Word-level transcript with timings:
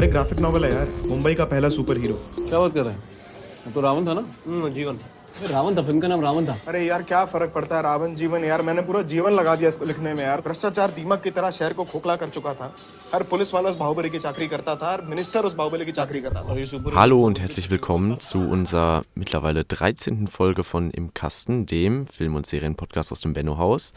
अरे 0.00 0.06
graphic 0.06 0.40
novel 0.40 0.64
है 0.64 0.72
यार 0.72 0.88
मुंबई 1.08 1.34
का 1.34 1.44
पहला 1.52 1.68
सुपर 1.76 1.96
हीरो 1.98 2.14
क्या 2.38 2.58
बात 2.58 2.74
कर 2.74 2.82
रहे 2.84 2.94
हैं 2.94 3.72
तो 3.74 3.80
रावण 3.80 4.06
था 4.06 4.12
ना 4.14 4.68
जीवन 4.70 4.98
रावण 5.42 5.76
था 5.76 5.82
फिल्म 5.82 6.00
का 6.00 6.08
नाम 6.08 6.20
रावण 6.22 6.46
था 6.46 6.56
अरे 6.68 6.84
यार 6.84 7.02
क्या 7.08 7.24
फर्क 7.32 7.52
पड़ता 7.54 7.76
है 7.76 7.82
रावण 7.82 8.14
जीवन 8.14 8.44
यार 8.44 8.62
मैंने 8.62 8.82
पूरा 8.82 9.02
जीवन 9.12 9.32
लगा 9.32 9.54
दिया 9.56 9.68
इसको 9.68 9.84
लिखने 9.84 10.12
में 10.14 10.22
यार 10.22 10.40
भ्रष्टाचार 10.40 10.90
दीमक 10.90 11.20
की 11.22 11.30
तरह 11.38 11.50
शहर 11.58 11.72
को 11.72 11.84
खोखला 11.84 12.16
कर 12.16 12.28
चुका 12.36 12.54
था 12.60 12.72
हर 13.14 13.22
पुलिस 13.32 13.52
वाला 13.54 13.70
उस 13.70 13.76
बाहुबली 13.78 14.10
की 14.10 14.18
चाकरी 14.18 14.48
करता 14.48 14.76
था 14.76 14.92
हर 14.92 15.02
मिनिस्टर 15.10 15.44
उस 15.44 15.54
बाहुबली 15.54 15.84
की 15.86 15.92
चाकरी 15.92 16.20
करता 16.20 16.42
था 16.42 16.96
Hallo 17.00 17.20
und 17.26 17.40
herzlich 17.40 17.68
willkommen 17.70 18.16
zu 18.20 18.40
unserer 18.58 19.02
mittlerweile 19.14 19.66
13. 19.76 20.26
Folge 20.28 20.64
von 20.64 20.90
Im 20.92 21.12
Kasten, 21.14 21.66
dem 21.66 22.00
Film- 22.08 22.36
und 22.36 22.46
Serienpodcast 22.46 23.12
aus 23.12 23.20
dem 23.20 23.34
Benno-Haus. 23.34 23.92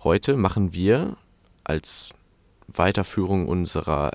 Heute 0.00 0.36
machen 0.38 0.72
wir 0.72 1.16
als 1.64 2.10
Weiterführung 2.76 3.46
unserer 3.48 4.12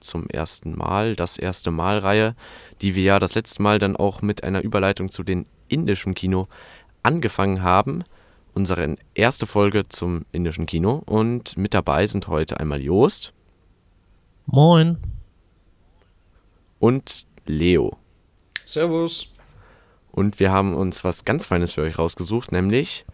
zum 0.00 0.28
ersten 0.28 0.76
Mal, 0.76 1.16
das 1.16 1.36
erste 1.36 1.70
Mal-Reihe, 1.70 2.34
die 2.80 2.94
wir 2.94 3.02
ja 3.02 3.18
das 3.18 3.34
letzte 3.34 3.62
Mal 3.62 3.78
dann 3.78 3.96
auch 3.96 4.22
mit 4.22 4.44
einer 4.44 4.62
Überleitung 4.62 5.10
zu 5.10 5.22
den 5.22 5.46
indischen 5.68 6.14
Kino 6.14 6.48
angefangen 7.02 7.62
haben. 7.62 8.02
Unsere 8.52 8.96
erste 9.14 9.46
Folge 9.46 9.88
zum 9.88 10.22
indischen 10.32 10.66
Kino. 10.66 11.02
Und 11.06 11.56
mit 11.56 11.72
dabei 11.72 12.06
sind 12.06 12.28
heute 12.28 12.58
einmal 12.58 12.80
Joost 12.80 13.32
Moin. 14.46 14.98
und 16.78 17.26
Leo. 17.46 17.96
Servus. 18.64 19.28
Und 20.10 20.40
wir 20.40 20.50
haben 20.50 20.74
uns 20.74 21.04
was 21.04 21.24
ganz 21.24 21.46
Feines 21.46 21.72
für 21.72 21.82
euch 21.82 21.98
rausgesucht, 21.98 22.50
nämlich, 22.50 23.06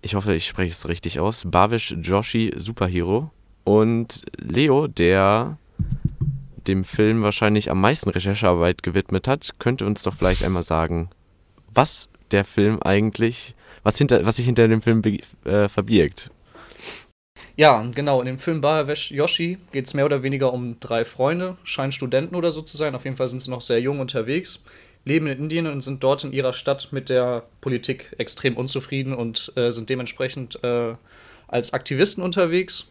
ich 0.00 0.14
hoffe, 0.14 0.34
ich 0.34 0.46
spreche 0.46 0.70
es 0.70 0.88
richtig 0.88 1.18
aus, 1.18 1.44
Bhavish 1.44 1.96
Joshi 2.00 2.52
Superhero. 2.56 3.30
Und 3.64 4.22
Leo, 4.38 4.86
der 4.86 5.58
dem 6.68 6.84
Film 6.84 7.22
wahrscheinlich 7.22 7.70
am 7.70 7.80
meisten 7.80 8.10
Recherchearbeit 8.10 8.82
gewidmet 8.82 9.28
hat, 9.28 9.50
könnte 9.58 9.86
uns 9.86 10.02
doch 10.02 10.14
vielleicht 10.14 10.42
einmal 10.42 10.62
sagen, 10.62 11.10
was 11.72 12.08
der 12.30 12.44
Film 12.44 12.82
eigentlich, 12.82 13.54
was, 13.82 13.98
hinter, 13.98 14.26
was 14.26 14.36
sich 14.36 14.46
hinter 14.46 14.68
dem 14.68 14.82
Film 14.82 15.02
äh, 15.44 15.68
verbirgt. 15.68 16.30
Ja, 17.56 17.82
genau. 17.94 18.20
In 18.20 18.26
dem 18.26 18.38
Film 18.38 18.60
Bahavesh 18.60 19.10
Yoshi 19.10 19.58
geht 19.72 19.86
es 19.86 19.94
mehr 19.94 20.04
oder 20.04 20.22
weniger 20.22 20.52
um 20.52 20.78
drei 20.78 21.04
Freunde, 21.04 21.56
scheinen 21.64 21.92
Studenten 21.92 22.34
oder 22.34 22.52
so 22.52 22.60
zu 22.60 22.76
sein. 22.76 22.94
Auf 22.94 23.04
jeden 23.04 23.16
Fall 23.16 23.28
sind 23.28 23.40
sie 23.40 23.50
noch 23.50 23.62
sehr 23.62 23.80
jung 23.80 24.00
unterwegs, 24.00 24.60
leben 25.04 25.26
in 25.26 25.38
Indien 25.38 25.66
und 25.66 25.80
sind 25.80 26.02
dort 26.04 26.24
in 26.24 26.32
ihrer 26.32 26.52
Stadt 26.52 26.88
mit 26.92 27.08
der 27.08 27.44
Politik 27.62 28.14
extrem 28.18 28.56
unzufrieden 28.56 29.14
und 29.14 29.52
äh, 29.56 29.70
sind 29.70 29.88
dementsprechend 29.88 30.62
äh, 30.64 30.94
als 31.48 31.72
Aktivisten 31.72 32.22
unterwegs. 32.22 32.88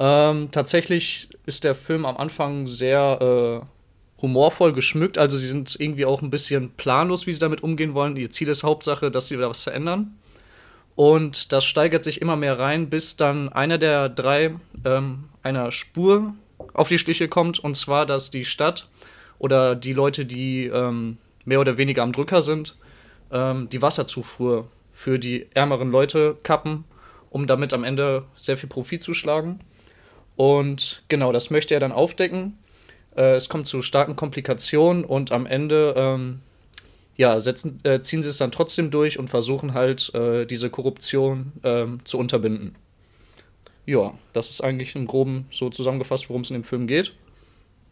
Ähm, 0.00 0.50
tatsächlich 0.50 1.28
ist 1.44 1.62
der 1.62 1.74
Film 1.74 2.06
am 2.06 2.16
Anfang 2.16 2.66
sehr 2.66 3.62
äh, 3.62 4.22
humorvoll 4.22 4.72
geschmückt. 4.72 5.18
Also 5.18 5.36
sie 5.36 5.46
sind 5.46 5.76
irgendwie 5.78 6.06
auch 6.06 6.22
ein 6.22 6.30
bisschen 6.30 6.70
planlos, 6.70 7.26
wie 7.26 7.34
sie 7.34 7.38
damit 7.38 7.62
umgehen 7.62 7.92
wollen. 7.92 8.16
Ihr 8.16 8.30
Ziel 8.30 8.48
ist 8.48 8.62
Hauptsache, 8.62 9.10
dass 9.10 9.28
sie 9.28 9.36
da 9.36 9.50
was 9.50 9.62
verändern. 9.62 10.16
Und 10.96 11.52
das 11.52 11.66
steigert 11.66 12.02
sich 12.02 12.22
immer 12.22 12.36
mehr 12.36 12.58
rein, 12.58 12.88
bis 12.88 13.16
dann 13.16 13.50
einer 13.50 13.76
der 13.76 14.08
drei 14.08 14.54
ähm, 14.84 15.24
einer 15.42 15.70
Spur 15.70 16.34
auf 16.72 16.88
die 16.88 16.98
Schliche 16.98 17.28
kommt. 17.28 17.58
Und 17.58 17.74
zwar, 17.76 18.06
dass 18.06 18.30
die 18.30 18.46
Stadt 18.46 18.88
oder 19.38 19.74
die 19.76 19.92
Leute, 19.92 20.24
die 20.24 20.66
ähm, 20.66 21.18
mehr 21.44 21.60
oder 21.60 21.76
weniger 21.76 22.02
am 22.02 22.12
Drücker 22.12 22.40
sind, 22.40 22.76
ähm, 23.30 23.68
die 23.68 23.82
Wasserzufuhr 23.82 24.68
für 24.90 25.18
die 25.18 25.46
ärmeren 25.54 25.90
Leute 25.90 26.38
kappen, 26.42 26.84
um 27.30 27.46
damit 27.46 27.72
am 27.74 27.84
Ende 27.84 28.24
sehr 28.36 28.56
viel 28.56 28.68
Profit 28.68 29.02
zu 29.02 29.14
schlagen. 29.14 29.58
Und 30.40 31.02
genau, 31.08 31.32
das 31.32 31.50
möchte 31.50 31.74
er 31.74 31.80
dann 31.80 31.92
aufdecken. 31.92 32.56
Äh, 33.14 33.34
es 33.34 33.50
kommt 33.50 33.66
zu 33.66 33.82
starken 33.82 34.16
Komplikationen 34.16 35.04
und 35.04 35.32
am 35.32 35.44
Ende 35.44 35.92
ähm, 35.98 36.40
ja, 37.14 37.38
setzen, 37.40 37.76
äh, 37.84 38.00
ziehen 38.00 38.22
sie 38.22 38.30
es 38.30 38.38
dann 38.38 38.50
trotzdem 38.50 38.90
durch 38.90 39.18
und 39.18 39.28
versuchen 39.28 39.74
halt, 39.74 40.14
äh, 40.14 40.46
diese 40.46 40.70
Korruption 40.70 41.52
ähm, 41.62 41.98
zu 42.06 42.16
unterbinden. 42.16 42.74
Ja, 43.84 44.14
das 44.32 44.48
ist 44.48 44.62
eigentlich 44.62 44.96
im 44.96 45.06
Groben 45.06 45.44
so 45.50 45.68
zusammengefasst, 45.68 46.30
worum 46.30 46.40
es 46.40 46.48
in 46.48 46.54
dem 46.54 46.64
Film 46.64 46.86
geht. 46.86 47.12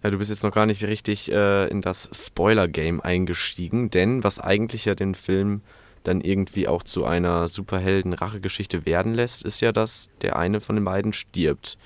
Ja, 0.03 0.09
du 0.09 0.17
bist 0.17 0.31
jetzt 0.31 0.43
noch 0.43 0.53
gar 0.53 0.65
nicht 0.65 0.83
richtig 0.85 1.31
äh, 1.31 1.69
in 1.69 1.83
das 1.83 2.09
Spoiler-Game 2.15 3.03
eingestiegen, 3.03 3.91
denn 3.91 4.25
was 4.25 4.39
eigentlich 4.39 4.87
ja 4.87 4.95
den 4.95 5.15
Film 5.15 5.61
dann 6.03 6.23
irgendwie 6.23 6.67
auch 6.67 6.83
zu 6.83 7.05
einer 7.05 7.47
Superhelden-Rachegeschichte 7.49 8.87
werden 8.87 9.13
lässt, 9.13 9.43
ist 9.43 9.61
ja, 9.61 9.71
dass 9.71 10.09
der 10.23 10.39
eine 10.39 10.63
von 10.63 10.77
den 10.77 10.87
beiden 10.87 11.13
stirbt. 11.13 11.77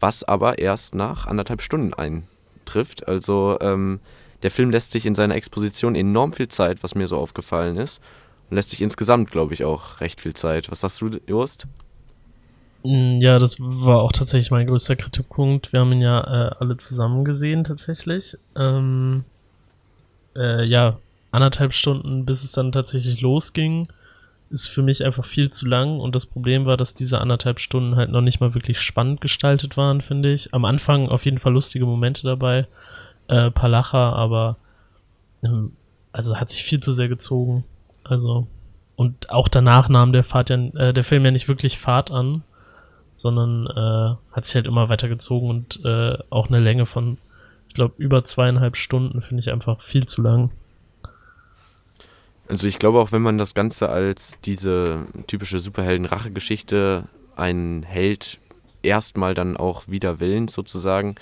Was 0.00 0.24
aber 0.24 0.58
erst 0.58 0.94
nach 0.94 1.26
anderthalb 1.26 1.62
Stunden 1.62 1.94
eintrifft. 1.94 3.08
Also 3.08 3.58
ähm, 3.60 4.00
der 4.42 4.50
Film 4.50 4.70
lässt 4.70 4.92
sich 4.92 5.06
in 5.06 5.14
seiner 5.14 5.36
Exposition 5.36 5.94
enorm 5.94 6.32
viel 6.32 6.48
Zeit, 6.48 6.82
was 6.82 6.94
mir 6.94 7.06
so 7.06 7.16
aufgefallen 7.16 7.76
ist. 7.76 8.02
Und 8.50 8.56
lässt 8.56 8.70
sich 8.70 8.82
insgesamt, 8.82 9.30
glaube 9.30 9.54
ich, 9.54 9.64
auch 9.64 10.00
recht 10.00 10.20
viel 10.20 10.34
Zeit. 10.34 10.70
Was 10.70 10.80
sagst 10.80 11.00
du, 11.00 11.10
Jost? 11.26 11.66
Mm, 12.84 13.20
Ja, 13.20 13.38
das 13.38 13.56
war 13.58 14.02
auch 14.02 14.12
tatsächlich 14.12 14.50
mein 14.50 14.66
größter 14.66 14.96
Kritikpunkt. 14.96 15.72
Wir 15.72 15.80
haben 15.80 15.92
ihn 15.92 16.02
ja 16.02 16.20
äh, 16.20 16.54
alle 16.60 16.76
zusammen 16.76 17.24
gesehen, 17.24 17.64
tatsächlich. 17.64 18.36
Ähm, 18.54 19.24
äh, 20.36 20.64
ja, 20.64 20.98
anderthalb 21.30 21.72
Stunden, 21.72 22.26
bis 22.26 22.44
es 22.44 22.52
dann 22.52 22.70
tatsächlich 22.70 23.20
losging, 23.20 23.88
ist 24.54 24.68
für 24.68 24.82
mich 24.82 25.04
einfach 25.04 25.26
viel 25.26 25.50
zu 25.50 25.66
lang. 25.66 26.00
Und 26.00 26.14
das 26.14 26.24
Problem 26.24 26.64
war, 26.64 26.76
dass 26.76 26.94
diese 26.94 27.20
anderthalb 27.20 27.60
Stunden 27.60 27.96
halt 27.96 28.10
noch 28.10 28.22
nicht 28.22 28.40
mal 28.40 28.54
wirklich 28.54 28.80
spannend 28.80 29.20
gestaltet 29.20 29.76
waren, 29.76 30.00
finde 30.00 30.32
ich. 30.32 30.54
Am 30.54 30.64
Anfang 30.64 31.08
auf 31.08 31.24
jeden 31.26 31.38
Fall 31.38 31.52
lustige 31.52 31.84
Momente 31.84 32.22
dabei, 32.22 32.66
äh, 33.28 33.50
paar 33.50 33.68
Lacher, 33.68 34.14
aber 34.14 34.56
ähm, 35.42 35.72
also 36.12 36.36
hat 36.36 36.50
sich 36.50 36.62
viel 36.62 36.80
zu 36.80 36.92
sehr 36.92 37.08
gezogen. 37.08 37.64
Also 38.04 38.46
und 38.96 39.30
auch 39.30 39.48
danach 39.48 39.88
nahm 39.88 40.12
der 40.12 40.24
Fahrt 40.24 40.50
ja, 40.50 40.56
äh, 40.56 40.92
der 40.92 41.04
Film 41.04 41.24
ja 41.24 41.30
nicht 41.30 41.48
wirklich 41.48 41.78
Fahrt 41.78 42.10
an, 42.10 42.42
sondern 43.16 43.66
äh, 43.66 44.34
hat 44.34 44.46
sich 44.46 44.54
halt 44.54 44.66
immer 44.66 44.88
weiter 44.88 45.08
gezogen 45.08 45.50
und 45.50 45.84
äh, 45.84 46.16
auch 46.30 46.48
eine 46.48 46.60
Länge 46.60 46.86
von, 46.86 47.18
ich 47.68 47.74
glaube, 47.74 47.94
über 47.98 48.24
zweieinhalb 48.24 48.76
Stunden 48.76 49.20
finde 49.22 49.40
ich 49.40 49.50
einfach 49.50 49.82
viel 49.82 50.06
zu 50.06 50.22
lang. 50.22 50.50
Also 52.48 52.66
ich 52.66 52.78
glaube 52.78 53.00
auch, 53.00 53.12
wenn 53.12 53.22
man 53.22 53.38
das 53.38 53.54
Ganze 53.54 53.88
als 53.88 54.36
diese 54.44 55.06
typische 55.26 55.60
Superhelden-Rache-Geschichte 55.60 57.04
einen 57.36 57.82
Held 57.82 58.38
erstmal 58.82 59.34
dann 59.34 59.56
auch 59.56 59.84
wider 59.88 60.20
Willen 60.20 60.48
sozusagen 60.48 61.14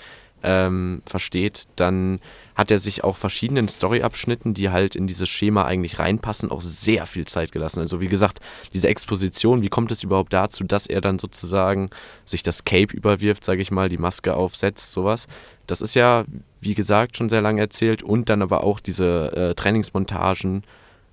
ähm, 0.43 1.01
versteht, 1.05 1.63
dann 1.77 2.19
hat 2.55 2.69
er 2.69 2.77
sich 2.77 3.03
auch 3.03 3.15
verschiedenen 3.15 3.67
Storyabschnitten, 3.67 4.53
die 4.53 4.69
halt 4.69 4.95
in 4.95 5.07
dieses 5.07 5.29
Schema 5.29 5.63
eigentlich 5.63 5.97
reinpassen, 5.97 6.51
auch 6.51 6.61
sehr 6.61 7.05
viel 7.05 7.25
Zeit 7.25 7.51
gelassen. 7.51 7.79
Also 7.79 8.01
wie 8.01 8.09
gesagt, 8.09 8.41
diese 8.73 8.89
Exposition, 8.89 9.61
wie 9.61 9.69
kommt 9.69 9.91
es 9.91 10.03
überhaupt 10.03 10.33
dazu, 10.33 10.65
dass 10.65 10.85
er 10.85 11.01
dann 11.01 11.17
sozusagen 11.17 11.89
sich 12.25 12.43
das 12.43 12.65
Cape 12.65 12.95
überwirft, 12.95 13.43
sage 13.43 13.61
ich 13.61 13.71
mal, 13.71 13.89
die 13.89 13.97
Maske 13.97 14.35
aufsetzt, 14.35 14.91
sowas. 14.91 15.27
Das 15.65 15.81
ist 15.81 15.95
ja, 15.95 16.25
wie 16.59 16.75
gesagt, 16.75 17.17
schon 17.17 17.29
sehr 17.29 17.41
lange 17.41 17.61
erzählt 17.61 18.03
und 18.03 18.29
dann 18.29 18.41
aber 18.41 18.63
auch 18.65 18.81
diese 18.81 19.31
äh, 19.35 19.55
Trainingsmontagen 19.55 20.63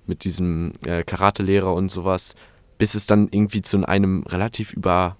mit 0.05 0.23
diesem 0.23 0.73
äh, 0.85 1.03
Karatelehrer 1.03 1.73
und 1.73 1.89
sowas, 1.89 2.35
bis 2.77 2.95
es 2.95 3.05
dann 3.05 3.27
irgendwie 3.31 3.61
zu 3.61 3.85
einem 3.85 4.23
relativ 4.23 4.73
über, 4.73 5.17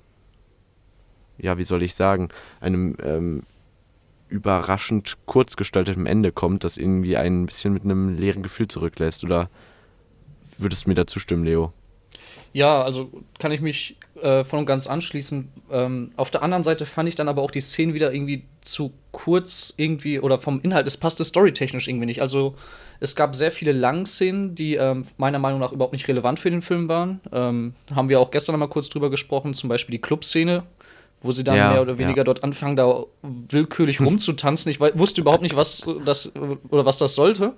ja, 1.37 1.57
wie 1.57 1.63
soll 1.63 1.83
ich 1.83 1.93
sagen, 1.93 2.29
einem 2.59 2.95
ähm, 3.03 3.43
überraschend 4.29 5.17
kurz 5.25 5.55
gestalteten 5.57 6.05
Ende 6.05 6.31
kommt, 6.31 6.63
das 6.63 6.77
irgendwie 6.77 7.17
ein 7.17 7.45
bisschen 7.45 7.73
mit 7.73 7.83
einem 7.83 8.17
leeren 8.17 8.43
Gefühl 8.43 8.67
zurücklässt. 8.67 9.23
Oder 9.23 9.49
würdest 10.57 10.85
du 10.85 10.89
mir 10.89 10.95
dazu 10.95 11.19
stimmen, 11.19 11.43
Leo? 11.43 11.73
Ja, 12.53 12.81
also 12.81 13.09
kann 13.39 13.51
ich 13.51 13.61
mich 13.61 13.97
äh, 14.21 14.43
voll 14.43 14.59
und 14.59 14.65
ganz 14.65 14.87
anschließen. 14.87 15.49
Ähm, 15.71 16.11
auf 16.17 16.31
der 16.31 16.43
anderen 16.43 16.63
Seite 16.63 16.85
fand 16.85 17.07
ich 17.07 17.15
dann 17.15 17.29
aber 17.29 17.41
auch 17.41 17.51
die 17.51 17.61
Szenen 17.61 17.93
wieder 17.93 18.13
irgendwie 18.13 18.43
zu 18.61 18.91
kurz 19.11 19.73
irgendwie 19.77 20.19
oder 20.19 20.37
vom 20.37 20.59
Inhalt, 20.61 20.85
es 20.87 20.97
passte 20.97 21.23
storytechnisch 21.23 21.87
irgendwie 21.87 22.05
nicht. 22.05 22.21
Also 22.21 22.55
es 22.99 23.15
gab 23.15 23.35
sehr 23.35 23.51
viele 23.51 23.71
Langszenen, 23.71 24.53
die 24.53 24.75
ähm, 24.75 25.03
meiner 25.17 25.39
Meinung 25.39 25.59
nach 25.59 25.71
überhaupt 25.71 25.93
nicht 25.93 26.07
relevant 26.07 26.39
für 26.39 26.51
den 26.51 26.61
Film 26.61 26.89
waren. 26.89 27.21
Ähm, 27.31 27.73
haben 27.95 28.09
wir 28.09 28.19
auch 28.19 28.31
gestern 28.31 28.53
noch 28.53 28.59
mal 28.59 28.67
kurz 28.67 28.89
drüber 28.89 29.09
gesprochen, 29.09 29.53
zum 29.53 29.69
Beispiel 29.69 29.93
die 29.93 30.01
Clubszene, 30.01 30.63
wo 31.21 31.31
sie 31.31 31.43
dann 31.43 31.55
Ja, 31.55 31.71
mehr 31.71 31.81
oder 31.81 31.97
weniger 31.97 32.19
ja. 32.19 32.23
dort 32.25 32.43
anfangen, 32.43 32.75
da 32.75 33.05
willkürlich 33.21 34.01
rumzutanzen. 34.05 34.69
Ich 34.69 34.79
wusste 34.79 35.21
überhaupt 35.21 35.41
nicht, 35.41 35.55
was 35.55 35.85
das 36.05 36.31
oder 36.69 36.85
was 36.85 36.97
das 36.97 37.15
sollte. 37.15 37.53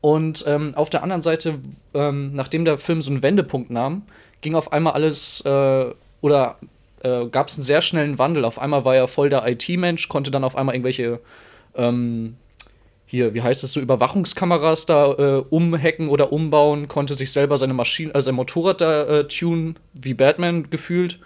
Und 0.00 0.44
ähm, 0.46 0.74
auf 0.76 0.88
der 0.88 1.02
anderen 1.02 1.22
Seite, 1.22 1.58
ähm, 1.94 2.34
nachdem 2.34 2.64
der 2.64 2.78
Film 2.78 3.02
so 3.02 3.10
einen 3.10 3.22
Wendepunkt 3.22 3.70
nahm, 3.70 4.02
ging 4.40 4.54
auf 4.54 4.72
einmal 4.72 4.92
alles 4.94 5.42
äh, 5.44 5.84
oder 6.20 6.56
äh, 7.02 7.26
gab 7.26 7.48
es 7.48 7.56
einen 7.56 7.64
sehr 7.64 7.82
schnellen 7.82 8.18
Wandel. 8.18 8.44
Auf 8.44 8.58
einmal 8.58 8.84
war 8.84 8.94
er 8.94 9.08
voll 9.08 9.30
der 9.30 9.46
IT-Mensch, 9.46 10.08
konnte 10.08 10.30
dann 10.30 10.44
auf 10.44 10.56
einmal 10.56 10.74
irgendwelche 10.74 11.20
ähm, 11.74 12.36
hier, 13.06 13.34
wie 13.34 13.42
heißt 13.42 13.64
es 13.64 13.72
so, 13.72 13.80
Überwachungskameras 13.80 14.86
da 14.86 15.12
äh, 15.12 15.44
umhacken 15.50 16.08
oder 16.08 16.32
umbauen, 16.32 16.86
konnte 16.86 17.14
sich 17.14 17.32
selber 17.32 17.58
seine 17.58 17.74
Maschine, 17.74 18.14
also 18.14 18.26
sein 18.26 18.36
Motorrad 18.36 18.80
da 18.80 19.02
äh, 19.02 19.28
tunen, 19.28 19.76
wie 19.94 20.14
Batman 20.14 20.70
gefühlt. 20.70 21.18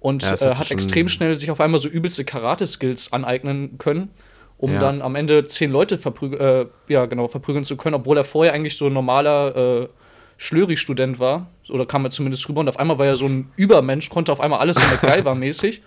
Und 0.00 0.22
Ja, 0.22 0.34
äh, 0.34 0.54
hat 0.54 0.70
extrem 0.70 1.08
schnell 1.08 1.36
sich 1.36 1.50
auf 1.50 1.60
einmal 1.60 1.80
so 1.80 1.88
übelste 1.88 2.24
Karate-Skills 2.24 3.12
aneignen 3.12 3.78
können. 3.78 4.10
um 4.58 4.74
Ja. 4.74 4.80
dann 4.80 5.00
am 5.00 5.14
Ende 5.16 5.42
zehn 5.46 5.70
Leute 5.70 5.96
verprüg 5.96 6.38
äh, 6.38 6.66
ja, 6.88 7.06
genau, 7.06 7.28
verprügeln 7.28 7.64
zu 7.64 7.78
können, 7.78 7.94
obwohl 7.94 8.18
er 8.18 8.24
vorher 8.24 8.52
eigentlich 8.52 8.76
so 8.76 8.88
ein 8.88 8.92
normaler 8.92 9.56
äh, 9.56 9.88
Schlöri-Student 10.36 11.18
war. 11.18 11.46
Oder 11.70 11.86
kam 11.86 12.04
er 12.04 12.10
zumindest 12.10 12.48
rüber. 12.48 12.60
Und 12.60 12.68
auf 12.68 12.78
einmal 12.78 12.98
war 12.98 13.06
er 13.06 13.16
so 13.16 13.26
ein 13.26 13.50
Übermensch, 13.56 14.10
konnte 14.10 14.32
auf 14.32 14.40
einmal 14.40 14.60
alles 14.60 14.76
so 14.76 14.82
MacGyver-mäßig. 14.82 15.80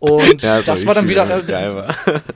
Und 0.00 0.42
das 0.42 0.86
war 0.86 0.94
dann 0.94 1.08
wieder. 1.08 1.28
Äh, 1.28 1.42
geil. 1.42 1.88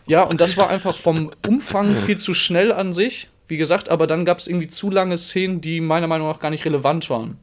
ja, 0.07 0.23
und 0.23 0.41
das 0.41 0.57
war 0.57 0.69
einfach 0.69 0.97
vom 0.97 1.33
Umfang 1.47 1.97
viel 1.97 2.19
zu 2.19 2.35
schnell 2.35 2.73
an 2.73 2.93
sich. 2.93 3.29
Wie 3.49 3.57
gesagt, 3.57 3.91
aber 3.91 4.07
dann 4.07 4.25
gab 4.25 4.39
es 4.39 4.47
irgendwie 4.47 4.69
zu 4.69 4.91
lange 4.91 5.19
Szenen, 5.19 5.61
die 5.61 5.81
meiner 5.81 6.07
Meinung 6.07 6.29
nach 6.29 6.41
gar 6.41 6.51
nicht 6.51 6.65
relevant 6.65 7.11
waren. 7.11 7.39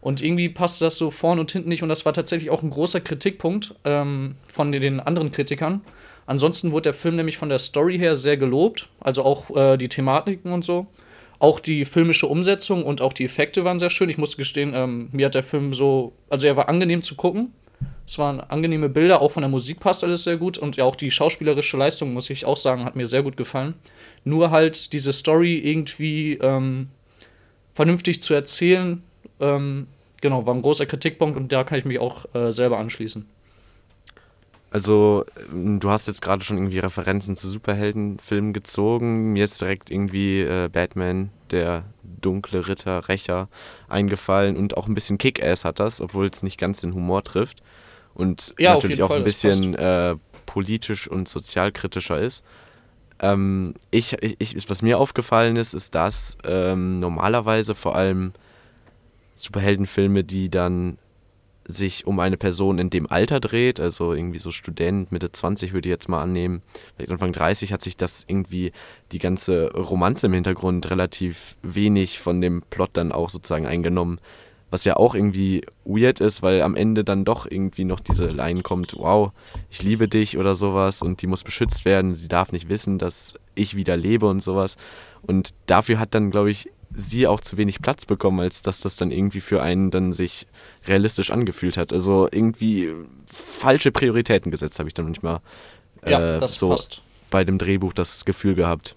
Und 0.00 0.22
irgendwie 0.22 0.48
passte 0.48 0.84
das 0.84 0.96
so 0.96 1.10
vorne 1.10 1.40
und 1.40 1.50
hinten 1.50 1.68
nicht. 1.68 1.82
Und 1.82 1.88
das 1.88 2.04
war 2.04 2.12
tatsächlich 2.12 2.50
auch 2.50 2.62
ein 2.62 2.70
großer 2.70 3.00
Kritikpunkt 3.00 3.74
ähm, 3.84 4.36
von 4.44 4.72
den 4.72 5.00
anderen 5.00 5.32
Kritikern. 5.32 5.80
Ansonsten 6.26 6.72
wurde 6.72 6.84
der 6.84 6.94
Film 6.94 7.16
nämlich 7.16 7.38
von 7.38 7.48
der 7.48 7.58
Story 7.58 7.98
her 7.98 8.16
sehr 8.16 8.36
gelobt. 8.36 8.88
Also 9.00 9.24
auch 9.24 9.56
äh, 9.56 9.76
die 9.76 9.88
Thematiken 9.88 10.52
und 10.52 10.64
so. 10.64 10.86
Auch 11.38 11.60
die 11.60 11.84
filmische 11.84 12.26
Umsetzung 12.26 12.84
und 12.84 13.00
auch 13.00 13.12
die 13.12 13.24
Effekte 13.24 13.64
waren 13.64 13.78
sehr 13.78 13.90
schön. 13.90 14.08
Ich 14.08 14.18
muss 14.18 14.36
gestehen, 14.36 14.72
ähm, 14.74 15.08
mir 15.12 15.26
hat 15.26 15.34
der 15.34 15.42
Film 15.42 15.74
so, 15.74 16.12
also 16.30 16.46
er 16.46 16.56
war 16.56 16.68
angenehm 16.68 17.02
zu 17.02 17.14
gucken. 17.14 17.52
Es 18.06 18.18
waren 18.18 18.40
angenehme 18.40 18.88
Bilder, 18.88 19.20
auch 19.20 19.32
von 19.32 19.42
der 19.42 19.50
Musik 19.50 19.80
passt 19.80 20.04
alles 20.04 20.22
sehr 20.24 20.36
gut 20.36 20.58
und 20.58 20.76
ja 20.76 20.84
auch 20.84 20.96
die 20.96 21.10
schauspielerische 21.10 21.76
Leistung, 21.76 22.12
muss 22.12 22.30
ich 22.30 22.44
auch 22.46 22.56
sagen, 22.56 22.84
hat 22.84 22.96
mir 22.96 23.06
sehr 23.06 23.22
gut 23.22 23.36
gefallen. 23.36 23.74
Nur 24.24 24.50
halt 24.50 24.92
diese 24.92 25.12
Story 25.12 25.58
irgendwie 25.58 26.34
ähm, 26.34 26.88
vernünftig 27.74 28.22
zu 28.22 28.32
erzählen, 28.32 29.02
ähm, 29.40 29.88
genau, 30.20 30.46
war 30.46 30.54
ein 30.54 30.62
großer 30.62 30.86
Kritikpunkt 30.86 31.36
und 31.36 31.52
da 31.52 31.64
kann 31.64 31.78
ich 31.78 31.84
mich 31.84 31.98
auch 31.98 32.32
äh, 32.34 32.52
selber 32.52 32.78
anschließen. 32.78 33.26
Also, 34.76 35.24
ähm, 35.50 35.80
du 35.80 35.88
hast 35.88 36.06
jetzt 36.06 36.20
gerade 36.20 36.44
schon 36.44 36.58
irgendwie 36.58 36.80
Referenzen 36.80 37.34
zu 37.34 37.48
Superheldenfilmen 37.48 38.52
gezogen. 38.52 39.32
Mir 39.32 39.44
ist 39.44 39.58
direkt 39.58 39.90
irgendwie 39.90 40.42
äh, 40.42 40.68
Batman, 40.70 41.30
der 41.50 41.84
dunkle 42.02 42.68
Ritter, 42.68 43.08
Rächer 43.08 43.48
eingefallen 43.88 44.54
und 44.54 44.76
auch 44.76 44.86
ein 44.86 44.92
bisschen 44.92 45.16
Kick-Ass 45.16 45.64
hat 45.64 45.80
das, 45.80 46.02
obwohl 46.02 46.26
es 46.26 46.42
nicht 46.42 46.58
ganz 46.58 46.82
den 46.82 46.92
Humor 46.92 47.24
trifft. 47.24 47.62
Und 48.12 48.54
Ja, 48.58 48.74
natürlich 48.74 49.02
auch 49.02 49.08
Fall, 49.08 49.20
ein 49.20 49.24
bisschen 49.24 49.74
äh, 49.76 50.16
politisch 50.44 51.08
und 51.08 51.26
sozialkritischer 51.26 52.20
ist. 52.20 52.44
Ähm, 53.18 53.72
ich, 53.90 54.22
ich, 54.22 54.68
was 54.68 54.82
mir 54.82 54.98
aufgefallen 54.98 55.56
ist, 55.56 55.72
ist, 55.72 55.94
dass 55.94 56.36
ähm, 56.44 56.98
normalerweise 56.98 57.74
vor 57.74 57.96
allem 57.96 58.34
Superheldenfilme, 59.36 60.22
die 60.22 60.50
dann 60.50 60.98
sich 61.68 62.06
um 62.06 62.20
eine 62.20 62.36
Person 62.36 62.78
in 62.78 62.90
dem 62.90 63.10
Alter 63.10 63.40
dreht, 63.40 63.80
also 63.80 64.12
irgendwie 64.12 64.38
so 64.38 64.50
Student, 64.50 65.12
Mitte 65.12 65.32
20 65.32 65.72
würde 65.72 65.88
ich 65.88 65.92
jetzt 65.92 66.08
mal 66.08 66.22
annehmen, 66.22 66.62
vielleicht 66.94 67.10
Anfang 67.10 67.32
30 67.32 67.72
hat 67.72 67.82
sich 67.82 67.96
das 67.96 68.24
irgendwie 68.26 68.72
die 69.12 69.18
ganze 69.18 69.72
Romanze 69.72 70.26
im 70.26 70.32
Hintergrund 70.34 70.90
relativ 70.90 71.56
wenig 71.62 72.18
von 72.18 72.40
dem 72.40 72.62
Plot 72.70 72.90
dann 72.94 73.12
auch 73.12 73.30
sozusagen 73.30 73.66
eingenommen. 73.66 74.18
Was 74.68 74.84
ja 74.84 74.96
auch 74.96 75.14
irgendwie 75.14 75.62
weird 75.84 76.20
ist, 76.20 76.42
weil 76.42 76.60
am 76.60 76.74
Ende 76.74 77.04
dann 77.04 77.24
doch 77.24 77.46
irgendwie 77.48 77.84
noch 77.84 78.00
diese 78.00 78.26
Line 78.26 78.62
kommt, 78.62 78.94
wow, 78.96 79.30
ich 79.70 79.82
liebe 79.82 80.08
dich 80.08 80.38
oder 80.38 80.56
sowas 80.56 81.02
und 81.02 81.22
die 81.22 81.28
muss 81.28 81.44
beschützt 81.44 81.84
werden, 81.84 82.16
sie 82.16 82.26
darf 82.26 82.50
nicht 82.50 82.68
wissen, 82.68 82.98
dass 82.98 83.34
ich 83.54 83.76
wieder 83.76 83.96
lebe 83.96 84.26
und 84.26 84.42
sowas. 84.42 84.76
Und 85.22 85.50
dafür 85.66 86.00
hat 86.00 86.14
dann, 86.14 86.32
glaube 86.32 86.50
ich, 86.50 86.68
sie 86.94 87.26
auch 87.26 87.40
zu 87.40 87.56
wenig 87.56 87.80
Platz 87.80 88.06
bekommen, 88.06 88.40
als 88.40 88.62
dass 88.62 88.80
das 88.80 88.96
dann 88.96 89.10
irgendwie 89.10 89.40
für 89.40 89.62
einen 89.62 89.90
dann 89.90 90.12
sich 90.12 90.46
realistisch 90.86 91.30
angefühlt 91.30 91.76
hat. 91.76 91.92
Also 91.92 92.28
irgendwie 92.30 92.92
falsche 93.26 93.90
Prioritäten 93.92 94.50
gesetzt, 94.50 94.78
habe 94.78 94.88
ich 94.88 94.94
dann 94.94 95.06
manchmal 95.06 95.40
Ja, 96.06 96.36
äh, 96.36 96.40
das 96.40 96.58
so 96.58 96.70
passt. 96.70 97.02
bei 97.30 97.44
dem 97.44 97.58
Drehbuch 97.58 97.92
das 97.92 98.24
Gefühl 98.24 98.54
gehabt. 98.54 98.96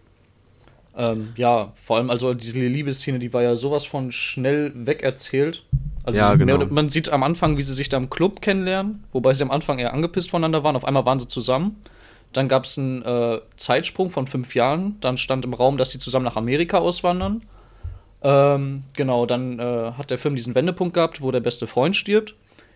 Ähm, 0.97 1.29
ja, 1.35 1.71
vor 1.81 1.97
allem 1.97 2.09
also 2.09 2.33
diese 2.33 2.59
Liebesszene, 2.59 3.19
die 3.19 3.31
war 3.33 3.41
ja 3.41 3.55
sowas 3.55 3.85
von 3.85 4.11
schnell 4.11 4.71
wegerzählt. 4.75 5.63
Also 6.03 6.19
Ja, 6.19 6.35
genau. 6.35 6.65
man 6.65 6.89
sieht 6.89 7.09
am 7.09 7.23
Anfang, 7.23 7.57
wie 7.57 7.61
sie 7.61 7.73
sich 7.73 7.89
da 7.89 7.97
im 7.97 8.09
Club 8.09 8.41
kennenlernen, 8.41 9.03
wobei 9.11 9.33
sie 9.33 9.43
am 9.43 9.51
Anfang 9.51 9.79
eher 9.79 9.93
angepisst 9.93 10.29
voneinander 10.31 10.63
waren. 10.63 10.75
Auf 10.75 10.85
einmal 10.85 11.05
waren 11.05 11.19
sie 11.19 11.27
zusammen. 11.27 11.77
Dann 12.33 12.47
gab 12.47 12.65
es 12.65 12.77
einen 12.77 13.01
äh, 13.03 13.39
Zeitsprung 13.55 14.09
von 14.09 14.27
fünf 14.27 14.55
Jahren. 14.55 14.97
Dann 15.01 15.17
stand 15.17 15.45
im 15.45 15.53
Raum, 15.53 15.77
dass 15.77 15.91
sie 15.91 15.99
zusammen 15.99 16.25
nach 16.25 16.35
Amerika 16.35 16.77
auswandern. 16.77 17.43
Ähm, 18.21 18.83
genau, 18.95 19.25
dann 19.25 19.59
äh, 19.59 19.91
hat 19.97 20.09
der 20.09 20.17
Film 20.17 20.35
diesen 20.35 20.55
Wendepunkt 20.55 20.93
gehabt, 20.93 21.21
wo 21.21 21.31
der 21.31 21.39
beste 21.39 21.67
Freund 21.67 21.95
stirbt. 21.95 22.35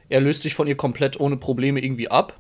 Er 0.09 0.21
löst 0.21 0.41
sich 0.41 0.55
von 0.55 0.67
ihr 0.67 0.77
komplett 0.77 1.19
ohne 1.19 1.37
Probleme 1.37 1.83
irgendwie 1.83 2.09
ab. 2.09 2.39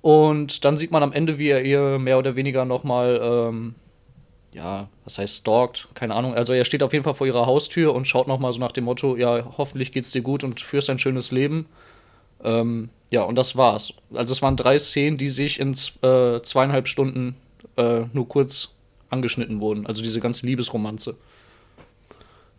Und 0.00 0.64
dann 0.64 0.76
sieht 0.76 0.90
man 0.90 1.02
am 1.02 1.12
Ende, 1.12 1.38
wie 1.38 1.48
er 1.48 1.64
ihr 1.64 1.98
mehr 1.98 2.18
oder 2.18 2.34
weniger 2.34 2.64
nochmal, 2.64 3.20
ähm, 3.22 3.74
ja, 4.52 4.88
was 5.04 5.18
heißt 5.18 5.38
stalkt, 5.38 5.88
keine 5.94 6.14
Ahnung. 6.14 6.34
Also 6.34 6.52
er 6.52 6.64
steht 6.64 6.82
auf 6.82 6.92
jeden 6.92 7.04
Fall 7.04 7.14
vor 7.14 7.26
ihrer 7.26 7.46
Haustür 7.46 7.94
und 7.94 8.06
schaut 8.06 8.26
nochmal 8.26 8.52
so 8.52 8.60
nach 8.60 8.72
dem 8.72 8.84
Motto, 8.84 9.16
ja, 9.16 9.44
hoffentlich 9.56 9.92
geht's 9.92 10.10
dir 10.10 10.22
gut 10.22 10.42
und 10.42 10.60
führst 10.60 10.90
ein 10.90 10.98
schönes 10.98 11.30
Leben. 11.30 11.66
Ähm, 12.42 12.88
ja, 13.10 13.22
und 13.22 13.36
das 13.36 13.56
war's. 13.56 13.94
Also 14.12 14.32
es 14.32 14.42
waren 14.42 14.56
drei 14.56 14.78
Szenen, 14.78 15.18
die 15.18 15.28
sich 15.28 15.60
in 15.60 15.72
äh, 16.02 16.42
zweieinhalb 16.42 16.88
Stunden 16.88 17.36
äh, 17.76 18.00
nur 18.12 18.28
kurz 18.28 18.70
angeschnitten 19.08 19.60
wurden. 19.60 19.86
Also 19.86 20.02
diese 20.02 20.18
ganze 20.18 20.46
Liebesromanze. 20.46 21.16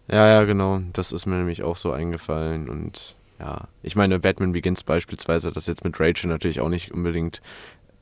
Ja, 0.10 0.28
ja, 0.28 0.44
genau. 0.44 0.82
Das 0.94 1.12
ist 1.12 1.26
mir 1.26 1.36
nämlich 1.36 1.64
auch 1.64 1.76
so 1.76 1.92
eingefallen. 1.92 2.70
Und 2.70 3.16
ja, 3.40 3.68
ich 3.82 3.96
meine, 3.96 4.20
Batman 4.20 4.52
Begins 4.52 4.84
beispielsweise 4.84 5.50
hat 5.50 5.56
das 5.56 5.68
jetzt 5.68 5.84
mit 5.84 6.00
Rachel 6.00 6.30
natürlich 6.30 6.60
auch 6.60 6.70
nicht 6.70 6.92
unbedingt 6.92 7.42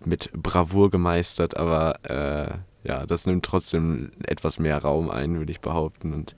mit 0.04 0.32
Bravour 0.34 0.90
gemeistert, 0.90 1.58
aber 1.58 2.00
äh, 2.04 2.88
ja, 2.88 3.06
das 3.06 3.26
nimmt 3.28 3.46
trotzdem 3.46 4.12
etwas 4.26 4.58
mehr 4.58 4.80
Raum 4.80 5.10
ein, 5.12 5.38
würde 5.38 5.52
ich 5.52 5.62
behaupten. 5.62 6.14
Und 6.14 6.36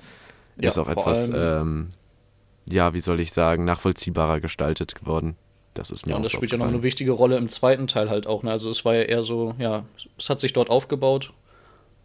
Ja, 0.59 0.69
ist 0.69 0.77
auch 0.77 0.89
etwas, 0.89 1.29
ähm, 1.33 1.89
ja, 2.69 2.93
wie 2.93 2.99
soll 2.99 3.19
ich 3.19 3.31
sagen, 3.31 3.63
nachvollziehbarer 3.65 4.41
gestaltet 4.41 4.95
geworden. 4.95 5.37
Das 5.73 5.89
ist 5.89 6.05
mir 6.05 6.11
Ja, 6.11 6.17
und 6.17 6.23
das 6.23 6.33
spielt 6.33 6.51
ja 6.51 6.57
noch 6.57 6.67
eine 6.67 6.83
wichtige 6.83 7.11
Rolle 7.11 7.37
im 7.37 7.47
zweiten 7.47 7.87
Teil 7.87 8.09
halt 8.09 8.27
auch. 8.27 8.43
Ne? 8.43 8.51
Also 8.51 8.69
es 8.69 8.85
war 8.85 8.93
ja 8.95 9.03
eher 9.03 9.23
so, 9.23 9.55
ja, 9.57 9.85
es 10.17 10.29
hat 10.29 10.39
sich 10.39 10.53
dort 10.53 10.69
aufgebaut 10.69 11.33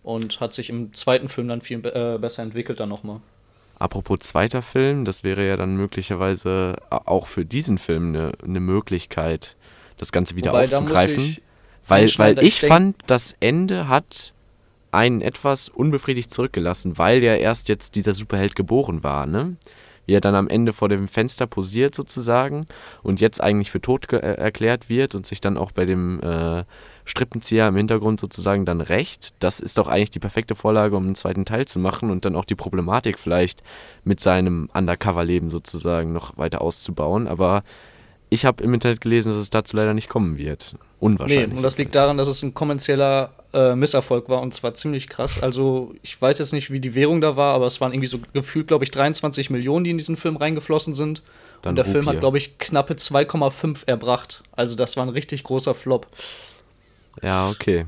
und 0.02 0.40
hat 0.40 0.54
sich 0.54 0.70
im 0.70 0.94
zweiten 0.94 1.28
Film 1.28 1.48
dann 1.48 1.60
viel 1.60 1.84
äh, 1.84 2.18
besser 2.18 2.42
entwickelt 2.42 2.80
dann 2.80 2.88
nochmal. 2.88 3.20
Apropos 3.78 4.18
zweiter 4.20 4.62
Film, 4.62 5.04
das 5.04 5.24
wäre 5.24 5.46
ja 5.46 5.56
dann 5.56 5.76
möglicherweise 5.76 6.76
a- 6.90 7.02
auch 7.04 7.26
für 7.26 7.44
diesen 7.44 7.78
Film 7.78 8.08
eine, 8.14 8.32
eine 8.44 8.60
Möglichkeit, 8.60 9.56
das 9.98 10.12
Ganze 10.12 10.36
wieder 10.36 10.50
Wobei, 10.50 10.64
aufzugreifen. 10.64 11.16
ich 11.22 11.42
weil, 11.86 12.08
weil 12.18 12.38
ich 12.44 12.60
fand, 12.60 12.96
das 13.06 13.34
Ende 13.40 13.88
hat 13.88 14.34
einen 14.90 15.20
etwas 15.20 15.68
unbefriedigt 15.68 16.32
zurückgelassen, 16.32 16.98
weil 16.98 17.22
ja 17.22 17.34
erst 17.34 17.68
jetzt 17.68 17.94
dieser 17.94 18.14
Superheld 18.14 18.56
geboren 18.56 19.02
war, 19.02 19.26
ne? 19.26 19.56
Wie 20.06 20.14
er 20.14 20.20
dann 20.22 20.34
am 20.34 20.48
Ende 20.48 20.72
vor 20.72 20.88
dem 20.88 21.06
Fenster 21.06 21.46
posiert 21.46 21.94
sozusagen 21.94 22.64
und 23.02 23.20
jetzt 23.20 23.42
eigentlich 23.42 23.70
für 23.70 23.80
tot 23.82 24.10
äh, 24.12 24.16
erklärt 24.16 24.88
wird 24.88 25.14
und 25.14 25.26
sich 25.26 25.40
dann 25.42 25.58
auch 25.58 25.70
bei 25.72 25.84
dem 25.84 26.18
äh, 26.22 26.64
Strippenzieher 27.08 27.68
im 27.68 27.76
Hintergrund 27.76 28.20
sozusagen 28.20 28.66
dann 28.66 28.80
rächt. 28.80 29.34
Das 29.38 29.60
ist 29.60 29.78
doch 29.78 29.88
eigentlich 29.88 30.10
die 30.10 30.18
perfekte 30.18 30.54
Vorlage, 30.54 30.96
um 30.96 31.04
einen 31.04 31.14
zweiten 31.14 31.46
Teil 31.46 31.64
zu 31.66 31.78
machen 31.78 32.10
und 32.10 32.24
dann 32.24 32.36
auch 32.36 32.44
die 32.44 32.54
Problematik 32.54 33.18
vielleicht 33.18 33.62
mit 34.04 34.20
seinem 34.20 34.68
Undercover-Leben 34.74 35.48
sozusagen 35.48 36.12
noch 36.12 36.36
weiter 36.36 36.60
auszubauen. 36.60 37.26
Aber 37.26 37.62
ich 38.28 38.44
habe 38.44 38.62
im 38.62 38.74
Internet 38.74 39.00
gelesen, 39.00 39.32
dass 39.32 39.40
es 39.40 39.48
dazu 39.48 39.74
leider 39.74 39.94
nicht 39.94 40.10
kommen 40.10 40.36
wird. 40.36 40.74
Unwahrscheinlich. 41.00 41.48
Nee, 41.48 41.56
und 41.56 41.62
das 41.62 41.78
liegt 41.78 41.94
daran, 41.94 42.18
dass 42.18 42.28
es 42.28 42.42
ein 42.42 42.52
kommerzieller 42.52 43.32
äh, 43.54 43.74
Misserfolg 43.74 44.28
war 44.28 44.42
und 44.42 44.52
zwar 44.52 44.74
ziemlich 44.74 45.08
krass. 45.08 45.40
Also, 45.40 45.94
ich 46.02 46.20
weiß 46.20 46.38
jetzt 46.38 46.52
nicht, 46.52 46.70
wie 46.70 46.80
die 46.80 46.94
Währung 46.94 47.22
da 47.22 47.36
war, 47.36 47.54
aber 47.54 47.66
es 47.66 47.80
waren 47.80 47.92
irgendwie 47.92 48.08
so 48.08 48.18
gefühlt, 48.34 48.68
glaube 48.68 48.84
ich, 48.84 48.90
23 48.90 49.48
Millionen, 49.48 49.84
die 49.84 49.90
in 49.92 49.98
diesen 49.98 50.16
Film 50.16 50.36
reingeflossen 50.36 50.92
sind. 50.92 51.22
Dann 51.62 51.70
und 51.70 51.76
der 51.76 51.86
Film 51.86 52.04
hat, 52.04 52.14
Rupie. 52.14 52.20
glaube 52.20 52.38
ich, 52.38 52.58
knappe 52.58 52.94
2,5 52.94 53.86
erbracht. 53.86 54.42
Also, 54.52 54.74
das 54.76 54.98
war 54.98 55.06
ein 55.06 55.10
richtig 55.10 55.44
großer 55.44 55.74
Flop. 55.74 56.06
Ja, 57.22 57.48
okay. 57.48 57.86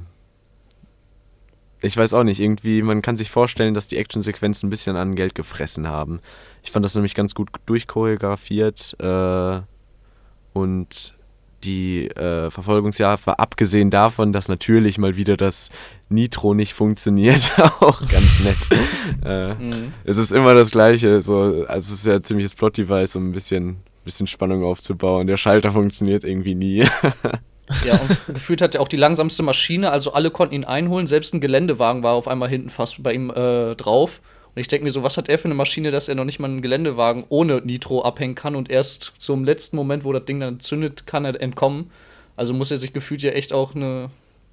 Ich 1.82 1.96
weiß 1.96 2.12
auch 2.12 2.24
nicht, 2.24 2.40
irgendwie, 2.40 2.82
man 2.82 3.00
kann 3.00 3.16
sich 3.16 3.30
vorstellen, 3.30 3.72
dass 3.72 3.88
die 3.88 3.96
Actionsequenzen 3.96 4.66
ein 4.66 4.70
bisschen 4.70 4.96
an 4.96 5.14
Geld 5.14 5.34
gefressen 5.34 5.88
haben. 5.88 6.20
Ich 6.62 6.70
fand 6.70 6.84
das 6.84 6.94
nämlich 6.94 7.14
ganz 7.14 7.34
gut 7.34 7.48
durchchoreografiert 7.66 8.96
äh, 9.00 9.60
und 10.52 11.14
die 11.64 12.08
äh, 12.08 12.50
Verfolgungsjagd 12.50 13.26
war 13.26 13.38
abgesehen 13.38 13.90
davon, 13.90 14.32
dass 14.32 14.48
natürlich 14.48 14.98
mal 14.98 15.16
wieder 15.16 15.36
das 15.36 15.68
Nitro 16.08 16.54
nicht 16.54 16.72
funktioniert, 16.74 17.52
auch 17.80 18.06
ganz 18.08 18.40
nett. 18.40 18.68
äh, 19.24 19.54
Mhm. 19.54 19.92
Es 20.04 20.16
ist 20.16 20.32
immer 20.32 20.54
das 20.54 20.70
Gleiche, 20.70 21.22
so, 21.22 21.64
also 21.66 21.94
es 21.94 22.00
ist 22.00 22.06
ja 22.06 22.14
ein 22.16 22.24
ziemliches 22.24 22.54
Plot-Device, 22.54 23.16
um 23.16 23.28
ein 23.28 23.32
bisschen, 23.32 23.76
bisschen 24.04 24.26
Spannung 24.26 24.64
aufzubauen. 24.64 25.26
Der 25.26 25.36
Schalter 25.36 25.70
funktioniert 25.70 26.24
irgendwie 26.24 26.54
nie. 26.54 26.84
Ja, 27.84 27.98
und 27.98 28.26
gefühlt 28.34 28.62
hat 28.62 28.74
er 28.74 28.80
auch 28.80 28.88
die 28.88 28.96
langsamste 28.96 29.42
Maschine, 29.42 29.90
also 29.90 30.12
alle 30.12 30.30
konnten 30.30 30.54
ihn 30.54 30.64
einholen, 30.64 31.06
selbst 31.06 31.34
ein 31.34 31.40
Geländewagen 31.40 32.02
war 32.02 32.14
auf 32.14 32.28
einmal 32.28 32.48
hinten 32.48 32.68
fast 32.68 33.02
bei 33.02 33.12
ihm 33.12 33.30
äh, 33.30 33.74
drauf. 33.74 34.20
Und 34.54 34.60
ich 34.60 34.68
denke 34.68 34.84
mir 34.84 34.90
so, 34.90 35.02
was 35.02 35.16
hat 35.16 35.28
er 35.28 35.38
für 35.38 35.44
eine 35.44 35.54
Maschine, 35.54 35.92
dass 35.92 36.08
er 36.08 36.16
noch 36.16 36.24
nicht 36.24 36.40
mal 36.40 36.48
einen 36.48 36.60
Geländewagen 36.60 37.24
ohne 37.28 37.60
Nitro 37.60 38.02
abhängen 38.02 38.34
kann 38.34 38.56
und 38.56 38.68
erst 38.70 39.12
so 39.18 39.32
im 39.32 39.44
letzten 39.44 39.76
Moment, 39.76 40.04
wo 40.04 40.12
das 40.12 40.24
Ding 40.24 40.40
dann 40.40 40.58
zündet, 40.58 41.06
kann 41.06 41.24
er 41.24 41.40
entkommen. 41.40 41.90
Also 42.36 42.52
muss 42.52 42.70
er 42.70 42.78
sich 42.78 42.92
gefühlt 42.92 43.22
ja 43.22 43.30
echt 43.30 43.52
auch 43.52 43.74
eine 43.74 44.10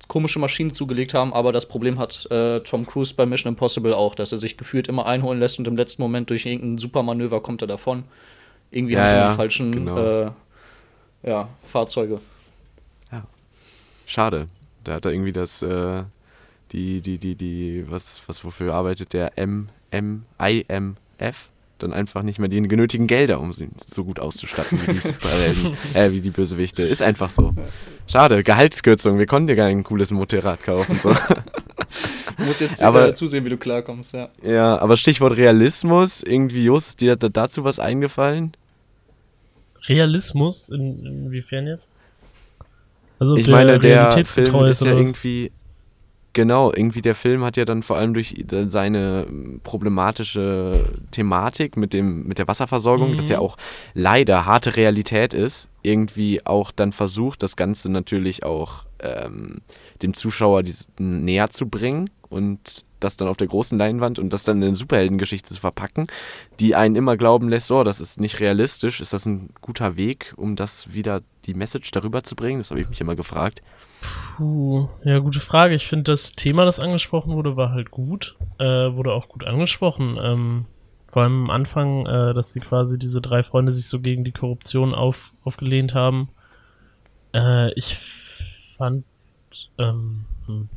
komische 0.08 0.40
Maschinen 0.40 0.74
zugelegt 0.74 1.14
haben, 1.14 1.34
aber 1.34 1.52
das 1.52 1.68
Problem 1.68 2.00
hat 2.00 2.30
äh, 2.32 2.60
Tom 2.62 2.86
Cruise 2.86 3.14
bei 3.16 3.26
Mission 3.26 3.54
Impossible 3.54 3.94
auch, 3.94 4.16
dass 4.16 4.32
er 4.32 4.38
sich 4.38 4.56
gefühlt 4.56 4.88
immer 4.88 5.06
einholen 5.06 5.40
lässt 5.40 5.58
und 5.60 5.68
im 5.68 5.76
letzten 5.76 6.02
Moment 6.02 6.30
durch 6.30 6.46
irgendein 6.46 6.78
Supermanöver 6.78 7.42
kommt 7.42 7.62
er 7.62 7.68
davon. 7.68 8.04
Irgendwie 8.72 8.94
Ja, 8.94 9.00
haben 9.00 9.10
sie 9.10 9.16
ja, 9.16 9.30
die 9.30 9.36
falschen 9.36 9.72
genau. 9.72 9.98
äh, 9.98 10.32
ja, 11.24 11.50
Fahrzeuge. 11.64 12.22
Schade. 14.08 14.48
Da 14.84 14.94
hat 14.96 15.06
er 15.06 15.12
irgendwie 15.12 15.34
das, 15.34 15.62
äh, 15.62 16.04
die, 16.72 17.02
die, 17.02 17.18
die, 17.20 17.36
die, 17.36 17.86
was, 17.88 18.24
was, 18.26 18.44
wofür 18.44 18.74
arbeitet 18.74 19.14
der 19.14 19.38
M, 19.38 19.70
M, 19.92 20.24
IMF? 20.40 21.50
Dann 21.78 21.94
einfach 21.94 22.24
nicht 22.24 22.40
mehr 22.40 22.50
die 22.50 22.60
genötigen 22.68 23.06
Gelder, 23.06 23.40
um 23.40 23.54
sie 23.54 23.70
so 23.94 24.04
gut 24.04 24.20
auszustatten 24.20 24.80
wie 24.88 24.94
die 24.94 24.98
Superhelden, 25.00 25.78
äh, 25.94 26.10
wie 26.12 26.22
die 26.22 26.32
Bösewichte. 26.32 26.82
Ist 26.82 27.04
einfach 27.04 27.30
so. 27.30 27.54
Schade, 28.08 28.44
Gehaltskürzung. 28.44 29.20
Wir 29.20 29.28
konnten 29.28 29.46
dir 29.48 29.56
gar 29.56 29.68
ein 29.68 29.84
cooles 29.84 30.10
Motorrad 30.12 30.64
kaufen. 30.64 30.98
So. 30.98 31.14
Du 32.38 32.44
musst 32.44 32.62
jetzt 32.62 32.84
Aber- 32.84 33.14
zusehen, 33.16 33.46
wie 33.46 33.50
du 33.50 33.58
klarkommst, 33.58 34.14
ja. 34.14 34.30
ja, 34.44 34.78
aber 34.78 34.96
Stichwort 34.98 35.38
Realismus. 35.38 36.22
Irgendwie, 36.22 36.66
Jos, 36.66 36.90
ist 36.90 37.02
dir 37.02 37.16
da- 37.16 37.30
dazu 37.30 37.64
was 37.64 37.80
eingefallen? 37.80 38.52
Realismus? 39.88 40.70
In, 40.70 41.06
inwiefern 41.06 41.68
jetzt? 41.68 41.90
Also 43.20 43.36
Ich 43.36 43.48
meine, 43.48 43.80
der 43.80 44.26
Film 44.26 44.56
ist 44.66 44.84
ja 44.84 44.92
irgendwie. 44.92 45.52
Genau, 46.34 46.72
irgendwie 46.72 47.02
der 47.02 47.16
Film 47.16 47.44
hat 47.44 47.58
ja 47.58 47.66
dann 47.66 47.82
vor 47.82 47.98
allem 47.98 48.14
durch 48.14 48.36
seine 48.68 49.26
problematische 49.64 50.86
Thematik 51.10 51.78
mit, 51.78 51.94
dem, 51.94 52.28
mit 52.28 52.38
der 52.38 52.48
Wasserversorgung, 52.48 53.16
das 53.16 53.26
Mhm. 53.26 53.32
ja 53.32 53.40
auch 53.40 53.58
leider 53.96 54.46
harte 54.46 54.76
Realität 54.76 55.34
ist, 55.34 55.68
irgendwie 55.82 56.46
auch 56.46 56.72
dann 56.72 56.92
versucht, 56.92 57.42
das 57.42 57.56
Ganze 57.56 57.92
natürlich 57.92 58.44
auch 58.44 58.86
ähm, 59.00 59.62
dem 60.04 60.14
Zuschauer 60.14 60.62
näher 61.00 61.50
zu 61.50 61.68
bringen 61.68 62.12
und 62.30 62.86
das 63.00 63.18
dann 63.18 63.28
auf 63.28 63.38
der 63.38 63.48
großen 63.48 63.78
Leinwand 63.78 64.20
und 64.20 64.34
das 64.34 64.44
dann 64.44 64.58
in 64.58 64.70
eine 64.70 64.76
Superheldengeschichte 64.76 65.54
zu 65.54 65.60
verpacken, 65.60 66.08
die 66.60 66.76
einen 66.76 66.96
immer 66.96 67.18
glauben 67.18 67.50
lässt, 67.50 67.68
so, 67.68 67.84
das 67.84 68.00
ist 68.00 68.20
nicht 68.20 68.40
realistisch, 68.40 69.02
ist 69.02 69.14
das 69.14 69.26
ein 69.26 69.50
guter 69.62 69.96
Weg, 69.96 70.34
um 70.38 70.56
das 70.56 70.94
wieder 70.94 71.22
die 71.46 71.54
Message 71.54 71.92
darüber 71.92 72.24
zu 72.24 72.36
bringen? 72.36 72.60
Das 72.60 72.72
habe 72.72 72.82
ich 72.82 72.90
mich 72.90 73.02
immer 73.02 73.16
gefragt. 73.16 73.62
Puh, 74.36 74.90
ja, 75.04 75.20
gute 75.20 75.40
Frage. 75.40 75.76
Ich 75.76 75.88
finde, 75.88 76.12
das 76.12 76.34
Thema, 76.34 76.66
das 76.66 76.80
angesprochen 76.80 77.34
wurde, 77.34 77.56
war 77.56 77.72
halt 77.72 77.92
gut. 77.92 78.36
Äh, 78.60 78.66
wurde 78.66 79.14
auch 79.14 79.30
gut 79.30 79.46
angesprochen. 79.46 80.18
Ähm, 80.22 80.66
vor 81.12 81.24
allem 81.24 81.46
am 81.46 81.50
Anfang, 81.50 82.06
äh, 82.06 82.34
dass 82.34 82.54
sie 82.54 82.60
quasi 82.60 83.00
diese 83.00 83.22
drei 83.22 83.42
Freunde 83.44 83.72
sich 83.72 83.88
so 83.88 84.00
gegen 84.00 84.24
die 84.24 84.32
Korruption 84.32 84.94
auf, 84.94 85.34
aufgelehnt 85.44 85.94
haben. 85.94 86.30
Äh, 87.34 87.74
ich 87.74 88.00
fand, 88.78 89.06
ähm, 89.78 90.26
hm. 90.46 90.70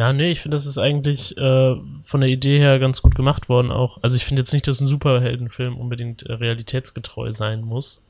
Ja, 0.00 0.14
nee, 0.14 0.30
ich 0.30 0.40
finde, 0.40 0.54
das 0.54 0.64
ist 0.64 0.78
eigentlich 0.78 1.36
äh, 1.36 1.76
von 2.04 2.20
der 2.22 2.30
Idee 2.30 2.58
her 2.58 2.78
ganz 2.78 3.02
gut 3.02 3.14
gemacht 3.14 3.50
worden 3.50 3.70
auch. 3.70 3.98
Also 4.00 4.16
ich 4.16 4.24
finde 4.24 4.40
jetzt 4.40 4.52
nicht, 4.54 4.66
dass 4.66 4.80
ein 4.80 4.86
Superheldenfilm 4.86 5.76
unbedingt 5.76 6.22
äh, 6.22 6.32
realitätsgetreu 6.32 7.34
sein 7.34 7.60
muss. 7.60 8.02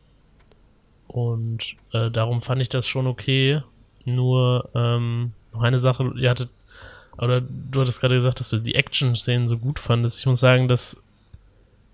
Und 1.09 1.75
äh, 1.92 2.09
darum 2.12 2.42
fand 2.42 2.62
ich 2.62 2.68
das 2.68 2.87
schon 2.87 3.09
okay. 3.09 3.62
Nur 4.04 4.70
ähm, 4.73 5.32
noch 5.52 5.62
eine 5.62 5.80
Sache, 5.80 6.12
ihr 6.16 6.30
hattet, 6.30 6.50
oder 7.18 7.40
du 7.40 7.80
hattest 7.80 8.00
gerade 8.00 8.14
gesagt, 8.14 8.38
dass 8.38 8.50
du 8.50 8.59
die 8.59 8.76
Action-Szenen 8.76 9.49
so 9.49 9.59
gut 9.59 9.80
fandest. 9.80 10.20
Ich 10.20 10.26
muss 10.26 10.38
sagen, 10.38 10.68
das 10.68 11.02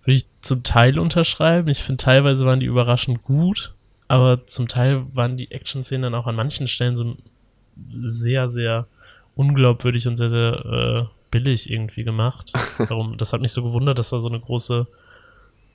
würde 0.04 0.16
ich 0.16 0.26
zum 0.42 0.62
Teil 0.62 0.98
unterschreiben. 0.98 1.70
Ich 1.70 1.82
finde, 1.82 2.04
teilweise 2.04 2.44
waren 2.44 2.60
die 2.60 2.66
überraschend 2.66 3.22
gut, 3.22 3.72
aber 4.08 4.46
zum 4.46 4.68
Teil 4.68 5.06
waren 5.14 5.38
die 5.38 5.50
Action-Szenen 5.50 6.02
dann 6.02 6.14
auch 6.14 6.26
an 6.26 6.36
manchen 6.36 6.68
Stellen 6.68 6.98
so 6.98 7.16
sehr, 8.04 8.50
sehr 8.50 8.86
unglaubwürdig 9.36 10.08
und 10.08 10.16
sehr, 10.16 10.30
sehr 10.30 10.64
äh, 10.64 11.04
billig 11.30 11.70
irgendwie 11.70 12.02
gemacht. 12.02 12.52
Darum, 12.88 13.16
das 13.18 13.32
hat 13.32 13.40
mich 13.40 13.52
so 13.52 13.62
gewundert, 13.62 13.98
dass 13.98 14.10
da 14.10 14.20
so 14.20 14.28
eine 14.28 14.40
große, 14.40 14.86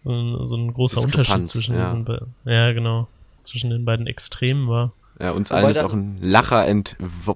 so 0.04 0.12
ein, 0.12 0.46
so 0.46 0.58
ein 0.58 0.74
großer 0.74 0.98
Unterschied 0.98 1.20
Diskrepanz, 1.20 1.52
zwischen 1.54 1.76
ja. 1.76 1.84
diesen 1.84 2.06
beiden, 2.06 2.34
ja 2.46 2.74
genau, 2.74 3.08
zwischen 3.44 3.70
den 3.70 3.86
beiden 3.86 4.08
Extremen 4.08 4.68
war. 4.68 4.92
Ja, 5.20 5.32
uns 5.32 5.52
allen 5.52 5.70
ist 5.70 5.84
auch 5.84 5.94
ein 5.94 6.18
Lacher 6.22 6.68
entw 6.68 7.36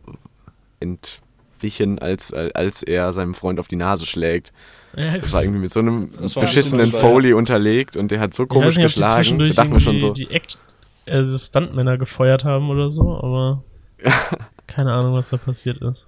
entwichen, 0.79 1.99
als, 1.99 2.33
als 2.33 2.83
er 2.83 3.13
seinem 3.13 3.33
Freund 3.33 3.59
auf 3.59 3.67
die 3.67 3.75
Nase 3.75 4.05
schlägt. 4.05 4.51
Ja, 4.95 5.17
Das 5.17 5.33
war 5.33 5.43
irgendwie 5.43 5.61
mit 5.61 5.71
so 5.71 5.79
einem 5.79 6.09
ein 6.19 6.41
beschissenen 6.41 6.91
Foley 6.91 7.33
unterlegt 7.33 7.97
und 7.97 8.11
der 8.11 8.19
hat 8.19 8.33
so 8.33 8.45
komisch 8.45 8.77
nicht, 8.77 8.85
geschlagen. 8.85 9.39
Da 9.39 9.47
dachten 9.47 9.73
wir 9.73 9.79
schon 9.79 9.99
so, 9.99 10.13
die 10.13 10.29
Act 10.31 10.57
also 11.07 11.37
Stuntmänner 11.37 11.97
gefeuert 11.97 12.43
haben 12.43 12.69
oder 12.69 12.89
so, 12.89 13.17
aber 13.17 13.63
keine 14.67 14.93
Ahnung, 14.93 15.13
was 15.13 15.29
da 15.29 15.37
passiert 15.37 15.79
ist. 15.79 16.07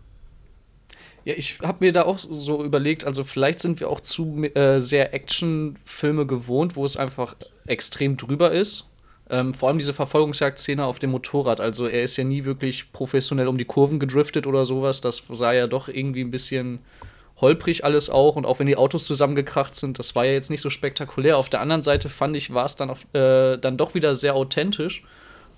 Ja, 1.27 1.33
ich 1.35 1.59
habe 1.61 1.83
mir 1.83 1.91
da 1.91 2.03
auch 2.03 2.17
so 2.19 2.63
überlegt, 2.63 3.03
also 3.03 3.25
vielleicht 3.25 3.59
sind 3.59 3.81
wir 3.81 3.89
auch 3.89 3.99
zu 3.99 4.45
äh, 4.45 4.79
sehr 4.79 5.13
Actionfilme 5.13 6.25
gewohnt, 6.25 6.77
wo 6.77 6.85
es 6.85 6.95
einfach 6.95 7.35
extrem 7.65 8.15
drüber 8.15 8.51
ist. 8.51 8.85
Ähm, 9.29 9.53
vor 9.53 9.67
allem 9.67 9.77
diese 9.77 9.91
Verfolgungsjagd-Szene 9.91 10.85
auf 10.85 10.99
dem 10.99 11.11
Motorrad. 11.11 11.59
Also 11.59 11.85
er 11.85 12.03
ist 12.03 12.15
ja 12.15 12.23
nie 12.23 12.45
wirklich 12.45 12.93
professionell 12.93 13.49
um 13.49 13.57
die 13.57 13.65
Kurven 13.65 13.99
gedriftet 13.99 14.47
oder 14.47 14.65
sowas. 14.65 15.01
Das 15.01 15.21
sah 15.29 15.51
ja 15.51 15.67
doch 15.67 15.89
irgendwie 15.89 16.21
ein 16.21 16.31
bisschen 16.31 16.79
holprig 17.41 17.83
alles 17.83 18.09
auch. 18.09 18.37
Und 18.37 18.45
auch 18.45 18.59
wenn 18.59 18.67
die 18.67 18.77
Autos 18.77 19.03
zusammengekracht 19.03 19.75
sind, 19.75 19.99
das 19.99 20.15
war 20.15 20.23
ja 20.23 20.31
jetzt 20.31 20.49
nicht 20.49 20.61
so 20.61 20.69
spektakulär. 20.69 21.37
Auf 21.37 21.49
der 21.49 21.59
anderen 21.59 21.83
Seite 21.83 22.07
fand 22.07 22.37
ich, 22.37 22.53
war 22.53 22.63
es 22.63 22.77
dann, 22.77 22.89
äh, 23.11 23.57
dann 23.57 23.75
doch 23.75 23.95
wieder 23.95 24.15
sehr 24.15 24.33
authentisch, 24.33 25.03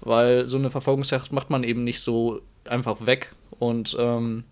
weil 0.01 0.49
so 0.49 0.57
eine 0.57 0.71
Verfolgungsjagd 0.71 1.31
macht 1.31 1.51
man 1.51 1.63
eben 1.63 1.83
nicht 1.83 2.01
so 2.01 2.41
einfach 2.65 3.05
weg. 3.05 3.35
Und 3.59 3.95
ähm, 3.99 4.45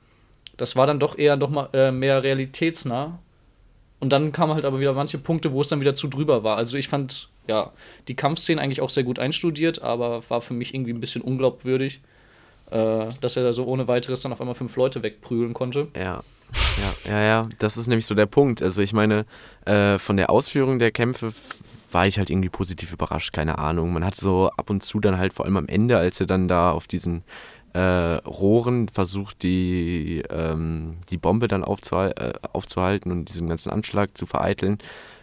das 0.57 0.75
war 0.75 0.87
dann 0.87 0.99
doch 0.99 1.17
eher 1.17 1.35
noch 1.35 1.49
mal 1.49 1.69
äh, 1.73 1.91
mehr 1.91 2.23
realitätsnah. 2.23 3.19
Und 3.99 4.11
dann 4.11 4.31
kamen 4.31 4.53
halt 4.53 4.65
aber 4.65 4.79
wieder 4.79 4.93
manche 4.93 5.17
Punkte, 5.17 5.51
wo 5.51 5.61
es 5.61 5.69
dann 5.69 5.79
wieder 5.79 5.95
zu 5.95 6.07
drüber 6.07 6.43
war. 6.43 6.57
Also 6.57 6.77
ich 6.77 6.87
fand, 6.87 7.29
ja, 7.47 7.71
die 8.07 8.15
Kampfszenen 8.15 8.63
eigentlich 8.63 8.81
auch 8.81 8.91
sehr 8.91 9.03
gut 9.03 9.17
einstudiert, 9.17 9.81
aber 9.81 10.21
war 10.29 10.41
für 10.41 10.53
mich 10.53 10.73
irgendwie 10.73 10.93
ein 10.93 10.99
bisschen 10.99 11.21
unglaubwürdig, 11.21 12.01
äh, 12.69 13.07
dass 13.21 13.37
er 13.37 13.43
da 13.43 13.53
so 13.53 13.65
ohne 13.65 13.87
weiteres 13.87 14.21
dann 14.21 14.33
auf 14.33 14.41
einmal 14.41 14.55
fünf 14.55 14.75
Leute 14.75 15.01
wegprügeln 15.01 15.53
konnte. 15.53 15.87
ja. 15.95 16.21
Ja, 16.81 17.11
ja, 17.11 17.21
ja, 17.21 17.49
das 17.59 17.75
ist 17.75 17.87
nämlich 17.87 18.05
so 18.05 18.15
der 18.15 18.25
Punkt. 18.25 18.61
Also 18.61 18.81
ich 18.81 18.93
meine, 18.93 19.25
äh, 19.65 19.99
von 19.99 20.15
der 20.15 20.29
Ausführung 20.29 20.79
der 20.79 20.91
Kämpfe 20.91 21.33
war 21.91 22.07
ich 22.07 22.17
halt 22.17 22.29
irgendwie 22.29 22.49
positiv 22.49 22.93
überrascht, 22.93 23.33
keine 23.33 23.57
Ahnung. 23.57 23.91
Man 23.91 24.05
hat 24.05 24.15
so 24.15 24.49
ab 24.55 24.69
und 24.69 24.83
zu 24.83 24.99
dann 24.99 25.17
halt 25.17 25.33
vor 25.33 25.45
allem 25.45 25.57
am 25.57 25.67
Ende, 25.67 25.97
als 25.97 26.19
er 26.19 26.27
dann 26.27 26.47
da 26.47 26.71
auf 26.71 26.87
diesen 26.87 27.23
äh, 27.77 28.15
Rohren 28.25 28.89
versucht, 28.89 29.43
die, 29.43 30.23
ähm, 30.31 30.97
die 31.11 31.17
Bombe 31.17 31.47
dann 31.47 31.63
aufzuhal 31.63 32.13
äh, 32.17 32.33
aufzuhalten 32.51 33.11
und 33.11 33.29
diesen 33.29 33.47
ganzen 33.47 33.69
Anschlag 33.69 34.17
zu 34.17 34.25
vereiteln, 34.25 34.79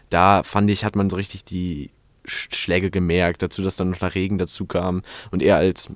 da 0.08 0.44
fand 0.44 0.70
ich, 0.70 0.84
hat 0.84 0.94
man 0.94 1.10
so 1.10 1.16
richtig 1.16 1.44
die 1.44 1.90
Sch 2.24 2.48
Schläge 2.54 2.92
gemerkt, 2.92 3.42
dazu, 3.42 3.60
dass 3.60 3.74
dann 3.74 3.90
noch 3.90 3.98
der 3.98 4.14
Regen 4.14 4.38
dazu 4.38 4.66
kam. 4.66 5.02
Und 5.32 5.42
er 5.42 5.56
als 5.56 5.88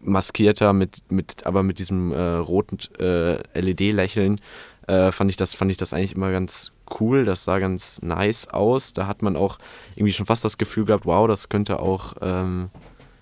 maskierter 0.00 0.72
mit, 0.72 1.02
mit 1.10 1.44
aber 1.44 1.64
mit 1.64 1.80
diesem 1.80 2.12
äh, 2.12 2.36
roten 2.36 2.78
äh, 3.00 3.36
LED-Lächeln 3.60 4.40
äh, 4.86 5.10
fand 5.10 5.28
ich 5.28 5.36
das 5.36 5.54
fand 5.54 5.72
ich 5.72 5.76
das 5.76 5.92
eigentlich 5.92 6.14
immer 6.14 6.30
ganz 6.30 6.70
cool. 7.00 7.24
Das 7.24 7.42
sah 7.44 7.58
ganz 7.58 8.00
nice 8.00 8.46
aus. 8.48 8.92
Da 8.92 9.08
hat 9.08 9.22
man 9.22 9.34
auch 9.34 9.58
irgendwie 9.96 10.12
schon 10.12 10.26
fast 10.26 10.44
das 10.44 10.56
Gefühl 10.56 10.84
gehabt 10.84 11.04
wow 11.04 11.26
das 11.26 11.48
könnte 11.48 11.80
auch 11.80 12.14
ähm, 12.22 12.70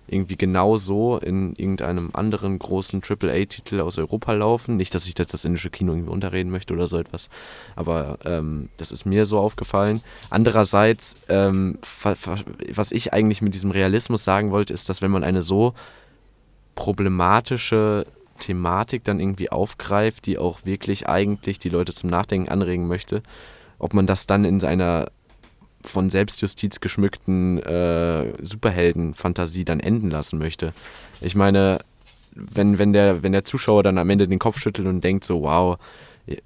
irgendwie 0.09 0.37
genau 0.37 0.77
so 0.77 1.19
in 1.19 1.55
irgendeinem 1.57 2.11
anderen 2.13 2.59
großen 2.59 3.03
AAA-Titel 3.03 3.81
aus 3.81 3.99
Europa 3.99 4.33
laufen. 4.33 4.77
Nicht 4.77 4.95
dass 4.95 5.07
ich 5.07 5.15
das, 5.15 5.29
das 5.29 5.45
indische 5.45 5.71
Kino 5.71 5.93
irgendwie 5.93 6.11
unterreden 6.11 6.51
möchte 6.51 6.75
oder 6.75 6.87
so 6.87 6.99
etwas 6.99 7.29
aber 7.77 8.19
ähm, 8.25 8.69
das 8.77 8.91
ist 8.91 9.05
mir 9.05 9.27
so 9.27 9.39
aufgefallen. 9.39 10.01
Andererseits 10.31 11.17
ähm, 11.29 11.79
was 12.73 12.93
ich 12.93 13.13
eigentlich 13.13 13.43
mit 13.43 13.55
diesem 13.55 13.71
Realismus 13.71 14.25
sagen 14.25 14.51
wollte 14.51 14.75
ist 14.75 14.89
dass 14.89 15.03
wenn 15.03 15.11
man 15.11 15.25
eine 15.25 15.43
so 15.43 15.75
problematische 16.75 18.07
Thematik 18.39 19.05
dann 19.05 19.19
irgendwie 19.19 19.51
aufgreift, 19.51 20.27
die 20.27 20.39
auch 20.39 20.65
wirklich 20.65 21.09
eigentlich 21.09 21.59
die 21.59 21.71
Leute 21.71 21.93
zum 21.93 22.09
Nachdenken 22.09 22.49
anregen 22.49 22.87
möchte, 22.87 23.23
ob 23.79 23.95
man 23.95 24.07
das 24.07 24.27
dann 24.27 24.45
in 24.45 24.61
seiner 24.61 25.09
von 25.83 26.11
Selbstjustiz 26.11 26.81
geschmückten 26.81 27.63
äh, 27.63 28.33
Superhelden-Fantasie 28.43 29.65
dann 29.65 29.81
enden 29.81 30.11
lassen 30.11 30.39
möchte. 30.39 30.73
Ich 31.21 31.35
meine, 31.35 31.79
wenn, 32.33 32.79
wenn, 32.79 32.93
der, 32.93 33.23
wenn 33.23 33.33
der 33.33 33.45
Zuschauer 33.45 33.83
dann 33.83 33.99
am 33.99 34.11
Ende 34.11 34.29
den 34.29 34.39
Kopf 34.39 34.59
schüttelt 34.59 34.89
und 34.89 35.03
denkt 35.03 35.25
so, 35.25 35.43
wow, 35.43 35.79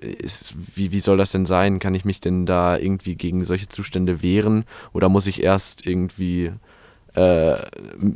ist, 0.00 0.54
wie, 0.76 0.92
wie 0.92 1.00
soll 1.00 1.16
das 1.16 1.32
denn 1.32 1.46
sein? 1.46 1.78
Kann 1.78 1.94
ich 1.94 2.04
mich 2.04 2.20
denn 2.20 2.46
da 2.46 2.76
irgendwie 2.76 3.16
gegen 3.16 3.44
solche 3.44 3.68
Zustände 3.68 4.22
wehren? 4.22 4.64
Oder 4.92 5.08
muss 5.08 5.26
ich 5.26 5.42
erst 5.42 5.86
irgendwie 5.86 6.52
äh, 7.14 7.56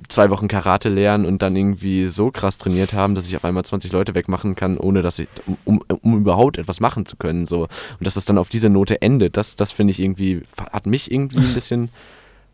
zwei 0.08 0.30
Wochen 0.30 0.48
Karate 0.48 0.88
lernen 0.88 1.26
und 1.26 1.42
dann 1.42 1.54
irgendwie 1.54 2.08
so 2.08 2.30
krass 2.30 2.56
trainiert 2.56 2.94
haben, 2.94 3.14
dass 3.14 3.28
ich 3.28 3.36
auf 3.36 3.44
einmal 3.44 3.64
20 3.64 3.92
Leute 3.92 4.14
wegmachen 4.14 4.54
kann, 4.54 4.78
ohne 4.78 5.02
dass 5.02 5.18
ich, 5.18 5.28
um, 5.64 5.82
um, 6.02 6.18
überhaupt 6.20 6.56
etwas 6.58 6.80
machen 6.80 7.04
zu 7.04 7.16
können. 7.16 7.46
So. 7.46 7.62
Und 7.64 8.06
dass 8.06 8.14
das 8.14 8.24
dann 8.24 8.38
auf 8.38 8.48
diese 8.48 8.70
Note 8.70 9.02
endet, 9.02 9.36
das, 9.36 9.54
das 9.56 9.72
finde 9.72 9.90
ich 9.90 10.00
irgendwie, 10.00 10.42
hat 10.72 10.86
mich 10.86 11.10
irgendwie 11.10 11.38
ein 11.38 11.52
bisschen 11.52 11.90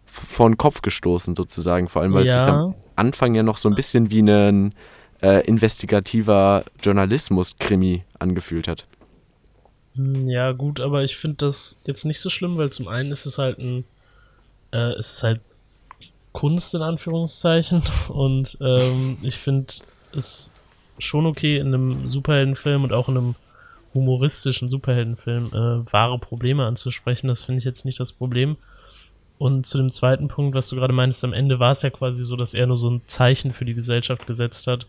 vor 0.05 0.49
den 0.49 0.57
Kopf 0.57 0.83
gestoßen, 0.83 1.37
sozusagen. 1.37 1.89
Vor 1.89 2.03
allem, 2.03 2.13
weil 2.13 2.27
es 2.27 2.33
sich 2.33 2.47
Ja. 2.47 2.49
am 2.49 2.75
Anfang 2.97 3.35
ja 3.35 3.43
noch 3.43 3.57
so 3.57 3.69
ein 3.69 3.75
bisschen 3.77 4.11
wie 4.11 4.21
ein 4.21 4.75
äh, 5.23 5.47
investigativer 5.47 6.65
Journalismus-Krimi 6.83 8.03
angefühlt 8.19 8.67
hat. 8.69 8.87
Hm, 9.95 10.29
Ja, 10.29 10.53
gut, 10.53 10.81
aber 10.81 11.05
ich 11.05 11.17
finde 11.17 11.37
das 11.47 11.79
jetzt 11.87 12.05
nicht 12.05 12.19
so 12.21 12.31
schlimm, 12.31 12.57
weil 12.57 12.71
zum 12.71 12.89
einen 12.89 13.13
ist 13.13 13.27
es 13.27 13.39
halt 13.39 13.59
ein, 13.59 13.85
äh, 14.73 14.93
es 14.99 15.15
ist 15.15 15.23
halt 15.23 15.41
Kunst 16.33 16.75
in 16.75 16.83
Anführungszeichen 16.83 17.83
und 18.09 18.57
ähm, 18.61 19.19
ich 19.23 19.37
finde 19.37 19.75
es 20.15 20.51
schon 20.99 21.27
okay 21.27 21.59
in 21.59 21.69
einem 21.69 22.09
Superheldenfilm 22.09 22.85
und 22.85 22.93
auch 22.93 23.09
in 23.09 23.17
einem 23.17 23.35
humoristischen 23.95 24.71
Superheldenfilm 24.71 25.49
äh, 25.53 25.93
wahre 25.93 26.19
Probleme 26.19 26.65
anzusprechen. 26.65 27.29
Das 27.29 27.43
finde 27.43 27.59
ich 27.59 27.65
jetzt 27.65 27.85
nicht 27.85 28.01
das 28.01 28.13
Problem. 28.13 28.57
Und 29.39 29.67
zu 29.67 29.77
dem 29.77 29.93
zweiten 29.93 30.29
Punkt, 30.29 30.55
was 30.55 30.69
du 30.69 30.77
gerade 30.77 30.93
meinst, 30.93 31.25
am 31.25 31.33
Ende 31.33 31.59
war 31.59 31.73
es 31.73 31.83
ja 31.83 31.91
quasi 31.91 32.25
so, 32.25 32.37
dass 32.37 32.55
er 32.55 32.67
nur 32.67 32.77
so 32.77 32.89
ein 32.89 33.03
Zeichen 33.09 33.53
für 33.53 33.65
die 33.65 33.75
Gesellschaft 33.75 34.27
gesetzt 34.27 34.67
hat. 34.67 34.87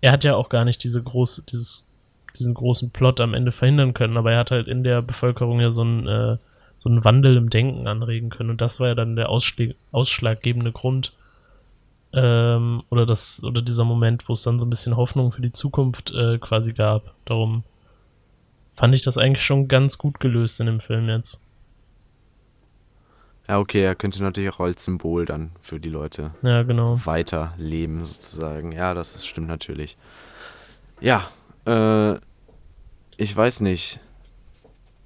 Er 0.00 0.12
hat 0.12 0.24
ja 0.24 0.36
auch 0.36 0.48
gar 0.48 0.64
nicht 0.64 0.82
diese 0.84 1.02
große, 1.02 1.42
dieses, 1.50 1.84
diesen 2.38 2.54
großen 2.54 2.90
Plot 2.90 3.20
am 3.20 3.34
Ende 3.34 3.52
verhindern 3.52 3.92
können, 3.92 4.16
aber 4.16 4.32
er 4.32 4.38
hat 4.38 4.52
halt 4.52 4.68
in 4.68 4.84
der 4.84 5.02
Bevölkerung 5.02 5.60
ja 5.60 5.72
so 5.72 5.82
einen, 5.82 6.06
äh, 6.06 6.36
so 6.80 6.88
einen 6.88 7.04
Wandel 7.04 7.36
im 7.36 7.50
Denken 7.50 7.86
anregen 7.86 8.30
können. 8.30 8.50
Und 8.50 8.60
das 8.60 8.80
war 8.80 8.88
ja 8.88 8.94
dann 8.94 9.14
der 9.14 9.28
ausschlag 9.28 9.74
ausschlaggebende 9.92 10.72
Grund, 10.72 11.12
ähm, 12.12 12.82
oder 12.90 13.06
das, 13.06 13.44
oder 13.44 13.62
dieser 13.62 13.84
Moment, 13.84 14.28
wo 14.28 14.32
es 14.32 14.42
dann 14.42 14.58
so 14.58 14.64
ein 14.64 14.70
bisschen 14.70 14.96
Hoffnung 14.96 15.30
für 15.30 15.42
die 15.42 15.52
Zukunft 15.52 16.10
äh, 16.12 16.38
quasi 16.38 16.72
gab. 16.72 17.14
Darum 17.24 17.62
fand 18.74 18.94
ich 18.94 19.02
das 19.02 19.18
eigentlich 19.18 19.44
schon 19.44 19.68
ganz 19.68 19.98
gut 19.98 20.18
gelöst 20.20 20.58
in 20.58 20.66
dem 20.66 20.80
Film 20.80 21.08
jetzt. 21.08 21.40
Ja, 23.48 23.58
okay, 23.58 23.82
er 23.82 23.94
könnte 23.94 24.22
natürlich 24.22 24.50
auch 24.50 24.60
als 24.60 24.84
Symbol 24.84 25.24
dann 25.24 25.50
für 25.60 25.80
die 25.80 25.88
Leute 25.88 26.30
Ja, 26.42 26.62
genau. 26.62 26.98
weiterleben, 27.04 28.04
sozusagen. 28.04 28.72
Ja, 28.72 28.94
das 28.94 29.14
ist, 29.14 29.26
stimmt 29.26 29.48
natürlich. 29.48 29.96
Ja, 31.00 31.28
äh, 31.66 32.14
ich 33.16 33.36
weiß 33.36 33.60
nicht. 33.60 34.00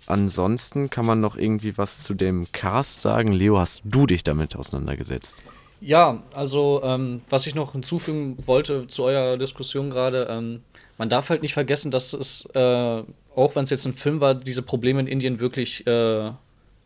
Ansonsten 0.07 0.91
kann 0.91 1.07
man 1.07 1.21
noch 1.21 1.37
irgendwie 1.37 1.79
was 1.79 2.03
zu 2.03 2.15
dem 2.15 2.47
Cast 2.53 3.01
sagen. 3.01 3.33
Leo, 3.33 3.59
hast 3.59 3.83
du 3.85 4.07
dich 4.07 4.23
damit 4.23 4.57
auseinandergesetzt? 4.57 5.43
Ja, 5.81 6.23
also 6.35 6.81
ähm, 6.83 7.23
was 7.29 7.47
ich 7.47 7.55
noch 7.55 7.73
hinzufügen 7.73 8.37
wollte 8.47 8.87
zu 8.87 9.05
eurer 9.05 9.37
Diskussion 9.37 9.91
gerade, 9.91 10.29
ähm, 10.31 10.63
man 10.97 11.09
darf 11.09 11.29
halt 11.29 11.43
nicht 11.43 11.55
vergessen, 11.55 11.91
dass 11.91 12.13
es, 12.13 12.47
äh, 12.55 13.03
auch 13.35 13.57
wenn 13.57 13.65
es 13.65 13.71
jetzt 13.71 13.85
ein 13.85 13.93
Film 13.93 14.21
war, 14.21 14.35
diese 14.35 14.63
Probleme 14.63 15.01
in 15.01 15.07
Indien 15.07 15.41
wirklich 15.41 15.87
äh, 15.87 16.31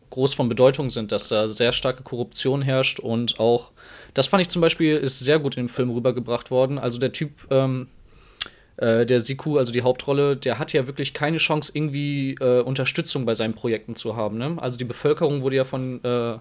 groß 0.09 0.33
von 0.33 0.49
Bedeutung 0.49 0.89
sind, 0.89 1.11
dass 1.11 1.27
da 1.27 1.47
sehr 1.47 1.71
starke 1.71 2.03
Korruption 2.03 2.61
herrscht 2.61 2.99
und 2.99 3.39
auch, 3.39 3.71
das 4.13 4.27
fand 4.27 4.41
ich 4.41 4.49
zum 4.49 4.61
Beispiel, 4.61 4.97
ist 4.97 5.19
sehr 5.19 5.39
gut 5.39 5.55
dem 5.55 5.69
Film 5.69 5.91
rübergebracht 5.91 6.51
worden. 6.51 6.79
Also 6.79 6.99
der 6.99 7.11
Typ, 7.11 7.31
ähm, 7.51 7.87
äh, 8.79 9.05
der 9.05 9.19
Siku, 9.19 9.57
also 9.57 9.73
die 9.73 9.81
Hauptrolle, 9.81 10.37
der 10.37 10.57
hat 10.57 10.71
ja 10.71 10.87
wirklich 10.87 11.13
keine 11.13 11.37
Chance, 11.37 11.71
irgendwie 11.75 12.35
äh, 12.39 12.61
Unterstützung 12.61 13.25
bei 13.25 13.33
seinen 13.33 13.53
Projekten 13.53 13.95
zu 13.95 14.15
haben. 14.15 14.37
Ne? 14.37 14.55
Also 14.57 14.77
die 14.77 14.85
Bevölkerung 14.85 15.41
wurde 15.41 15.57
ja 15.57 15.65
von 15.65 16.01
äh, 16.03 16.37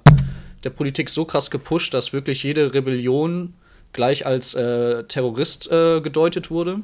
der 0.63 0.71
Politik 0.71 1.11
so 1.11 1.25
krass 1.25 1.51
gepusht, 1.51 1.95
dass 1.95 2.13
wirklich 2.13 2.45
jede 2.45 2.73
Rebellion 2.75 3.55
gleich 3.93 4.25
als 4.25 4.55
äh, 4.55 5.03
Terrorist 5.05 5.69
äh, 5.73 6.01
gedeutet 6.01 6.51
wurde. 6.51 6.81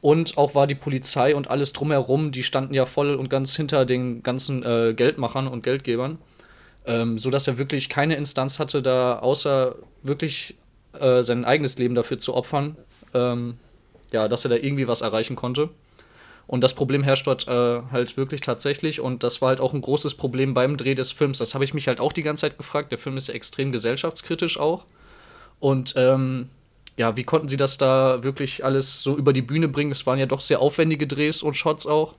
Und 0.00 0.36
auch 0.36 0.56
war 0.56 0.66
die 0.66 0.74
Polizei 0.74 1.36
und 1.36 1.48
alles 1.48 1.72
drumherum, 1.72 2.32
die 2.32 2.42
standen 2.42 2.74
ja 2.74 2.84
voll 2.84 3.14
und 3.14 3.30
ganz 3.30 3.54
hinter 3.56 3.86
den 3.86 4.22
ganzen 4.22 4.60
Geldmachern 4.60 5.48
und 5.48 5.62
Geldgebern. 5.62 6.18
Ähm, 6.84 7.18
so 7.18 7.30
dass 7.30 7.48
er 7.48 7.56
wirklich 7.56 7.88
keine 7.88 8.16
Instanz 8.16 8.58
hatte, 8.58 8.82
da 8.82 9.20
außer 9.20 9.76
wirklich 10.02 10.56
sein 10.92 11.44
eigenes 11.44 11.76
Leben 11.78 11.96
dafür 11.96 12.20
zu 12.20 12.34
opfern, 12.34 12.76
ähm, 13.14 13.56
ja, 14.14 14.28
dass 14.28 14.46
er 14.46 14.50
da 14.50 14.56
irgendwie 14.56 14.88
was 14.88 15.02
erreichen 15.02 15.36
konnte. 15.36 15.68
Und 16.46 16.62
das 16.62 16.74
Problem 16.74 17.02
herrscht 17.02 17.26
dort 17.26 17.48
äh, 17.48 17.82
halt 17.90 18.16
wirklich 18.16 18.40
tatsächlich. 18.40 19.00
Und 19.00 19.22
das 19.22 19.42
war 19.42 19.48
halt 19.48 19.60
auch 19.60 19.74
ein 19.74 19.80
großes 19.80 20.14
Problem 20.14 20.54
beim 20.54 20.76
Dreh 20.76 20.94
des 20.94 21.10
Films. 21.10 21.38
Das 21.38 21.54
habe 21.54 21.64
ich 21.64 21.74
mich 21.74 21.88
halt 21.88 22.00
auch 22.00 22.12
die 22.12 22.22
ganze 22.22 22.42
Zeit 22.42 22.56
gefragt. 22.56 22.92
Der 22.92 22.98
Film 22.98 23.16
ist 23.16 23.28
ja 23.28 23.34
extrem 23.34 23.72
gesellschaftskritisch 23.72 24.58
auch. 24.58 24.84
Und 25.58 25.94
ähm, 25.96 26.48
ja, 26.96 27.16
wie 27.16 27.24
konnten 27.24 27.48
sie 27.48 27.56
das 27.56 27.76
da 27.76 28.22
wirklich 28.22 28.64
alles 28.64 29.02
so 29.02 29.16
über 29.16 29.32
die 29.32 29.42
Bühne 29.42 29.68
bringen? 29.68 29.90
Es 29.90 30.06
waren 30.06 30.18
ja 30.18 30.26
doch 30.26 30.40
sehr 30.40 30.60
aufwendige 30.60 31.06
Drehs 31.06 31.42
und 31.42 31.54
Shots 31.54 31.86
auch. 31.86 32.14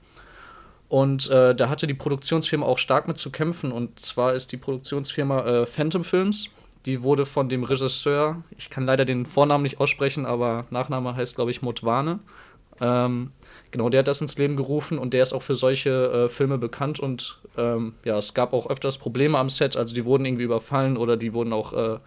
Und 0.88 1.30
äh, 1.30 1.54
da 1.54 1.68
hatte 1.68 1.86
die 1.86 1.94
Produktionsfirma 1.94 2.66
auch 2.66 2.78
stark 2.78 3.08
mit 3.08 3.18
zu 3.18 3.30
kämpfen. 3.30 3.72
Und 3.72 4.00
zwar 4.00 4.34
ist 4.34 4.52
die 4.52 4.56
Produktionsfirma 4.56 5.46
äh, 5.46 5.66
Phantom 5.66 6.04
Films. 6.04 6.50
Die 6.86 7.02
wurde 7.02 7.26
von 7.26 7.48
dem 7.48 7.64
Regisseur, 7.64 8.44
ich 8.56 8.70
kann 8.70 8.86
leider 8.86 9.04
den 9.04 9.26
Vornamen 9.26 9.64
nicht 9.64 9.80
aussprechen, 9.80 10.24
aber 10.24 10.66
Nachname 10.70 11.16
heißt, 11.16 11.34
glaube 11.34 11.50
ich, 11.50 11.60
Motwane. 11.60 12.20
Ähm, 12.80 13.32
genau, 13.70 13.88
der 13.88 14.00
hat 14.00 14.08
das 14.08 14.20
ins 14.20 14.38
Leben 14.38 14.56
gerufen 14.56 14.98
und 14.98 15.12
der 15.12 15.22
ist 15.22 15.32
auch 15.32 15.42
für 15.42 15.56
solche 15.56 15.90
äh, 15.90 16.28
Filme 16.28 16.58
bekannt. 16.58 17.00
Und 17.00 17.40
ähm, 17.56 17.94
ja, 18.04 18.16
es 18.18 18.34
gab 18.34 18.52
auch 18.52 18.68
öfters 18.68 18.98
Probleme 18.98 19.38
am 19.38 19.50
Set. 19.50 19.76
Also 19.76 19.94
die 19.94 20.04
wurden 20.04 20.24
irgendwie 20.24 20.44
überfallen 20.44 20.96
oder 20.96 21.16
die 21.16 21.32
wurden 21.32 21.52
auch 21.52 21.72
äh, 21.72 21.98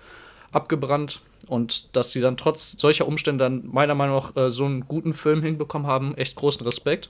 abgebrannt. 0.51 1.21
Und 1.47 1.95
dass 1.95 2.11
sie 2.11 2.21
dann 2.21 2.37
trotz 2.37 2.79
solcher 2.79 3.07
Umstände 3.07 3.43
dann 3.43 3.67
meiner 3.71 3.95
Meinung 3.95 4.15
nach 4.15 4.35
äh, 4.35 4.51
so 4.51 4.65
einen 4.65 4.87
guten 4.87 5.13
Film 5.13 5.41
hinbekommen 5.41 5.87
haben, 5.87 6.15
echt 6.15 6.35
großen 6.35 6.63
Respekt. 6.65 7.09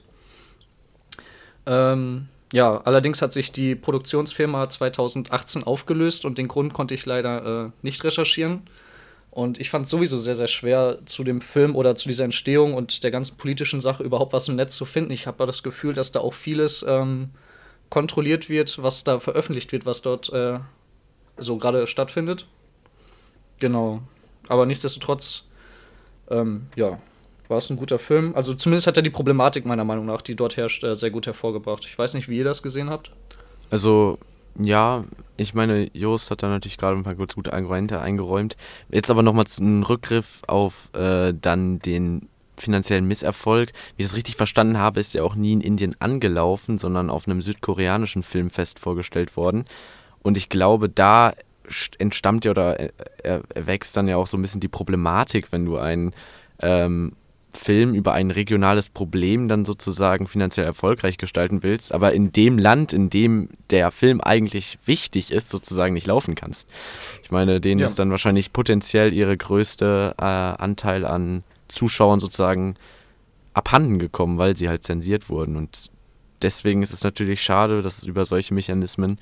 Ähm, 1.66 2.28
ja, 2.52 2.78
allerdings 2.78 3.22
hat 3.22 3.32
sich 3.32 3.52
die 3.52 3.76
Produktionsfirma 3.76 4.68
2018 4.68 5.64
aufgelöst 5.64 6.24
und 6.24 6.38
den 6.38 6.48
Grund 6.48 6.72
konnte 6.72 6.94
ich 6.94 7.06
leider 7.06 7.66
äh, 7.66 7.70
nicht 7.82 8.02
recherchieren. 8.02 8.62
Und 9.30 9.60
ich 9.60 9.70
fand 9.70 9.84
es 9.84 9.90
sowieso 9.92 10.18
sehr, 10.18 10.34
sehr 10.34 10.48
schwer, 10.48 10.98
zu 11.04 11.22
dem 11.22 11.40
Film 11.40 11.76
oder 11.76 11.94
zu 11.94 12.08
dieser 12.08 12.24
Entstehung 12.24 12.74
und 12.74 13.04
der 13.04 13.12
ganzen 13.12 13.36
politischen 13.36 13.80
Sache 13.80 14.02
überhaupt 14.02 14.32
was 14.32 14.48
im 14.48 14.56
Netz 14.56 14.74
zu 14.74 14.84
finden. 14.84 15.12
Ich 15.12 15.28
habe 15.28 15.46
das 15.46 15.62
Gefühl, 15.62 15.94
dass 15.94 16.10
da 16.10 16.20
auch 16.20 16.34
vieles 16.34 16.84
ähm, 16.88 17.30
kontrolliert 17.90 18.48
wird, 18.48 18.82
was 18.82 19.04
da 19.04 19.20
veröffentlicht 19.20 19.70
wird, 19.70 19.86
was 19.86 20.02
dort 20.02 20.32
äh, 20.32 20.58
so 21.36 21.58
gerade 21.58 21.86
stattfindet. 21.86 22.46
Genau. 23.60 24.02
Aber 24.48 24.66
nichtsdestotrotz, 24.66 25.44
ähm, 26.28 26.66
ja, 26.74 26.98
war 27.50 27.58
es 27.58 27.68
ein 27.70 27.76
guter 27.76 27.98
Film. 27.98 28.34
Also 28.34 28.54
zumindest 28.54 28.86
hat 28.86 28.96
er 28.96 29.02
die 29.02 29.10
Problematik 29.10 29.66
meiner 29.66 29.84
Meinung 29.84 30.06
nach, 30.06 30.22
die 30.22 30.36
dort 30.36 30.56
herrscht, 30.56 30.84
äh, 30.84 30.94
sehr 30.94 31.10
gut 31.10 31.26
hervorgebracht. 31.26 31.84
Ich 31.84 31.98
weiß 31.98 32.14
nicht, 32.14 32.28
wie 32.28 32.38
ihr 32.38 32.44
das 32.44 32.62
gesehen 32.62 32.88
habt. 32.90 33.10
Also, 33.70 34.18
ja, 34.58 35.04
ich 35.36 35.54
meine, 35.54 35.90
Jost 35.96 36.30
hat 36.30 36.42
da 36.42 36.48
natürlich 36.48 36.78
gerade 36.78 36.96
ein 36.96 37.02
paar 37.02 37.14
gut- 37.14 37.34
gute 37.34 37.52
Argumente 37.52 38.00
eingeräumt. 38.00 38.56
Jetzt 38.90 39.10
aber 39.10 39.22
nochmal 39.22 39.46
einen 39.60 39.82
Rückgriff 39.82 40.42
auf 40.46 40.90
äh, 40.94 41.32
dann 41.38 41.78
den 41.80 42.28
finanziellen 42.56 43.06
Misserfolg. 43.06 43.70
Wie 43.96 44.02
ich 44.02 44.08
das 44.08 44.16
richtig 44.16 44.36
verstanden 44.36 44.78
habe, 44.78 45.00
ist 45.00 45.14
er 45.14 45.24
auch 45.24 45.34
nie 45.34 45.52
in 45.52 45.60
Indien 45.60 45.96
angelaufen, 45.98 46.78
sondern 46.78 47.08
auf 47.10 47.26
einem 47.26 47.40
südkoreanischen 47.42 48.22
Filmfest 48.22 48.78
vorgestellt 48.78 49.36
worden. 49.36 49.64
Und 50.22 50.36
ich 50.36 50.50
glaube, 50.50 50.88
da 50.90 51.32
st- 51.68 51.98
entstammt 51.98 52.44
ja 52.44 52.50
oder 52.50 52.78
er- 52.78 52.92
er- 53.22 53.42
erwächst 53.54 53.96
dann 53.96 54.08
ja 54.08 54.16
auch 54.18 54.26
so 54.26 54.36
ein 54.36 54.42
bisschen 54.42 54.60
die 54.60 54.68
Problematik, 54.68 55.52
wenn 55.52 55.64
du 55.64 55.78
einen 55.78 56.12
ähm, 56.60 57.12
Film 57.52 57.94
über 57.94 58.12
ein 58.12 58.30
regionales 58.30 58.88
Problem 58.88 59.48
dann 59.48 59.64
sozusagen 59.64 60.26
finanziell 60.26 60.66
erfolgreich 60.66 61.18
gestalten 61.18 61.62
willst, 61.62 61.92
aber 61.92 62.12
in 62.12 62.32
dem 62.32 62.58
Land, 62.58 62.92
in 62.92 63.10
dem 63.10 63.48
der 63.70 63.90
Film 63.90 64.20
eigentlich 64.20 64.78
wichtig 64.84 65.30
ist, 65.32 65.50
sozusagen 65.50 65.94
nicht 65.94 66.06
laufen 66.06 66.34
kannst. 66.34 66.68
Ich 67.22 67.30
meine, 67.30 67.60
denen 67.60 67.80
Ja. 67.80 67.86
ist 67.86 67.98
dann 67.98 68.10
wahrscheinlich 68.10 68.52
potenziell 68.52 69.12
ihre 69.12 69.36
größte 69.36 70.14
äh, 70.18 70.22
Anteil 70.24 71.04
an 71.04 71.42
Zuschauern 71.68 72.20
sozusagen 72.20 72.74
abhanden 73.54 73.98
gekommen, 73.98 74.38
weil 74.38 74.56
sie 74.56 74.68
halt 74.68 74.84
zensiert 74.84 75.28
wurden. 75.28 75.56
Und 75.56 75.90
deswegen 76.42 76.82
ist 76.82 76.92
es 76.92 77.02
natürlich 77.02 77.42
schade, 77.42 77.82
dass 77.82 78.04
über 78.04 78.24
solche 78.24 78.54
Mechanismen 78.54 79.18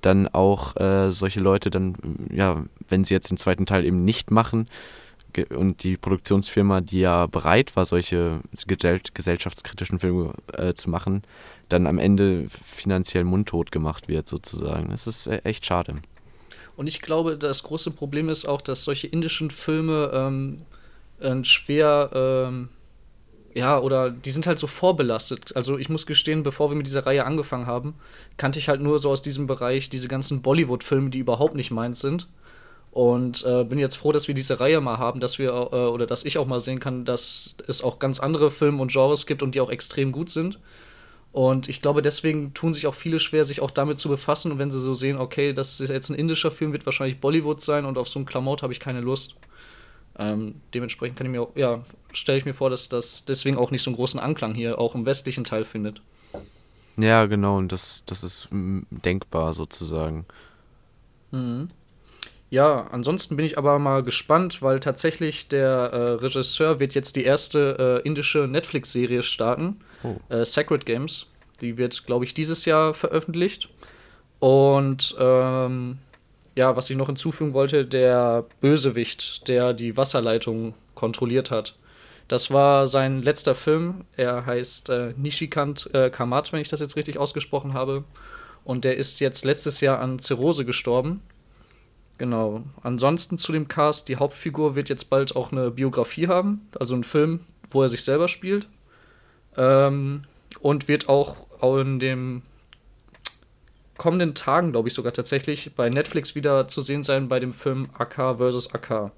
dann 0.00 0.28
auch 0.28 0.76
äh, 0.76 1.10
solche 1.12 1.40
Leute 1.40 1.70
dann, 1.70 1.94
ja, 2.32 2.62
wenn 2.88 3.04
sie 3.04 3.14
jetzt 3.14 3.30
den 3.30 3.36
zweiten 3.38 3.66
Teil 3.66 3.84
eben 3.84 4.04
nicht 4.04 4.30
machen 4.30 4.68
und 5.46 5.82
die 5.82 5.96
Produktionsfirma, 5.96 6.80
die 6.80 7.00
ja 7.00 7.26
bereit 7.26 7.74
war, 7.76 7.86
solche 7.86 8.40
gesell 8.66 9.00
gesellschaftskritischen 9.14 9.98
Filme 9.98 10.32
äh, 10.52 10.74
zu 10.74 10.90
machen, 10.90 11.22
dann 11.68 11.86
am 11.86 11.98
Ende 11.98 12.46
finanziell 12.48 13.24
mundtot 13.24 13.72
gemacht 13.72 14.08
wird 14.08 14.28
sozusagen. 14.28 14.90
Das 14.90 15.06
ist 15.06 15.26
äh, 15.26 15.40
echt 15.44 15.66
schade. 15.66 15.96
Und 16.76 16.86
ich 16.86 17.00
glaube, 17.00 17.36
das 17.36 17.64
große 17.64 17.90
Problem 17.90 18.28
ist 18.28 18.46
auch, 18.46 18.60
dass 18.60 18.84
solche 18.84 19.08
indischen 19.08 19.50
Filme 19.50 20.10
ähm, 20.14 20.62
äh, 21.18 21.42
schwer, 21.44 22.10
ähm, 22.14 22.68
ja, 23.54 23.80
oder 23.80 24.10
die 24.10 24.30
sind 24.30 24.46
halt 24.46 24.58
so 24.58 24.68
vorbelastet. 24.68 25.56
Also 25.56 25.78
ich 25.78 25.88
muss 25.88 26.06
gestehen, 26.06 26.44
bevor 26.44 26.70
wir 26.70 26.76
mit 26.76 26.86
dieser 26.86 27.04
Reihe 27.04 27.24
angefangen 27.24 27.66
haben, 27.66 27.94
kannte 28.36 28.60
ich 28.60 28.68
halt 28.68 28.80
nur 28.80 29.00
so 29.00 29.10
aus 29.10 29.22
diesem 29.22 29.46
Bereich 29.46 29.90
diese 29.90 30.06
ganzen 30.06 30.42
Bollywood-Filme, 30.42 31.10
die 31.10 31.18
überhaupt 31.18 31.54
nicht 31.54 31.72
meins 31.72 32.00
sind. 32.00 32.28
Und 32.90 33.44
äh, 33.44 33.64
bin 33.64 33.78
jetzt 33.78 33.96
froh, 33.96 34.12
dass 34.12 34.28
wir 34.28 34.34
diese 34.34 34.60
Reihe 34.60 34.80
mal 34.80 34.98
haben, 34.98 35.20
dass 35.20 35.38
wir 35.38 35.50
äh, 35.50 35.76
oder 35.76 36.06
dass 36.06 36.24
ich 36.24 36.38
auch 36.38 36.46
mal 36.46 36.60
sehen 36.60 36.80
kann, 36.80 37.04
dass 37.04 37.54
es 37.66 37.82
auch 37.82 37.98
ganz 37.98 38.18
andere 38.18 38.50
Filme 38.50 38.80
und 38.80 38.90
Genres 38.90 39.26
gibt 39.26 39.42
und 39.42 39.54
die 39.54 39.60
auch 39.60 39.70
extrem 39.70 40.10
gut 40.10 40.30
sind. 40.30 40.58
Und 41.30 41.68
ich 41.68 41.82
glaube, 41.82 42.02
deswegen 42.02 42.54
tun 42.54 42.72
sich 42.72 42.86
auch 42.86 42.94
viele 42.94 43.20
schwer, 43.20 43.44
sich 43.44 43.60
auch 43.60 43.70
damit 43.70 43.98
zu 43.98 44.08
befassen. 44.08 44.50
Und 44.50 44.58
wenn 44.58 44.70
sie 44.70 44.80
so 44.80 44.94
sehen, 44.94 45.18
okay, 45.18 45.52
das 45.52 45.80
ist 45.80 45.90
jetzt 45.90 46.08
ein 46.08 46.16
indischer 46.16 46.50
Film, 46.50 46.72
wird 46.72 46.86
wahrscheinlich 46.86 47.20
Bollywood 47.20 47.62
sein 47.62 47.84
und 47.84 47.98
auf 47.98 48.08
so 48.08 48.18
einen 48.18 48.26
Klamaut 48.26 48.62
habe 48.62 48.72
ich 48.72 48.80
keine 48.80 49.00
Lust. 49.00 49.36
Ähm, 50.18 50.56
dementsprechend 50.74 51.16
kann 51.16 51.26
ich 51.26 51.32
mir 51.32 51.42
auch, 51.42 51.54
ja, 51.54 51.84
stelle 52.12 52.38
ich 52.38 52.44
mir 52.44 52.54
vor, 52.54 52.70
dass 52.70 52.88
das 52.88 53.24
deswegen 53.24 53.56
auch 53.56 53.70
nicht 53.70 53.82
so 53.82 53.90
einen 53.90 53.96
großen 53.96 54.18
Anklang 54.18 54.54
hier 54.54 54.78
auch 54.78 54.94
im 54.94 55.04
westlichen 55.06 55.44
Teil 55.44 55.64
findet. 55.64 56.02
Ja, 56.96 57.26
genau, 57.26 57.58
und 57.58 57.70
das, 57.70 58.02
das 58.06 58.24
ist 58.24 58.48
denkbar 58.50 59.54
sozusagen. 59.54 60.26
Ja, 62.50 62.86
ansonsten 62.90 63.36
bin 63.36 63.44
ich 63.44 63.58
aber 63.58 63.78
mal 63.78 64.02
gespannt, 64.02 64.62
weil 64.62 64.80
tatsächlich 64.80 65.48
der 65.48 65.68
äh, 65.68 65.96
Regisseur 66.12 66.80
wird 66.80 66.94
jetzt 66.94 67.16
die 67.16 67.24
erste 67.24 68.00
äh, 68.02 68.06
indische 68.06 68.48
Netflix-Serie 68.48 69.22
starten, 69.22 69.80
äh, 70.30 70.44
Sacred 70.44 70.86
Games. 70.86 71.26
Die 71.60 71.76
wird, 71.76 72.06
glaube 72.06 72.24
ich, 72.24 72.32
dieses 72.32 72.64
Jahr 72.64 72.94
veröffentlicht. 72.94 73.68
Und 74.38 75.14
ähm, 75.18 75.98
ja, 76.56 76.74
was 76.74 76.88
ich 76.88 76.96
noch 76.96 77.06
hinzufügen 77.06 77.52
wollte, 77.52 77.84
der 77.84 78.44
Bösewicht, 78.60 79.46
der 79.48 79.74
die 79.74 79.96
Wasserleitung 79.96 80.74
kontrolliert 80.94 81.50
hat. 81.50 81.76
Das 82.28 82.50
war 82.50 82.86
sein 82.86 83.22
letzter 83.22 83.54
Film. 83.54 84.04
Er 84.16 84.44
heißt 84.44 84.90
äh, 84.90 85.14
Nishikant 85.16 85.92
äh, 85.94 86.10
Kamat, 86.10 86.52
wenn 86.52 86.60
ich 86.60 86.68
das 86.68 86.80
jetzt 86.80 86.96
richtig 86.96 87.18
ausgesprochen 87.18 87.74
habe. 87.74 88.04
Und 88.64 88.84
der 88.84 88.96
ist 88.96 89.20
jetzt 89.20 89.44
letztes 89.44 89.80
Jahr 89.80 89.98
an 90.00 90.18
Zirrhose 90.18 90.64
gestorben. 90.64 91.22
Genau. 92.18 92.64
Ansonsten 92.82 93.38
zu 93.38 93.52
dem 93.52 93.68
Cast, 93.68 94.08
die 94.08 94.16
Hauptfigur 94.16 94.74
wird 94.74 94.88
jetzt 94.88 95.08
bald 95.08 95.36
auch 95.36 95.52
eine 95.52 95.70
Biografie 95.70 96.26
haben, 96.28 96.68
also 96.78 96.94
einen 96.94 97.04
Film, 97.04 97.40
wo 97.70 97.82
er 97.82 97.88
sich 97.88 98.02
selber 98.04 98.28
spielt. 98.28 98.66
Ähm, 99.56 100.24
und 100.60 100.88
wird 100.88 101.08
auch 101.08 101.46
in 101.80 101.98
den 101.98 102.42
kommenden 103.96 104.34
Tagen, 104.34 104.72
glaube 104.72 104.88
ich 104.88 104.94
sogar 104.94 105.12
tatsächlich, 105.12 105.74
bei 105.74 105.88
Netflix 105.90 106.34
wieder 106.34 106.68
zu 106.68 106.80
sehen 106.80 107.02
sein 107.02 107.28
bei 107.28 107.40
dem 107.40 107.52
Film 107.52 107.88
AK 107.98 108.38
vs. 108.38 108.74
AK. 108.74 109.12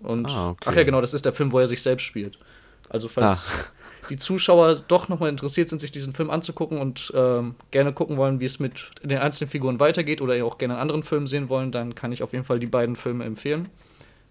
Und 0.00 0.26
Ah, 0.26 0.50
okay. 0.50 0.68
ach 0.68 0.74
ja, 0.74 0.84
genau, 0.84 1.00
das 1.00 1.14
ist 1.14 1.24
der 1.24 1.32
Film, 1.32 1.52
wo 1.52 1.58
er 1.58 1.66
sich 1.66 1.82
selbst 1.82 2.02
spielt. 2.04 2.38
Also 2.88 3.08
falls 3.08 3.50
die 4.10 4.16
Zuschauer 4.16 4.76
doch 4.88 5.08
nochmal 5.08 5.28
interessiert 5.30 5.68
sind, 5.68 5.80
sich 5.80 5.92
diesen 5.92 6.14
Film 6.14 6.30
anzugucken 6.30 6.78
und 6.78 7.12
ähm, 7.14 7.54
gerne 7.70 7.92
gucken 7.92 8.16
wollen, 8.16 8.40
wie 8.40 8.44
es 8.44 8.58
mit 8.58 8.90
den 9.02 9.18
einzelnen 9.18 9.50
Figuren 9.50 9.80
weitergeht 9.80 10.20
oder 10.20 10.42
auch 10.44 10.58
gerne 10.58 10.74
einen 10.74 10.82
anderen 10.82 11.02
Film 11.02 11.26
sehen 11.26 11.48
wollen, 11.48 11.72
dann 11.72 11.94
kann 11.94 12.12
ich 12.12 12.22
auf 12.22 12.32
jeden 12.32 12.44
Fall 12.44 12.58
die 12.58 12.66
beiden 12.66 12.96
Filme 12.96 13.24
empfehlen. 13.24 13.68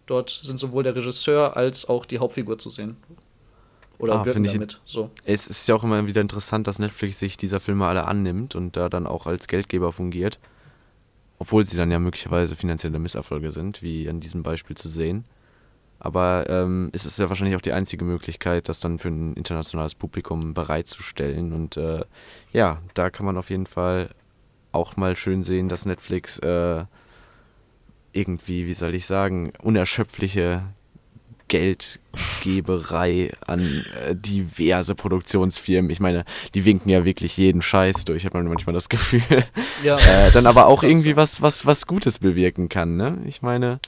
Dort 0.05 0.29
sind 0.43 0.57
sowohl 0.59 0.83
der 0.83 0.95
Regisseur 0.95 1.55
als 1.55 1.87
auch 1.87 2.05
die 2.05 2.19
Hauptfigur 2.19 2.57
zu 2.57 2.69
sehen. 2.69 2.97
Oder 3.99 4.15
Ah, 4.19 4.25
wirken 4.25 4.43
ich- 4.43 4.51
damit. 4.51 4.81
So. 4.85 5.11
Es 5.23 5.47
ist 5.47 5.67
ja 5.67 5.75
auch 5.75 5.83
immer 5.83 6.05
wieder 6.07 6.19
interessant, 6.19 6.67
dass 6.67 6.79
Netflix 6.79 7.19
sich 7.19 7.37
dieser 7.37 7.59
Filme 7.59 7.85
alle 7.85 8.05
annimmt 8.05 8.55
und 8.55 8.75
da 8.75 8.89
dann 8.89 9.07
auch 9.07 9.27
als 9.27 9.47
Geldgeber 9.47 9.91
fungiert. 9.93 10.39
Obwohl 11.39 11.65
sie 11.65 11.77
dann 11.77 11.91
ja 11.91 11.99
möglicherweise 11.99 12.55
finanzielle 12.55 12.99
Misserfolge 12.99 13.51
sind, 13.51 13.81
wie 13.81 14.09
an 14.09 14.19
diesem 14.19 14.43
Beispiel 14.43 14.75
zu 14.77 14.89
sehen. 14.89 15.25
Aber 16.03 16.43
ähm, 16.49 16.89
es 16.91 17.05
ist 17.05 17.17
ja 17.17 17.29
wahrscheinlich 17.29 17.55
auch 17.55 17.61
die 17.61 17.71
einzige 17.71 18.03
Möglichkeit, 18.03 18.67
das 18.67 18.81
dann 18.81 18.99
für 18.99 19.07
ein 19.07 19.35
internationales 19.35 19.95
Publikum 19.95 20.53
bereitzustellen. 20.53 21.53
Und 21.53 21.77
äh, 21.77 22.01
ja, 22.51 22.79
da 22.93 23.09
kann 23.09 23.25
man 23.25 23.37
auf 23.37 23.49
jeden 23.49 23.65
Fall 23.65 24.09
auch 24.73 24.97
mal 24.97 25.15
schön 25.15 25.43
sehen, 25.43 25.69
dass 25.69 25.85
Netflix 25.85 26.39
äh, 26.39 26.83
irgendwie, 28.11 28.67
wie 28.67 28.73
soll 28.73 28.93
ich 28.95 29.05
sagen, 29.05 29.53
unerschöpfliche 29.61 30.63
Geldgeberei 31.47 33.31
an 33.47 33.85
äh, 34.05 34.13
diverse 34.13 34.95
Produktionsfirmen. 34.95 35.89
Ich 35.89 36.01
meine, 36.01 36.25
die 36.53 36.65
winken 36.65 36.89
ja 36.89 37.05
wirklich 37.05 37.37
jeden 37.37 37.61
Scheiß 37.61 38.03
durch, 38.03 38.25
hat 38.25 38.33
man 38.33 38.47
manchmal 38.47 38.73
das 38.73 38.89
Gefühl. 38.89 39.45
Ja, 39.83 39.97
äh, 39.97 40.31
dann 40.31 40.47
aber 40.47 40.65
auch 40.65 40.83
irgendwie 40.83 41.15
was, 41.15 41.41
was, 41.41 41.65
was 41.65 41.87
Gutes 41.87 42.19
bewirken 42.19 42.67
kann, 42.67 42.97
ne? 42.97 43.19
Ich 43.25 43.41
meine, 43.41 43.79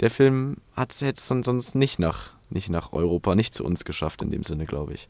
der 0.00 0.10
Film 0.10 0.56
hat 0.74 0.92
es 0.92 1.00
jetzt 1.00 1.26
son- 1.26 1.42
sonst 1.42 1.74
nicht 1.74 1.98
nach, 1.98 2.34
nicht 2.48 2.70
nach 2.70 2.92
Europa, 2.92 3.34
nicht 3.34 3.54
zu 3.54 3.64
uns 3.64 3.84
geschafft 3.84 4.22
in 4.22 4.30
dem 4.30 4.42
Sinne, 4.42 4.66
glaube 4.66 4.94
ich. 4.94 5.08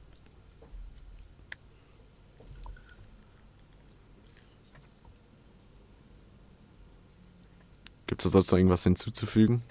Gibt 8.07 8.22
es 8.22 8.24
da 8.24 8.31
sonst 8.31 8.50
noch 8.50 8.59
irgendwas 8.59 8.83
hinzuzufügen? 8.85 9.62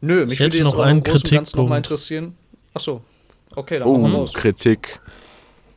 Nö, 0.00 0.24
mich 0.24 0.34
Ich 0.34 0.40
würde 0.40 0.44
hätte 0.44 0.58
jetzt 0.58 0.72
noch 0.74 0.78
einen 0.80 0.98
im 0.98 1.04
Großen 1.04 1.22
und 1.26 1.30
Ganzen 1.32 1.56
nochmal 1.58 1.80
Kritikpunkt. 1.82 1.86
interessieren. 1.86 2.36
Achso, 2.74 3.02
okay, 3.56 3.78
dann 3.80 3.88
machen 3.90 4.02
wir 4.12 4.18
Oh, 4.18 4.20
raus. 4.20 4.32
Kritik. 4.34 5.00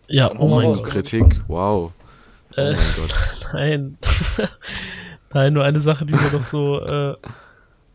Ja, 0.07 0.27
Dann 0.27 0.37
oh 0.37 0.47
mein 0.47 0.65
raus. 0.67 0.83
Gott. 0.83 0.91
Kritik, 0.91 1.41
wow. 1.47 1.91
Oh 2.51 2.55
Äh, 2.59 2.73
mein 2.75 2.95
Gott. 2.95 3.15
Nein. 3.53 3.97
Nein, 5.33 5.53
nur 5.53 5.63
eine 5.63 5.81
Sache, 5.81 6.05
die 6.05 6.13
mir 6.13 6.29
doch 6.31 6.43
so 6.43 6.79
äh, 6.81 7.15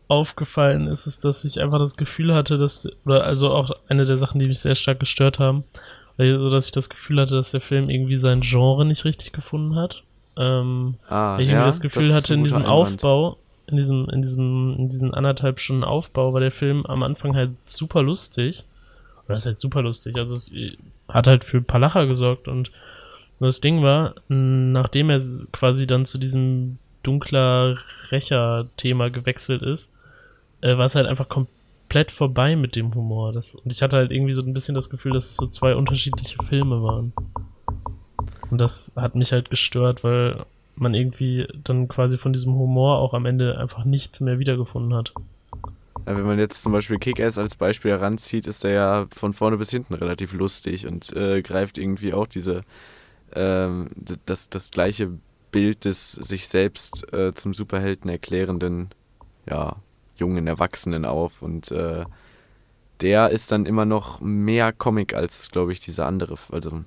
aufgefallen 0.07 0.87
ist, 0.87 1.05
ist, 1.07 1.25
dass 1.25 1.43
ich 1.43 1.61
einfach 1.61 1.79
das 1.79 1.97
Gefühl 1.97 2.33
hatte, 2.33 2.57
dass, 2.57 2.87
oder 3.05 3.23
also 3.25 3.49
auch 3.51 3.71
eine 3.89 4.05
der 4.05 4.17
Sachen, 4.17 4.39
die 4.39 4.47
mich 4.47 4.59
sehr 4.59 4.75
stark 4.75 4.99
gestört 4.99 5.39
haben, 5.39 5.63
weil 6.17 6.39
so 6.39 6.49
dass 6.49 6.65
ich 6.65 6.71
das 6.71 6.89
Gefühl 6.89 7.19
hatte, 7.21 7.35
dass 7.35 7.51
der 7.51 7.61
Film 7.61 7.89
irgendwie 7.89 8.17
sein 8.17 8.41
Genre 8.41 8.85
nicht 8.85 9.05
richtig 9.05 9.33
gefunden 9.33 9.75
hat. 9.75 10.03
Ähm, 10.37 10.95
Ah, 11.09 11.33
weil 11.35 11.41
ich 11.41 11.49
irgendwie 11.49 11.65
das 11.65 11.81
Gefühl 11.81 12.03
ist 12.03 12.13
hatte, 12.13 12.33
in 12.35 12.43
diesem 12.43 12.63
Einwand. 12.63 12.69
Aufbau, 12.69 13.37
in 13.67 13.77
diesem, 13.77 14.07
in 14.09 14.21
diesem, 14.21 14.75
in 14.77 14.89
diesen 14.89 15.13
anderthalb 15.13 15.59
Stunden 15.59 15.83
Aufbau 15.83 16.33
war 16.33 16.39
der 16.39 16.51
Film 16.51 16.85
am 16.85 17.03
Anfang 17.03 17.35
halt 17.35 17.51
super 17.67 18.01
lustig. 18.01 18.63
Oder 19.25 19.35
das 19.35 19.45
heißt 19.45 19.59
super 19.59 19.81
lustig, 19.81 20.15
also 20.17 20.35
es 20.35 20.51
hat 21.09 21.27
halt 21.27 21.43
für 21.43 21.57
ein 21.57 21.65
paar 21.65 21.81
Lacher 21.81 22.07
gesorgt 22.07 22.47
und 22.47 22.71
das 23.39 23.59
Ding 23.61 23.83
war, 23.83 24.15
nachdem 24.29 25.09
er 25.09 25.21
quasi 25.51 25.85
dann 25.85 26.05
zu 26.05 26.17
diesem 26.17 26.77
dunkler 27.03 27.77
Rächer-Thema 28.09 29.09
gewechselt 29.09 29.61
ist, 29.61 29.93
äh, 30.61 30.77
war 30.77 30.85
es 30.85 30.95
halt 30.95 31.07
einfach 31.07 31.29
komplett 31.29 32.11
vorbei 32.11 32.55
mit 32.55 32.75
dem 32.75 32.93
Humor. 32.93 33.33
Das, 33.33 33.55
und 33.55 33.71
ich 33.71 33.81
hatte 33.81 33.97
halt 33.97 34.11
irgendwie 34.11 34.33
so 34.33 34.41
ein 34.41 34.53
bisschen 34.53 34.75
das 34.75 34.89
Gefühl, 34.89 35.13
dass 35.13 35.25
es 35.25 35.35
so 35.35 35.47
zwei 35.47 35.75
unterschiedliche 35.75 36.37
Filme 36.43 36.81
waren. 36.81 37.13
Und 38.49 38.59
das 38.59 38.93
hat 38.95 39.15
mich 39.15 39.31
halt 39.31 39.49
gestört, 39.49 40.03
weil 40.03 40.45
man 40.75 40.93
irgendwie 40.93 41.47
dann 41.63 41.87
quasi 41.87 42.17
von 42.17 42.33
diesem 42.33 42.53
Humor 42.53 42.99
auch 42.99 43.13
am 43.13 43.25
Ende 43.25 43.57
einfach 43.57 43.83
nichts 43.83 44.19
mehr 44.21 44.39
wiedergefunden 44.39 44.93
hat. 44.93 45.13
Ja, 46.05 46.15
wenn 46.15 46.25
man 46.25 46.39
jetzt 46.39 46.61
zum 46.61 46.71
Beispiel 46.71 46.99
Kick-Ass 46.99 47.37
als 47.37 47.55
Beispiel 47.55 47.91
heranzieht, 47.91 48.47
ist 48.47 48.63
er 48.63 48.71
ja 48.71 49.07
von 49.11 49.33
vorne 49.33 49.57
bis 49.57 49.71
hinten 49.71 49.93
relativ 49.93 50.33
lustig 50.33 50.87
und 50.87 51.13
äh, 51.15 51.41
greift 51.41 51.77
irgendwie 51.77 52.13
auch 52.13 52.27
diese 52.27 52.61
ähm, 53.33 53.89
das, 54.25 54.49
das 54.49 54.71
gleiche 54.71 55.11
Bild 55.51 55.85
des 55.85 56.11
sich 56.13 56.47
selbst 56.47 57.11
äh, 57.13 57.33
zum 57.33 57.53
Superhelden 57.53 58.09
erklärenden 58.09 58.89
ja, 59.49 59.77
jungen 60.17 60.47
Erwachsenen 60.47 61.05
auf 61.05 61.41
und 61.41 61.71
äh, 61.71 62.05
der 63.01 63.29
ist 63.29 63.51
dann 63.51 63.65
immer 63.65 63.85
noch 63.85 64.19
mehr 64.21 64.73
Comic 64.73 65.13
als, 65.13 65.51
glaube 65.51 65.71
ich, 65.71 65.79
dieser 65.79 66.07
andere, 66.07 66.35
also 66.51 66.83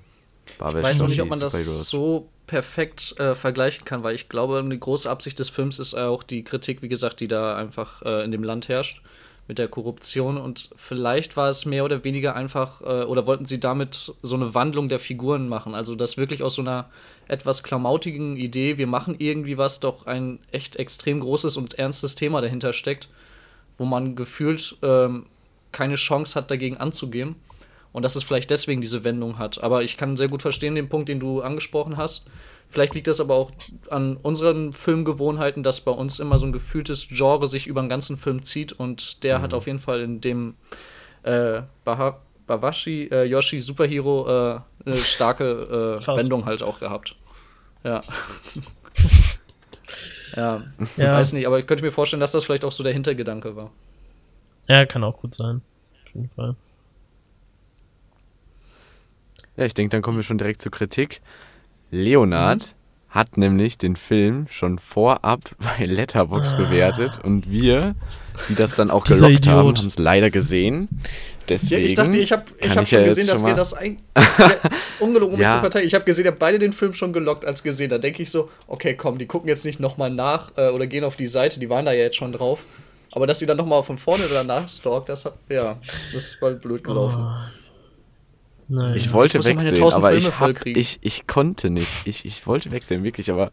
Ich 0.58 0.60
weiß 0.60 1.02
auch 1.02 1.08
nicht, 1.08 1.22
ob 1.22 1.28
man 1.28 1.38
das 1.38 1.52
so 1.88 2.28
perfekt 2.46 3.14
äh, 3.20 3.36
vergleichen 3.36 3.84
kann, 3.84 4.02
weil 4.02 4.16
ich 4.16 4.28
glaube, 4.28 4.64
die 4.68 4.80
große 4.80 5.08
Absicht 5.08 5.38
des 5.38 5.50
Films 5.50 5.78
ist 5.78 5.94
auch 5.94 6.24
die 6.24 6.42
Kritik, 6.42 6.82
wie 6.82 6.88
gesagt, 6.88 7.20
die 7.20 7.28
da 7.28 7.56
einfach 7.56 8.02
äh, 8.02 8.24
in 8.24 8.32
dem 8.32 8.42
Land 8.42 8.68
herrscht 8.68 9.02
mit 9.50 9.58
der 9.58 9.66
Korruption 9.66 10.36
und 10.36 10.70
vielleicht 10.76 11.36
war 11.36 11.48
es 11.48 11.66
mehr 11.66 11.84
oder 11.84 12.04
weniger 12.04 12.36
einfach 12.36 12.82
äh, 12.82 13.02
oder 13.02 13.26
wollten 13.26 13.46
sie 13.46 13.58
damit 13.58 14.14
so 14.22 14.36
eine 14.36 14.54
Wandlung 14.54 14.88
der 14.88 15.00
Figuren 15.00 15.48
machen, 15.48 15.74
also 15.74 15.96
dass 15.96 16.16
wirklich 16.16 16.44
aus 16.44 16.54
so 16.54 16.62
einer 16.62 16.88
etwas 17.26 17.64
klamautigen 17.64 18.36
Idee, 18.36 18.78
wir 18.78 18.86
machen 18.86 19.16
irgendwie 19.18 19.58
was, 19.58 19.80
doch 19.80 20.06
ein 20.06 20.38
echt 20.52 20.76
extrem 20.76 21.18
großes 21.18 21.56
und 21.56 21.80
ernstes 21.80 22.14
Thema 22.14 22.40
dahinter 22.40 22.72
steckt, 22.72 23.08
wo 23.76 23.84
man 23.86 24.14
gefühlt 24.14 24.76
ähm, 24.82 25.26
keine 25.72 25.96
Chance 25.96 26.36
hat, 26.36 26.48
dagegen 26.52 26.76
anzugehen. 26.76 27.34
Und 27.92 28.04
dass 28.04 28.14
es 28.14 28.22
vielleicht 28.22 28.50
deswegen 28.50 28.80
diese 28.80 29.02
Wendung 29.02 29.38
hat. 29.38 29.64
Aber 29.64 29.82
ich 29.82 29.96
kann 29.96 30.16
sehr 30.16 30.28
gut 30.28 30.42
verstehen 30.42 30.76
den 30.76 30.88
Punkt, 30.88 31.08
den 31.08 31.18
du 31.18 31.40
angesprochen 31.40 31.96
hast. 31.96 32.24
Vielleicht 32.70 32.94
liegt 32.94 33.08
das 33.08 33.20
aber 33.20 33.34
auch 33.34 33.50
an 33.90 34.16
unseren 34.16 34.72
Filmgewohnheiten, 34.72 35.62
dass 35.62 35.80
bei 35.80 35.90
uns 35.90 36.20
immer 36.20 36.38
so 36.38 36.46
ein 36.46 36.52
gefühltes 36.52 37.08
Genre 37.08 37.48
sich 37.48 37.66
über 37.66 37.82
den 37.82 37.88
ganzen 37.88 38.16
Film 38.16 38.44
zieht. 38.44 38.72
Und 38.72 39.24
der 39.24 39.42
hat 39.42 39.54
auf 39.54 39.66
jeden 39.66 39.80
Fall 39.80 40.00
in 40.00 40.20
dem 40.20 40.54
äh, 41.24 41.62
Baha 41.84 42.20
Bawashi 42.46 43.08
äh, 43.12 43.24
Yoshi 43.24 43.60
Superhero 43.60 44.26
äh, 44.28 44.60
eine 44.86 44.98
starke 44.98 46.00
äh. 46.02 46.16
Wendung 46.16 46.46
halt 46.46 46.62
auch 46.62 46.80
gehabt. 46.80 47.16
Ja. 47.84 48.02
ja. 50.36 50.62
Ich 50.78 50.96
Ja. 50.96 51.14
weiß 51.14 51.32
nicht, 51.32 51.46
aber 51.46 51.58
ich 51.58 51.66
könnte 51.66 51.84
mir 51.84 51.92
vorstellen, 51.92 52.20
dass 52.20 52.32
das 52.32 52.44
vielleicht 52.44 52.64
auch 52.64 52.72
so 52.72 52.82
der 52.82 52.92
Hintergedanke 52.92 53.56
war. 53.56 53.70
Ja, 54.68 54.86
kann 54.86 55.02
auch 55.04 55.18
gut 55.20 55.34
sein. 55.34 55.62
Auf 56.06 56.14
jeden 56.14 56.30
Fall. 56.30 56.56
Ja, 59.56 59.64
ich 59.64 59.74
denke, 59.74 59.90
dann 59.90 60.02
kommen 60.02 60.16
wir 60.18 60.22
schon 60.22 60.38
direkt 60.38 60.62
zur 60.62 60.72
Kritik. 60.72 61.20
Leonard 61.90 62.74
hat 63.08 63.36
nämlich 63.36 63.76
den 63.76 63.96
Film 63.96 64.46
schon 64.48 64.78
vorab 64.78 65.40
bei 65.78 65.84
Letterbox 65.84 66.56
bewertet 66.56 67.18
und 67.22 67.50
wir, 67.50 67.94
die 68.48 68.54
das 68.54 68.76
dann 68.76 68.90
auch 68.90 69.04
Dieser 69.04 69.26
gelockt 69.26 69.46
haben, 69.48 69.60
Idiot. 69.66 69.78
haben 69.78 69.86
es 69.88 69.98
leider 69.98 70.30
gesehen. 70.30 70.88
Ja, 70.92 70.98
Deswegen 71.56 71.84
ich 71.86 71.94
dachte, 71.96 72.16
ich 72.18 72.30
habe 72.30 72.44
ich 72.58 72.76
hab 72.76 72.82
ich 72.84 72.88
schon 72.90 73.00
ja 73.00 73.04
gesehen, 73.06 73.26
dass 73.26 73.44
wir 73.44 73.54
das. 73.54 73.74
Ja, 74.14 74.50
ungelogen, 75.00 75.34
um 75.34 75.40
Ja. 75.40 75.48
mich 75.48 75.54
zu 75.56 75.60
verteidigen. 75.62 75.88
Ich 75.88 75.94
habe 75.94 76.04
gesehen, 76.04 76.24
ihr 76.26 76.30
habt 76.30 76.38
beide 76.38 76.60
den 76.60 76.72
Film 76.72 76.92
schon 76.94 77.12
gelockt 77.12 77.44
als 77.44 77.62
gesehen. 77.64 77.90
Da 77.90 77.98
denke 77.98 78.22
ich 78.22 78.30
so, 78.30 78.48
okay, 78.68 78.94
komm, 78.94 79.18
die 79.18 79.26
gucken 79.26 79.48
jetzt 79.48 79.64
nicht 79.64 79.80
nochmal 79.80 80.10
nach 80.10 80.52
äh, 80.56 80.68
oder 80.68 80.86
gehen 80.86 81.02
auf 81.02 81.16
die 81.16 81.26
Seite, 81.26 81.58
die 81.58 81.68
waren 81.68 81.86
da 81.86 81.92
ja 81.92 82.02
jetzt 82.02 82.16
schon 82.16 82.32
drauf. 82.32 82.64
Aber 83.10 83.26
dass 83.26 83.40
sie 83.40 83.46
dann 83.46 83.56
nochmal 83.56 83.82
von 83.82 83.98
vorne 83.98 84.28
danach 84.28 84.68
stalkt, 84.68 85.08
das 85.08 85.24
hat, 85.24 85.34
ja, 85.48 85.76
das 86.12 86.24
ist 86.26 86.40
bald 86.40 86.60
blöd 86.60 86.84
gelaufen. 86.84 87.20
Oh. 87.26 87.59
Nein. 88.72 88.94
Ich 88.94 89.12
wollte 89.12 89.38
wechseln, 89.44 89.74
1000 89.74 89.96
aber 89.96 90.12
Filme 90.12 90.28
ich, 90.28 90.40
hab, 90.40 90.66
ich, 90.66 90.98
ich 91.02 91.26
konnte 91.26 91.70
nicht. 91.70 91.90
Ich, 92.04 92.24
ich 92.24 92.46
wollte 92.46 92.70
wechseln, 92.70 93.02
wirklich, 93.02 93.32
aber 93.32 93.50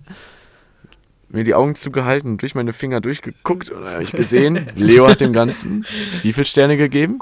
mir 1.27 1.43
die 1.43 1.56
Augen 1.56 1.73
zugehalten 1.73 2.30
und 2.30 2.41
durch 2.43 2.53
meine 2.53 2.71
Finger 2.71 3.01
durchgeguckt 3.01 3.71
und 3.71 3.82
dann 3.82 3.93
habe 3.93 4.03
ich 4.03 4.12
gesehen, 4.12 4.67
Leo 4.75 5.08
hat 5.08 5.19
dem 5.19 5.34
Ganzen 5.34 5.88
wie 6.21 6.34
viele 6.34 6.45
Sterne 6.45 6.77
gegeben? 6.77 7.17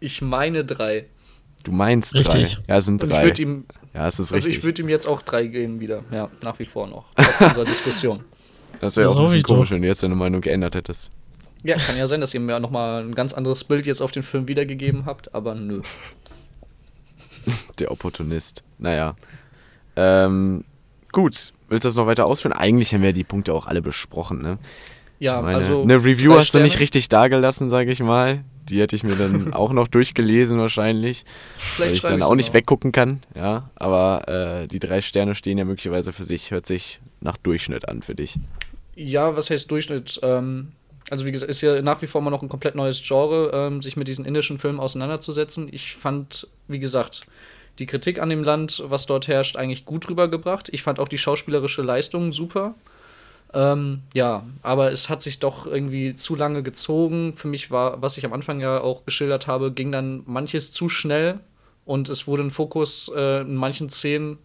Ich 0.00 0.20
meine 0.20 0.66
drei. 0.66 1.06
Du 1.64 1.72
meinst 1.72 2.14
Richtig. 2.14 2.56
drei. 2.56 2.62
Ja, 2.68 2.78
es 2.78 2.84
sind 2.84 3.02
ich 3.02 3.08
drei. 3.08 3.24
würde 3.24 3.40
ihm, 3.42 3.64
ja, 3.94 4.06
es 4.06 4.14
ist 4.14 4.20
also 4.20 4.34
richtig. 4.34 4.58
ich 4.58 4.62
würde 4.62 4.82
ihm 4.82 4.90
jetzt 4.90 5.06
auch 5.06 5.22
drei 5.22 5.46
geben 5.46 5.80
wieder. 5.80 6.04
Ja, 6.10 6.28
nach 6.42 6.58
wie 6.58 6.66
vor 6.66 6.86
noch. 6.88 7.06
Trotz 7.16 7.40
unserer 7.48 7.64
Diskussion. 7.64 8.22
das 8.82 8.96
wäre 8.96 9.08
auch 9.08 9.16
ein 9.16 9.22
bisschen 9.22 9.38
ich 9.38 9.44
komisch, 9.44 9.70
wenn 9.70 9.80
du 9.80 9.88
jetzt 9.88 10.02
deine 10.02 10.14
Meinung 10.14 10.42
geändert 10.42 10.74
hättest. 10.74 11.10
Ja, 11.64 11.78
kann 11.78 11.96
ja 11.96 12.06
sein, 12.06 12.20
dass 12.20 12.34
ihr 12.34 12.40
mir 12.40 12.58
nochmal 12.60 13.02
ein 13.02 13.14
ganz 13.14 13.32
anderes 13.32 13.64
Bild 13.64 13.86
jetzt 13.86 14.02
auf 14.02 14.10
den 14.10 14.24
Film 14.24 14.48
wiedergegeben 14.48 15.06
habt, 15.06 15.34
aber 15.34 15.54
nö. 15.54 15.80
Der 17.78 17.90
Opportunist. 17.90 18.62
Naja. 18.78 19.16
Ähm, 19.96 20.64
gut. 21.12 21.52
Willst 21.68 21.84
du 21.84 21.88
das 21.88 21.96
noch 21.96 22.06
weiter 22.06 22.26
ausführen? 22.26 22.52
Eigentlich 22.52 22.92
haben 22.92 23.02
wir 23.02 23.12
die 23.12 23.24
Punkte 23.24 23.54
auch 23.54 23.66
alle 23.66 23.80
besprochen, 23.80 24.42
ne? 24.42 24.58
Ja, 25.18 25.40
Meine, 25.40 25.58
also. 25.58 25.82
eine 25.82 26.04
Review 26.04 26.34
hast 26.34 26.52
du 26.52 26.58
nicht 26.58 26.80
richtig 26.80 27.08
dagelassen, 27.08 27.70
sage 27.70 27.92
ich 27.92 28.00
mal. 28.00 28.44
Die 28.68 28.80
hätte 28.80 28.96
ich 28.96 29.04
mir 29.04 29.14
dann 29.14 29.52
auch 29.54 29.72
noch 29.72 29.88
durchgelesen 29.88 30.58
wahrscheinlich, 30.58 31.24
weil 31.24 31.64
Vielleicht 31.74 31.92
ich 31.94 32.00
schreibe 32.00 32.18
dann 32.18 32.28
auch 32.28 32.34
nicht 32.34 32.52
weggucken 32.52 32.92
kann. 32.92 33.22
Ja, 33.34 33.70
aber 33.76 34.62
äh, 34.62 34.66
die 34.66 34.80
drei 34.80 35.00
Sterne 35.00 35.34
stehen 35.34 35.58
ja 35.58 35.64
möglicherweise 35.64 36.12
für 36.12 36.24
sich. 36.24 36.50
Hört 36.50 36.66
sich 36.66 37.00
nach 37.20 37.36
Durchschnitt 37.36 37.88
an 37.88 38.02
für 38.02 38.14
dich. 38.14 38.38
Ja, 38.96 39.36
was 39.36 39.48
heißt 39.48 39.70
Durchschnitt? 39.70 40.20
Ähm, 40.22 40.72
also 41.10 41.24
wie 41.24 41.32
gesagt, 41.32 41.50
ist 41.50 41.60
ja 41.60 41.80
nach 41.82 42.02
wie 42.02 42.06
vor 42.06 42.20
mal 42.20 42.30
noch 42.30 42.42
ein 42.42 42.48
komplett 42.48 42.74
neues 42.74 43.02
Genre, 43.02 43.50
ähm, 43.54 43.80
sich 43.80 43.96
mit 43.96 44.08
diesen 44.08 44.24
indischen 44.24 44.58
Filmen 44.58 44.80
auseinanderzusetzen. 44.80 45.68
Ich 45.70 45.94
fand, 45.94 46.48
wie 46.68 46.78
gesagt, 46.78 47.22
die 47.78 47.86
Kritik 47.86 48.20
an 48.20 48.28
dem 48.28 48.44
Land, 48.44 48.82
was 48.86 49.06
dort 49.06 49.28
herrscht, 49.28 49.56
eigentlich 49.56 49.84
gut 49.84 50.08
rübergebracht. 50.08 50.68
Ich 50.72 50.82
fand 50.82 51.00
auch 51.00 51.08
die 51.08 51.18
schauspielerische 51.18 51.82
Leistung 51.82 52.32
super. 52.32 52.74
Ähm, 53.54 54.02
ja, 54.14 54.44
aber 54.62 54.92
es 54.92 55.08
hat 55.08 55.22
sich 55.22 55.38
doch 55.38 55.66
irgendwie 55.66 56.14
zu 56.14 56.34
lange 56.36 56.62
gezogen. 56.62 57.32
Für 57.34 57.48
mich 57.48 57.70
war, 57.70 58.00
was 58.00 58.16
ich 58.16 58.24
am 58.24 58.32
Anfang 58.32 58.60
ja 58.60 58.80
auch 58.80 59.04
geschildert 59.04 59.46
habe, 59.46 59.72
ging 59.72 59.92
dann 59.92 60.22
manches 60.26 60.72
zu 60.72 60.88
schnell 60.88 61.40
und 61.84 62.08
es 62.08 62.26
wurde 62.26 62.44
ein 62.44 62.50
Fokus 62.50 63.10
äh, 63.14 63.42
in 63.42 63.56
manchen 63.56 63.90
Szenen 63.90 64.38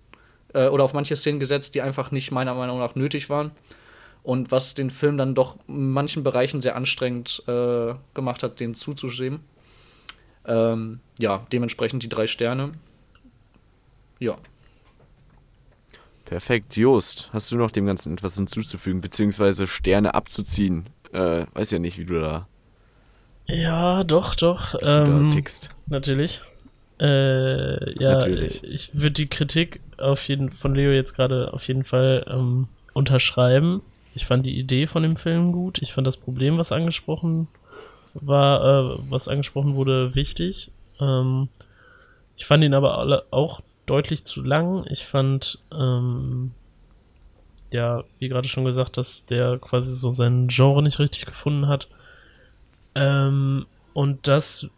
äh, 0.54 0.68
oder 0.68 0.84
auf 0.84 0.94
manche 0.94 1.16
Szenen 1.16 1.40
gesetzt, 1.40 1.76
die 1.76 1.82
einfach 1.82 2.12
nicht 2.12 2.32
meiner 2.32 2.54
Meinung 2.54 2.80
nach 2.80 2.96
nötig 2.96 3.30
waren. 3.30 3.52
Und 4.24 4.52
was 4.52 4.74
den 4.74 4.90
Film 4.90 5.18
dann 5.18 5.36
doch 5.36 5.58
in 5.70 5.92
manchen 5.92 6.24
Bereichen 6.24 6.60
sehr 6.60 6.76
anstrengend 6.76 7.44
äh, 7.48 7.94
gemacht 8.14 8.44
hat, 8.44 8.60
den 8.60 8.76
zuzusehen. 8.76 9.40
Ähm, 10.46 11.00
ja, 11.18 11.46
dementsprechend 11.54 12.04
die 12.04 12.10
drei 12.10 12.28
Sterne. 12.28 12.74
Ja. 14.20 14.36
Perfekt. 16.26 16.76
Jost, 16.76 17.30
hast 17.32 17.52
du 17.52 17.58
noch 17.58 17.72
dem 17.72 17.86
Ganzen 17.86 18.14
etwas 18.14 18.36
hinzuzufügen, 18.36 19.02
beziehungsweise 19.02 19.66
Sterne 19.66 20.14
abzuziehen? 20.14 20.88
Äh, 21.14 21.46
weiß 21.54 21.72
ja 21.72 21.80
nicht, 21.80 21.98
wie 21.98 22.06
du 22.06 22.20
da, 22.20 22.48
Ja, 23.48 24.04
doch, 24.04 24.36
doch. 24.36 24.74
wie 24.74 24.80
du 24.80 24.92
Ähm, 24.92 25.30
da 25.32 25.36
tickst. 25.36 25.70
Natürlich. 25.88 26.42
Äh, 27.00 27.94
ja, 28.04 28.14
Natürlich. 28.16 28.64
ich 28.64 28.90
würde 28.94 29.12
die 29.12 29.28
Kritik 29.28 29.80
auf 29.98 30.28
jeden 30.28 30.52
von 30.52 30.76
Leo 30.76 30.92
jetzt 30.92 31.14
gerade 31.16 31.54
auf 31.54 31.64
jeden 31.68 31.86
Fall 31.86 32.26
ähm, 32.28 32.68
unterschreiben. 32.94 33.82
Ich 34.16 34.26
fand 34.26 34.46
die 34.46 34.58
Idee 34.58 34.88
von 34.88 35.04
dem 35.04 35.16
Film 35.16 35.52
gut. 35.52 35.82
Ich 35.82 35.94
fand 35.94 36.08
das 36.08 36.18
Problem, 36.18 36.58
was 36.58 36.72
angesprochen 36.72 37.48
war, 38.16 38.96
äh, 38.96 38.98
was 39.10 39.28
angesprochen 39.28 39.76
wurde, 39.76 40.14
wichtig. 40.16 40.72
Ähm, 41.00 41.50
ich 42.36 42.48
fand 42.48 42.64
ihn 42.64 42.74
aber 42.74 42.98
alle 42.98 43.26
auch 43.32 43.62
deutlich 43.88 44.26
zu 44.26 44.44
lang. 44.44 44.86
Ich 44.90 45.08
fand, 45.08 45.60
ähm, 45.72 46.52
ja, 47.72 48.04
wie 48.20 48.30
gerade 48.30 48.48
schon 48.48 48.66
gesagt, 48.66 48.98
dass 48.98 49.26
der 49.26 49.58
quasi 49.58 49.94
so 49.94 50.12
sein 50.12 50.48
Genre 50.48 50.84
nicht 50.84 51.00
richtig 51.00 51.26
gefunden 51.26 51.68
hat. 51.68 51.88
Ähm, 52.94 53.66
und 53.94 54.28
das 54.28 54.70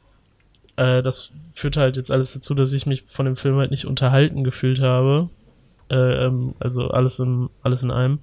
äh, 0.80 1.04
das 1.04 1.30
führt 1.56 1.76
halt 1.76 1.98
jetzt 1.98 2.10
alles 2.10 2.32
dazu, 2.32 2.56
dass 2.56 2.72
ich 2.72 2.86
mich 2.86 3.04
von 3.04 3.26
dem 3.26 3.36
Film 3.36 3.58
halt 3.58 3.70
nicht 3.70 3.86
unterhalten 3.86 4.46
gefühlt 4.46 4.80
habe. 4.80 5.30
Äh, 5.90 6.26
ähm, 6.26 6.56
also 6.60 6.88
alles 6.88 7.20
in, 7.20 7.50
alles 7.62 7.84
in 7.84 7.92
einem. 7.92 8.20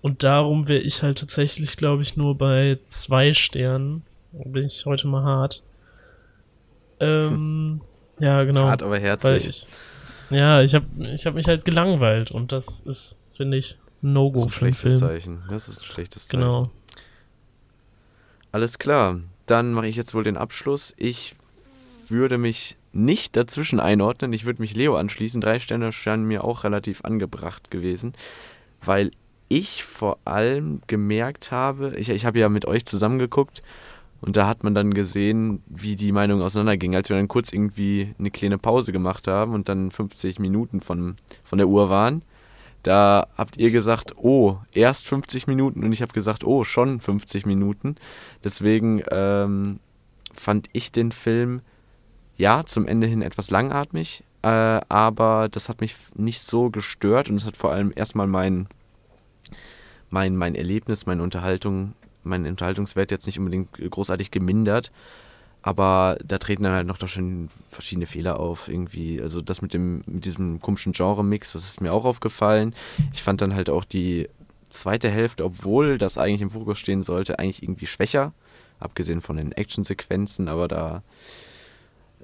Und 0.00 0.22
darum 0.22 0.68
wäre 0.68 0.82
ich 0.82 1.02
halt 1.02 1.18
tatsächlich, 1.18 1.76
glaube 1.76 2.02
ich, 2.02 2.16
nur 2.16 2.38
bei 2.38 2.78
zwei 2.86 3.34
Sternen. 3.34 4.04
Bin 4.30 4.64
ich 4.64 4.86
heute 4.86 5.08
mal 5.08 5.24
hart. 5.24 5.62
Ähm, 7.00 7.80
ja, 8.20 8.44
genau. 8.44 8.64
Hart, 8.64 8.82
aber 8.82 8.98
herzlich. 8.98 9.48
ich, 9.48 9.66
ja, 10.30 10.62
ich 10.62 10.74
habe 10.74 10.86
ich 11.14 11.26
hab 11.26 11.34
mich 11.34 11.46
halt 11.46 11.64
gelangweilt 11.64 12.30
und 12.30 12.52
das 12.52 12.80
ist, 12.80 13.18
finde 13.36 13.58
ich, 13.58 13.76
ein 14.02 14.12
No-Go 14.12 14.34
Das 14.34 14.42
ist 14.42 14.46
ein 14.46 14.52
schlechtes 14.52 14.90
Film. 14.90 14.98
Zeichen. 15.00 15.42
Das 15.48 15.68
ist 15.68 15.80
ein 15.80 15.84
schlechtes 15.84 16.28
Zeichen. 16.28 16.44
Genau. 16.44 16.70
Alles 18.52 18.78
klar. 18.78 19.20
Dann 19.46 19.72
mache 19.72 19.86
ich 19.86 19.96
jetzt 19.96 20.14
wohl 20.14 20.24
den 20.24 20.36
Abschluss. 20.36 20.94
Ich 20.96 21.34
würde 22.08 22.38
mich 22.38 22.76
nicht 22.92 23.36
dazwischen 23.36 23.80
einordnen. 23.80 24.32
Ich 24.32 24.44
würde 24.44 24.60
mich 24.60 24.74
Leo 24.74 24.96
anschließen. 24.96 25.40
Drei 25.40 25.58
Sterne 25.58 25.92
scheinen 25.92 26.24
mir 26.24 26.44
auch 26.44 26.64
relativ 26.64 27.04
angebracht 27.04 27.70
gewesen, 27.70 28.12
weil 28.82 29.10
ich 29.48 29.84
vor 29.84 30.18
allem 30.24 30.82
gemerkt 30.86 31.50
habe, 31.50 31.94
ich, 31.96 32.10
ich 32.10 32.26
habe 32.26 32.38
ja 32.38 32.48
mit 32.48 32.66
euch 32.66 32.84
zusammengeguckt 32.84 33.62
und 34.20 34.36
da 34.36 34.46
hat 34.48 34.64
man 34.64 34.74
dann 34.74 34.94
gesehen, 34.94 35.62
wie 35.68 35.94
die 35.94 36.12
Meinung 36.12 36.42
auseinanderging, 36.42 36.96
als 36.96 37.08
wir 37.08 37.16
dann 37.16 37.28
kurz 37.28 37.52
irgendwie 37.52 38.14
eine 38.18 38.30
kleine 38.30 38.58
Pause 38.58 38.92
gemacht 38.92 39.28
haben 39.28 39.54
und 39.54 39.68
dann 39.68 39.90
50 39.90 40.38
Minuten 40.40 40.80
von, 40.80 41.16
von 41.44 41.58
der 41.58 41.68
Uhr 41.68 41.88
waren. 41.88 42.22
Da 42.82 43.26
habt 43.36 43.56
ihr 43.58 43.70
gesagt, 43.70 44.14
oh, 44.16 44.58
erst 44.72 45.08
50 45.08 45.46
Minuten 45.46 45.84
und 45.84 45.92
ich 45.92 46.02
habe 46.02 46.12
gesagt, 46.12 46.44
oh, 46.44 46.64
schon 46.64 47.00
50 47.00 47.46
Minuten. 47.46 47.96
Deswegen 48.42 49.02
ähm, 49.10 49.78
fand 50.32 50.68
ich 50.72 50.90
den 50.90 51.12
Film 51.12 51.60
ja 52.36 52.64
zum 52.64 52.86
Ende 52.86 53.06
hin 53.06 53.22
etwas 53.22 53.50
langatmig, 53.50 54.24
äh, 54.42 54.48
aber 54.88 55.48
das 55.50 55.68
hat 55.68 55.80
mich 55.80 55.96
nicht 56.14 56.40
so 56.40 56.70
gestört 56.70 57.28
und 57.28 57.36
es 57.36 57.46
hat 57.46 57.56
vor 57.56 57.72
allem 57.72 57.92
erstmal 57.94 58.26
mein, 58.26 58.68
mein, 60.10 60.36
mein 60.36 60.54
Erlebnis, 60.54 61.06
meine 61.06 61.22
Unterhaltung, 61.22 61.94
meinen 62.22 62.46
Unterhaltungswert 62.46 63.10
jetzt 63.10 63.26
nicht 63.26 63.38
unbedingt 63.38 63.72
großartig 63.72 64.30
gemindert. 64.30 64.90
Aber 65.62 66.16
da 66.24 66.38
treten 66.38 66.62
dann 66.62 66.72
halt 66.72 66.86
noch 66.86 66.98
da 66.98 67.08
schon 67.08 67.48
verschiedene 67.66 68.06
Fehler 68.06 68.38
auf, 68.38 68.68
irgendwie. 68.68 69.20
Also 69.20 69.40
das 69.40 69.60
mit 69.60 69.74
dem, 69.74 70.02
mit 70.06 70.24
diesem 70.24 70.60
komischen 70.60 70.92
Genre-Mix, 70.92 71.52
das 71.52 71.64
ist 71.64 71.80
mir 71.80 71.92
auch 71.92 72.04
aufgefallen. 72.04 72.74
Ich 73.12 73.22
fand 73.22 73.40
dann 73.40 73.54
halt 73.54 73.68
auch 73.68 73.84
die 73.84 74.28
zweite 74.70 75.10
Hälfte, 75.10 75.44
obwohl 75.44 75.98
das 75.98 76.16
eigentlich 76.16 76.42
im 76.42 76.50
Fokus 76.50 76.78
stehen 76.78 77.02
sollte, 77.02 77.38
eigentlich 77.38 77.62
irgendwie 77.62 77.86
schwächer. 77.86 78.32
Abgesehen 78.78 79.20
von 79.20 79.36
den 79.36 79.52
Actionsequenzen, 79.52 80.48
aber 80.48 80.68
da. 80.68 81.02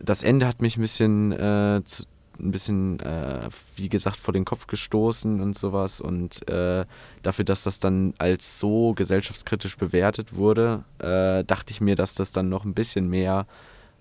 Das 0.01 0.23
Ende 0.23 0.47
hat 0.47 0.61
mich 0.61 0.77
ein 0.77 0.83
bisschen, 0.83 1.33
äh, 1.33 1.83
zu, 1.85 2.05
ein 2.38 2.51
bisschen, 2.51 3.01
äh, 3.01 3.49
wie 3.77 3.88
gesagt, 3.88 4.20
vor 4.20 4.33
den 4.33 4.44
Kopf 4.44 4.66
gestoßen 4.66 5.40
und 5.40 5.57
sowas. 5.57 6.01
Und 6.01 6.49
äh, 6.49 6.85
dafür, 7.23 7.44
dass 7.44 7.62
das 7.64 7.79
dann 7.79 8.14
als 8.18 8.59
so 8.59 8.94
gesellschaftskritisch 8.94 9.77
bewertet 9.77 10.35
wurde, 10.35 10.85
äh, 10.99 11.44
dachte 11.44 11.70
ich 11.73 11.81
mir, 11.81 11.94
dass 11.94 12.14
das 12.14 12.33
dann 12.33 12.49
noch 12.49 12.64
ein 12.64 12.75
bisschen 12.75 13.09
mehr 13.09 13.47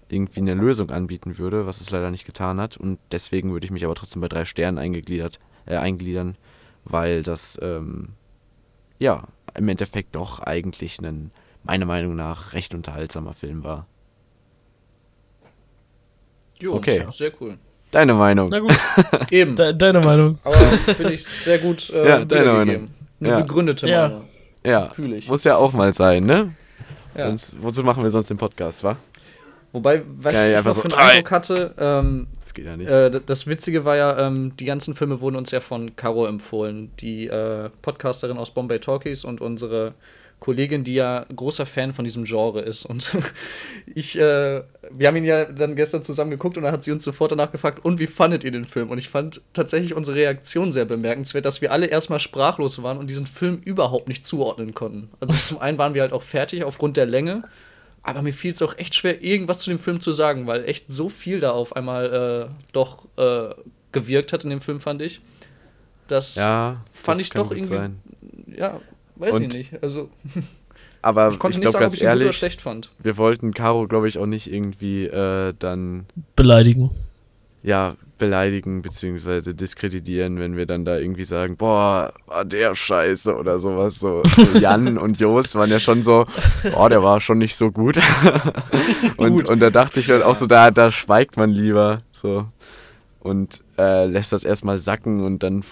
irgendwie 0.09 0.41
eine 0.41 0.53
Lösung 0.53 0.91
anbieten 0.91 1.37
würde, 1.37 1.65
was 1.65 1.81
es 1.81 1.91
leider 1.91 2.11
nicht 2.11 2.25
getan 2.25 2.59
hat. 2.59 2.77
Und 2.77 2.99
deswegen 3.11 3.51
würde 3.51 3.65
ich 3.65 3.71
mich 3.71 3.85
aber 3.85 3.95
trotzdem 3.95 4.21
bei 4.21 4.29
drei 4.29 4.45
Sternen 4.45 4.77
eingegliedert, 4.77 5.39
äh, 5.65 5.75
eingliedern, 5.77 6.37
weil 6.83 7.23
das 7.23 7.57
ähm, 7.61 8.09
ja 8.99 9.23
im 9.55 9.67
Endeffekt 9.67 10.15
doch 10.15 10.39
eigentlich 10.39 10.99
ein, 10.99 11.31
meiner 11.63 11.85
Meinung 11.85 12.15
nach, 12.15 12.53
recht 12.53 12.73
unterhaltsamer 12.73 13.33
Film 13.33 13.63
war. 13.63 13.87
Jo, 16.61 16.75
Okay. 16.75 17.05
sehr 17.11 17.31
cool. 17.41 17.57
Deine 17.93 18.13
Meinung? 18.13 18.49
Na 18.49 18.59
gut, 18.59 18.73
Eben. 19.31 19.55
de 19.55 19.73
deine 19.73 20.01
Meinung. 20.01 20.39
Aber 20.43 20.55
finde 20.57 21.13
ich 21.13 21.23
sehr 21.25 21.59
gut 21.59 21.89
äh, 21.91 22.07
Ja, 22.07 22.25
deine. 22.25 22.51
Meinung. 22.53 22.87
Eine 23.21 23.29
Ja. 23.29 23.39
begründete 23.39 23.87
Ja. 23.87 24.01
Meinung. 24.09 24.23
Ja, 24.65 24.89
Fühl 24.89 25.13
ich. 25.13 25.27
muss 25.27 25.43
ja 25.45 25.55
auch 25.55 25.71
mal 25.73 25.93
sein, 25.93 26.25
ne? 26.25 26.53
Ja. 27.15 27.27
Sonst, 27.27 27.55
wozu 27.61 27.83
machen 27.83 28.01
wir 28.03 28.09
sonst 28.09 28.29
den 28.29 28.37
Podcast, 28.37 28.83
wa? 28.83 28.97
Wobei, 29.71 30.03
was 30.17 30.33
Geil, 30.33 30.51
ich 30.57 30.65
noch 30.65 30.73
so 30.73 30.81
für 30.81 30.85
einen 30.85 30.91
drei. 30.91 31.11
Eindruck 31.17 31.31
hatte, 31.31 31.73
ähm, 31.79 32.27
Das 32.41 32.53
geht 32.53 32.65
ja 32.65 32.77
nicht. 32.77 32.89
äh, 32.91 33.19
das 33.25 33.47
Witzige 33.47 33.85
war 33.85 33.95
ja, 33.95 34.17
ähm, 34.27 34.55
die 34.57 34.65
ganzen 34.65 34.95
Filme 34.95 35.19
wurden 35.21 35.35
uns 35.35 35.51
ja 35.51 35.59
von 35.61 35.95
Caro 35.95 36.25
empfohlen, 36.27 36.91
die 36.99 37.27
äh, 37.27 37.69
Podcasterin 37.81 38.37
aus 38.37 38.51
Bombay 38.51 38.79
Talkies 38.79 39.23
und 39.25 39.41
unsere 39.41 39.93
Kollegin, 40.43 40.83
die 40.83 40.95
ja 40.95 41.23
großer 41.33 41.65
Fan 41.65 41.93
von 41.93 42.03
diesem 42.03 42.25
Genre 42.25 42.59
ist. 42.59 42.85
Und 42.85 43.15
ich, 43.95 44.17
äh, 44.19 44.61
wir 44.91 45.07
haben 45.07 45.15
ihn 45.15 45.23
ja 45.23 45.45
dann 45.45 45.77
gestern 45.77 46.03
zusammen 46.03 46.31
geguckt 46.31 46.57
und 46.57 46.63
dann 46.63 46.73
hat 46.73 46.83
sie 46.83 46.91
uns 46.91 47.05
sofort 47.05 47.31
danach 47.31 47.53
gefragt, 47.53 47.85
und 47.85 48.01
wie 48.01 48.07
fandet 48.07 48.43
ihr 48.43 48.51
den 48.51 48.65
Film? 48.65 48.91
Und 48.91 48.97
ich 48.97 49.07
fand 49.07 49.41
tatsächlich 49.53 49.93
unsere 49.93 50.17
Reaktion 50.17 50.73
sehr 50.73 50.83
bemerkenswert, 50.83 51.45
dass 51.45 51.61
wir 51.61 51.71
alle 51.71 51.85
erstmal 51.85 52.19
sprachlos 52.19 52.83
waren 52.83 52.97
und 52.97 53.07
diesen 53.09 53.25
Film 53.25 53.61
überhaupt 53.63 54.09
nicht 54.09 54.25
zuordnen 54.25 54.73
konnten. 54.73 55.09
Also 55.21 55.33
zum 55.37 55.59
einen 55.59 55.77
waren 55.77 55.93
wir 55.93 56.01
halt 56.01 56.11
auch 56.11 56.23
fertig 56.23 56.65
aufgrund 56.65 56.97
der 56.97 57.05
Länge, 57.05 57.43
aber 58.01 58.21
mir 58.21 58.33
fiel 58.33 58.51
es 58.51 58.61
auch 58.61 58.77
echt 58.77 58.95
schwer, 58.95 59.23
irgendwas 59.23 59.59
zu 59.59 59.69
dem 59.69 59.79
Film 59.79 60.01
zu 60.01 60.11
sagen, 60.11 60.45
weil 60.45 60.65
echt 60.65 60.91
so 60.91 61.07
viel 61.07 61.39
da 61.39 61.51
auf 61.51 61.75
einmal 61.77 62.49
äh, 62.51 62.53
doch 62.73 63.05
äh, 63.17 63.55
gewirkt 63.93 64.33
hat 64.33 64.43
in 64.43 64.49
dem 64.49 64.59
Film, 64.61 64.81
fand 64.81 65.01
ich. 65.01 65.21
Das 66.07 66.35
Ja, 66.35 66.83
fand 66.91 67.19
das 67.19 67.25
ich 67.27 67.29
kann 67.29 67.43
doch 67.43 67.51
irgendwie. 67.51 67.67
sein. 67.67 67.99
Ja, 68.57 68.81
weiß 69.15 69.35
Und- 69.35 69.43
ich 69.43 69.53
nicht. 69.71 69.83
Also, 69.83 70.09
Aber 71.01 71.31
ich 71.31 71.39
konnte 71.39 71.55
ich 71.55 71.59
nicht 71.59 71.71
glaube 71.71 71.73
sagen, 71.73 71.75
ob 71.75 71.81
ganz 71.81 71.93
ich 71.95 71.99
gut 71.99 72.07
ehrlich, 72.07 72.37
schlecht 72.37 72.61
fand. 72.61 72.89
wir 72.99 73.17
wollten 73.17 73.53
Caro, 73.53 73.87
glaube 73.87 74.07
ich, 74.07 74.17
auch 74.17 74.25
nicht 74.25 74.51
irgendwie 74.51 75.05
äh, 75.05 75.53
dann 75.59 76.05
Beleidigen. 76.35 76.91
ja 77.61 77.95
beleidigen 78.17 78.81
beziehungsweise 78.81 79.53
diskreditieren, 79.53 80.39
wenn 80.39 80.55
wir 80.55 80.65
dann 80.65 80.85
da 80.85 80.97
irgendwie 80.97 81.25
sagen, 81.25 81.57
boah, 81.57 82.13
war 82.27 82.45
der 82.45 82.73
Scheiße 82.73 83.35
oder 83.35 83.59
sowas. 83.59 83.99
So, 83.99 84.23
so 84.37 84.57
Jan 84.57 84.97
und 84.97 85.19
Jost 85.19 85.55
waren 85.55 85.69
ja 85.69 85.79
schon 85.79 86.03
so, 86.03 86.23
boah, 86.71 86.87
der 86.89 87.03
war 87.03 87.19
schon 87.19 87.39
nicht 87.39 87.55
so 87.57 87.69
gut. 87.69 87.97
und, 89.17 89.49
und 89.49 89.59
da 89.59 89.69
dachte 89.71 89.99
ich 89.99 90.09
halt 90.09 90.23
auch 90.23 90.35
so, 90.35 90.45
da, 90.45 90.71
da 90.71 90.89
schweigt 90.89 91.35
man 91.35 91.49
lieber 91.49 91.97
so 92.13 92.45
und 93.19 93.59
äh, 93.77 94.05
lässt 94.05 94.31
das 94.31 94.45
erstmal 94.45 94.77
sacken 94.77 95.21
und 95.21 95.43
dann 95.43 95.63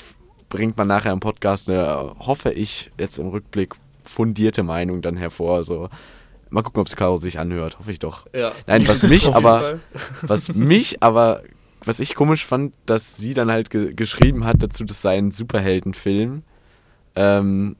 bringt 0.51 0.77
man 0.77 0.87
nachher 0.87 1.13
im 1.13 1.19
Podcast 1.19 1.67
eine, 1.67 2.13
hoffe 2.19 2.51
ich, 2.51 2.91
jetzt 2.99 3.17
im 3.17 3.29
Rückblick 3.29 3.73
fundierte 4.03 4.61
Meinung 4.61 5.01
dann 5.01 5.17
hervor. 5.17 5.63
So. 5.63 5.89
Mal 6.49 6.61
gucken, 6.61 6.81
ob 6.81 6.87
es 6.87 6.95
Caro 6.95 7.17
sich 7.17 7.39
anhört, 7.39 7.79
hoffe 7.79 7.91
ich 7.91 7.99
doch. 7.99 8.27
Ja. 8.35 8.51
Nein, 8.67 8.87
was 8.87 9.01
mich 9.01 9.27
aber, 9.33 9.79
was 10.21 10.53
mich 10.53 11.01
aber, 11.01 11.41
was 11.83 11.99
ich 11.99 12.13
komisch 12.13 12.45
fand, 12.45 12.73
dass 12.85 13.17
sie 13.17 13.33
dann 13.33 13.49
halt 13.49 13.69
ge 13.69 13.93
geschrieben 13.95 14.45
hat 14.45 14.61
dazu, 14.61 14.83
das 14.83 15.01
sei 15.01 15.17
ein 15.17 15.31
Superheldenfilm 15.31 16.43
ähm, 17.15 17.77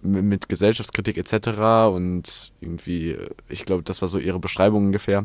mit 0.00 0.48
Gesellschaftskritik 0.48 1.18
etc. 1.18 1.92
Und 1.92 2.52
irgendwie, 2.60 3.10
äh, 3.10 3.30
ich 3.48 3.66
glaube, 3.66 3.82
das 3.82 4.00
war 4.00 4.08
so 4.08 4.18
ihre 4.18 4.40
Beschreibung 4.40 4.86
ungefähr. 4.86 5.24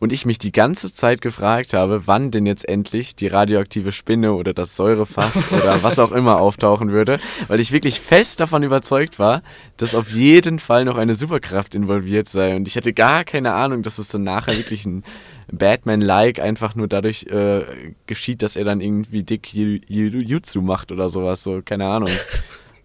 Und 0.00 0.12
ich 0.12 0.24
mich 0.24 0.38
die 0.38 0.52
ganze 0.52 0.94
Zeit 0.94 1.20
gefragt 1.20 1.72
habe, 1.72 2.02
wann 2.06 2.30
denn 2.30 2.46
jetzt 2.46 2.68
endlich 2.68 3.16
die 3.16 3.26
radioaktive 3.26 3.90
Spinne 3.90 4.34
oder 4.34 4.54
das 4.54 4.76
Säurefass 4.76 5.50
oder 5.52 5.82
was 5.82 5.98
auch 5.98 6.12
immer 6.12 6.38
auftauchen 6.40 6.92
würde, 6.92 7.18
weil 7.48 7.58
ich 7.58 7.72
wirklich 7.72 7.98
fest 8.00 8.38
davon 8.38 8.62
überzeugt 8.62 9.18
war, 9.18 9.42
dass 9.76 9.96
auf 9.96 10.12
jeden 10.12 10.60
Fall 10.60 10.84
noch 10.84 10.96
eine 10.96 11.16
Superkraft 11.16 11.74
involviert 11.74 12.28
sei. 12.28 12.54
Und 12.54 12.68
ich 12.68 12.76
hatte 12.76 12.92
gar 12.92 13.24
keine 13.24 13.54
Ahnung, 13.54 13.82
dass 13.82 13.98
es 13.98 14.08
dann 14.08 14.22
nachher 14.22 14.56
wirklich 14.56 14.86
ein 14.86 15.02
Batman-like 15.50 16.40
einfach 16.40 16.74
nur 16.76 16.86
dadurch 16.86 17.24
äh, 17.24 17.62
geschieht, 18.06 18.42
dass 18.42 18.54
er 18.54 18.64
dann 18.64 18.80
irgendwie 18.80 19.24
dick 19.24 19.48
Ju- 19.48 19.80
Ju- 19.88 20.22
Jutsu 20.24 20.62
macht 20.62 20.92
oder 20.92 21.08
sowas. 21.08 21.42
So, 21.42 21.60
keine 21.64 21.86
Ahnung. 21.86 22.10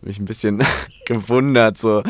Mich 0.02 0.18
ein 0.18 0.26
bisschen 0.26 0.64
gewundert, 1.06 1.78
so. 1.78 2.02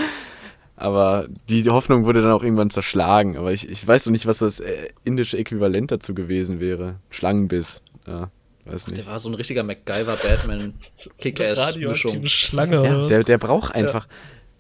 Aber 0.76 1.28
die 1.50 1.70
Hoffnung 1.70 2.06
wurde 2.06 2.22
dann 2.22 2.32
auch 2.32 2.44
irgendwann 2.44 2.70
zerschlagen. 2.72 3.38
Aber 3.38 3.52
ich, 3.54 3.70
ich 3.70 3.88
weiß 3.88 4.06
noch 4.08 4.12
nicht, 4.12 4.26
was 4.26 4.40
das 4.40 4.60
äh, 4.60 4.90
indische 5.04 5.38
Äquivalent 5.38 5.92
dazu 5.92 6.14
gewesen 6.16 6.60
wäre. 6.60 6.96
Schlangenbiss. 7.10 7.82
Ja, 8.08 8.32
weiß 8.66 8.86
Der 8.86 8.96
nicht. 8.96 9.08
war 9.08 9.20
so 9.20 9.30
ein 9.30 9.36
richtiger 9.36 9.64
MacGyver-Batman-Kick-Ass-Mischung. 9.64 12.28
Schlange. 12.28 12.84
Ja, 12.86 13.06
der, 13.08 13.24
der 13.24 13.38
braucht 13.38 13.74
einfach. 13.76 14.08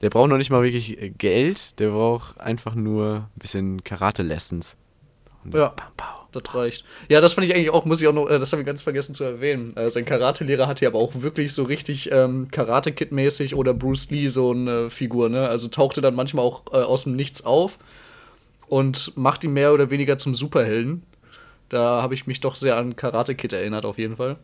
Der 0.02 0.10
braucht 0.10 0.30
noch 0.30 0.38
nicht 0.38 0.49
mal 0.49 0.63
wirklich 0.63 1.02
äh, 1.02 1.10
Geld. 1.10 1.80
Der 1.80 1.89
braucht 1.89 2.39
einfach 2.39 2.76
nur 2.76 3.30
ein 3.36 3.39
bisschen 3.39 3.84
Karate-Lessons. 3.84 4.78
Ja. 5.52 5.69
bam, 5.69 5.88
bam. 5.97 6.08
Das 6.34 6.54
reicht. 6.54 6.84
Ja, 7.10 7.22
das 7.22 7.34
fand 7.34 7.48
ich 7.48 7.56
eigentlich 7.56 7.69
auch, 7.69 7.86
muss 7.86 8.02
ich 8.02 8.08
auch 8.08 8.13
noch, 8.13 8.30
äh, 8.30 8.39
das 8.39 8.52
haben 8.52 8.60
wir 8.60 8.65
ganz 8.65 8.82
vergessen 8.82 9.13
zu 9.13 9.24
erwähnen. 9.24 9.76
Äh, 9.78 9.89
sein 9.89 10.04
Karate-Lehrer 10.06 10.67
hatte 10.67 10.84
ja 10.84 10.89
aber 10.89 11.00
auch 11.00 11.12
wirklich 11.15 11.54
so 11.54 11.63
richtig 11.63 12.12
ähm, 12.12 12.50
Karate-Kid-mäßig 12.52 13.56
oder 13.56 13.74
Bruce 13.74 14.10
Lee 14.10 14.28
so 14.28 14.52
eine 14.52 14.89
Figur, 14.89 15.30
ne? 15.30 15.48
Also 15.48 15.67
tauchte 15.67 16.02
dann 16.02 16.15
manchmal 16.15 16.43
auch 16.46 16.63
äh, 16.74 16.78
aus 16.78 17.04
dem 17.04 17.15
Nichts 17.15 17.46
auf 17.46 17.78
und 18.67 19.15
macht 19.15 19.43
ihn 19.43 19.54
mehr 19.54 19.74
oder 19.74 19.89
weniger 19.91 20.17
zum 20.17 20.36
Superhelden. 20.36 21.04
Da 21.69 22.02
habe 22.02 22.13
ich 22.13 22.28
mich 22.28 22.39
doch 22.39 22.56
sehr 22.56 22.78
an 22.78 22.96
Karate 22.96 23.36
Kid 23.36 23.54
erinnert, 23.54 23.86
auf 23.86 23.98
jeden 23.98 24.17
Fall. 24.17 24.38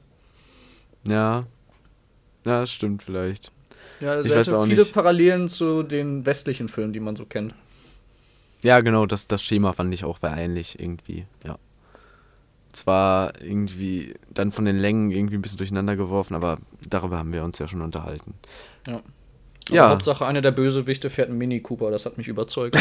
Ja. 1.06 1.46
Ja, 2.46 2.62
das 2.62 2.72
stimmt 2.72 3.04
vielleicht. 3.04 3.52
Ja, 4.00 4.22
Ich 4.22 4.28
der 4.28 4.38
weiß 4.38 4.54
auch 4.54 4.66
viele 4.66 4.78
nicht. 4.84 4.94
Parallelen 4.94 5.50
zu 5.50 5.84
den 5.84 6.26
westlichen 6.26 6.70
Filmen, 6.70 6.94
die 6.94 7.00
man 7.00 7.16
so 7.16 7.26
kennt. 7.26 7.54
Ja, 8.62 8.82
genau, 8.82 9.06
das, 9.06 9.28
das 9.28 9.44
Schema 9.44 9.74
fand 9.74 9.94
ich 9.94 10.04
auch 10.04 10.20
ähnlich 10.24 10.80
irgendwie, 10.80 11.26
ja. 11.46 11.58
Zwar 12.72 13.32
irgendwie 13.42 14.14
dann 14.34 14.52
von 14.52 14.66
den 14.66 14.78
Längen 14.78 15.10
irgendwie 15.12 15.36
ein 15.36 15.42
bisschen 15.42 15.58
durcheinander 15.58 15.96
geworfen, 15.96 16.36
aber 16.36 16.58
darüber 16.88 17.18
haben 17.18 17.34
wir 17.34 17.44
uns 17.44 17.58
ja 17.60 17.68
schon 17.68 17.82
unterhalten. 17.82 18.36
Ja. 18.88 18.96
Aber 18.96 19.04
Ja. 19.76 19.90
Hauptsache, 19.90 20.26
einer 20.26 20.42
der 20.42 20.52
Bösewichte 20.52 21.10
fährt 21.10 21.30
einen 21.30 21.38
Mini 21.38 21.60
Cooper, 21.62 21.92
das 21.92 22.06
hat 22.06 22.18
mich 22.18 22.28
überzeugt. 22.28 22.78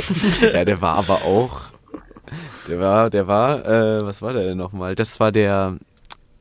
Ja, 0.40 0.64
der 0.64 0.80
war 0.80 0.96
aber 0.96 1.22
auch. 1.22 1.72
Der 2.68 2.78
war, 2.80 3.10
der 3.10 3.26
war, 3.26 3.66
äh, 3.66 4.06
was 4.06 4.22
war 4.22 4.32
der 4.32 4.44
denn 4.44 4.58
nochmal? 4.58 4.94
Das 4.94 5.18
war 5.20 5.32
der 5.32 5.76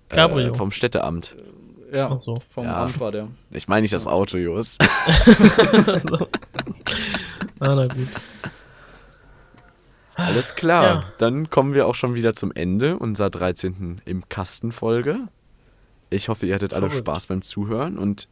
äh, 0.10 0.54
vom 0.54 0.72
Städteamt. 0.72 1.36
ja, 1.92 2.18
so. 2.20 2.38
vom 2.50 2.66
Ja. 2.66 2.84
Amt 2.84 3.00
war 3.00 3.12
der. 3.12 3.28
Ich 3.50 3.68
meine 3.68 3.82
nicht 3.82 3.94
das 3.94 4.08
Auto, 4.08 4.38
Just. 4.38 4.82
Ah, 7.60 7.76
na 7.76 7.86
gut. 7.86 8.08
Alles 10.16 10.56
klar. 10.56 10.84
Ja. 10.84 11.04
Dann 11.18 11.50
kommen 11.50 11.74
wir 11.74 11.88
auch 11.88 11.96
schon 11.96 12.14
wieder 12.16 12.34
zum 12.34 12.52
Ende 12.52 12.98
unserer 12.98 13.30
13. 13.30 14.02
im 14.06 14.28
Kasten 14.30 14.72
Folge. 14.72 15.18
Ich 16.10 16.28
hoffe, 16.30 16.46
ihr 16.46 16.56
hattet 16.56 16.74
alle 16.74 16.90
Verrückt. 16.90 17.08
Spaß 17.08 17.28
beim 17.28 17.42
Zuhören 17.42 17.98
und 17.98 18.28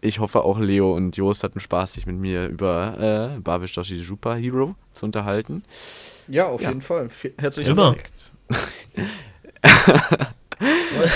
ich 0.00 0.20
hoffe 0.20 0.44
auch 0.44 0.58
Leo 0.58 0.94
und 0.94 1.16
Jost 1.16 1.42
hatten 1.42 1.58
Spaß, 1.58 1.94
sich 1.94 2.06
mit 2.06 2.16
mir 2.16 2.46
über 2.46 3.32
äh, 3.36 3.40
Babish 3.40 3.72
Doshi 3.72 3.96
Super 3.98 4.36
Hero 4.36 4.76
zu 4.92 5.06
unterhalten. 5.06 5.64
Ja, 6.28 6.46
auf 6.46 6.60
Ja. 6.62 6.68
jeden 6.68 6.82
Fall. 6.82 7.08
Herzlichen. 7.38 7.74
Dank. 7.74 8.04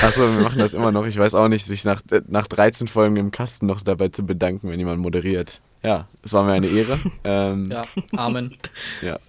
Achso, 0.02 0.22
wir 0.22 0.40
machen 0.40 0.58
das 0.58 0.74
immer 0.74 0.92
noch. 0.92 1.06
Ich 1.06 1.16
weiß 1.16 1.34
auch 1.34 1.48
nicht, 1.48 1.64
sich 1.66 1.84
nach, 1.84 2.02
äh, 2.10 2.20
nach 2.28 2.46
13 2.46 2.88
Folgen 2.88 3.16
im 3.16 3.30
Kasten 3.30 3.66
noch 3.66 3.80
dabei 3.82 4.08
zu 4.08 4.24
bedanken, 4.24 4.68
wenn 4.70 4.78
jemand 4.78 5.00
moderiert. 5.00 5.60
Ja, 5.82 6.08
es 6.22 6.32
war 6.32 6.44
mir 6.44 6.52
eine 6.52 6.66
Ehre. 6.66 7.00
Ähm, 7.24 7.70
Ja, 7.70 7.82
Amen. 8.16 8.56
Ja. 9.02 9.18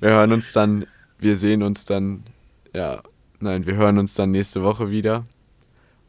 wir 0.00 0.10
hören 0.10 0.32
uns 0.32 0.52
dann, 0.52 0.86
wir 1.18 1.36
sehen 1.36 1.62
uns 1.62 1.84
dann, 1.84 2.24
ja, 2.72 3.02
nein, 3.40 3.66
wir 3.66 3.76
hören 3.76 3.98
uns 3.98 4.14
dann 4.14 4.30
nächste 4.30 4.62
Woche 4.62 4.90
wieder, 4.90 5.24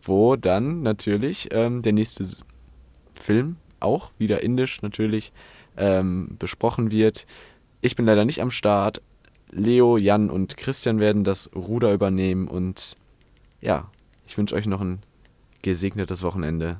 wo 0.03 0.35
dann 0.35 0.81
natürlich 0.81 1.49
ähm, 1.51 1.81
der 1.81 1.93
nächste 1.93 2.25
Film, 3.15 3.57
auch 3.79 4.11
wieder 4.17 4.43
indisch 4.43 4.81
natürlich, 4.81 5.31
ähm, 5.77 6.35
besprochen 6.39 6.91
wird. 6.91 7.25
Ich 7.81 7.95
bin 7.95 8.05
leider 8.05 8.25
nicht 8.25 8.41
am 8.41 8.51
Start. 8.51 9.01
Leo, 9.51 9.97
Jan 9.97 10.29
und 10.29 10.57
Christian 10.57 10.99
werden 10.99 11.23
das 11.23 11.49
Ruder 11.55 11.93
übernehmen 11.93 12.47
und 12.47 12.97
ja, 13.61 13.89
ich 14.27 14.37
wünsche 14.37 14.55
euch 14.55 14.67
noch 14.67 14.81
ein 14.81 14.99
gesegnetes 15.61 16.23
Wochenende. 16.23 16.79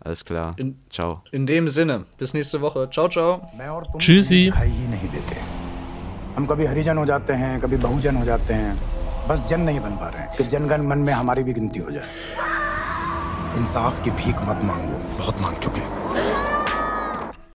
Alles 0.00 0.24
klar. 0.24 0.54
In, 0.58 0.78
ciao. 0.90 1.22
In 1.32 1.46
dem 1.46 1.68
Sinne, 1.68 2.04
bis 2.18 2.34
nächste 2.34 2.60
Woche. 2.60 2.88
Ciao, 2.90 3.08
ciao. 3.08 3.48
Tschüssi. 3.98 4.52
हम 6.38 6.46
कभी 6.46 6.66
हरिजन 6.66 6.98
हो 6.98 7.04
जाते 7.06 7.32
हैं, 7.32 7.60
कभी 7.60 7.76
बहुजन 7.76 8.16
हो 8.16 8.24
जाते 8.24 8.54
हैं। 8.54 9.28
बस 9.28 9.38
जन 9.38 9.60
नहीं 9.60 9.80
बन 9.80 9.90
पा 9.90 10.08
रहे 10.08 10.22
हैं 10.22 10.36
कि 10.36 10.44
जनगण 10.44 10.82
मन 10.82 10.98
में 10.98 11.12
हमारी 11.12 11.42
भी 11.42 11.52
गिनती 11.52 11.80
हो 11.80 11.90
जाए। 11.90 12.04
इंसाफ 13.56 14.04
की 14.04 14.10
भीख 14.10 14.42
मत 14.42 14.60
मांगो, 14.64 15.00
बहुत 15.18 15.40
मांग 15.40 15.56
चुके 15.56 15.80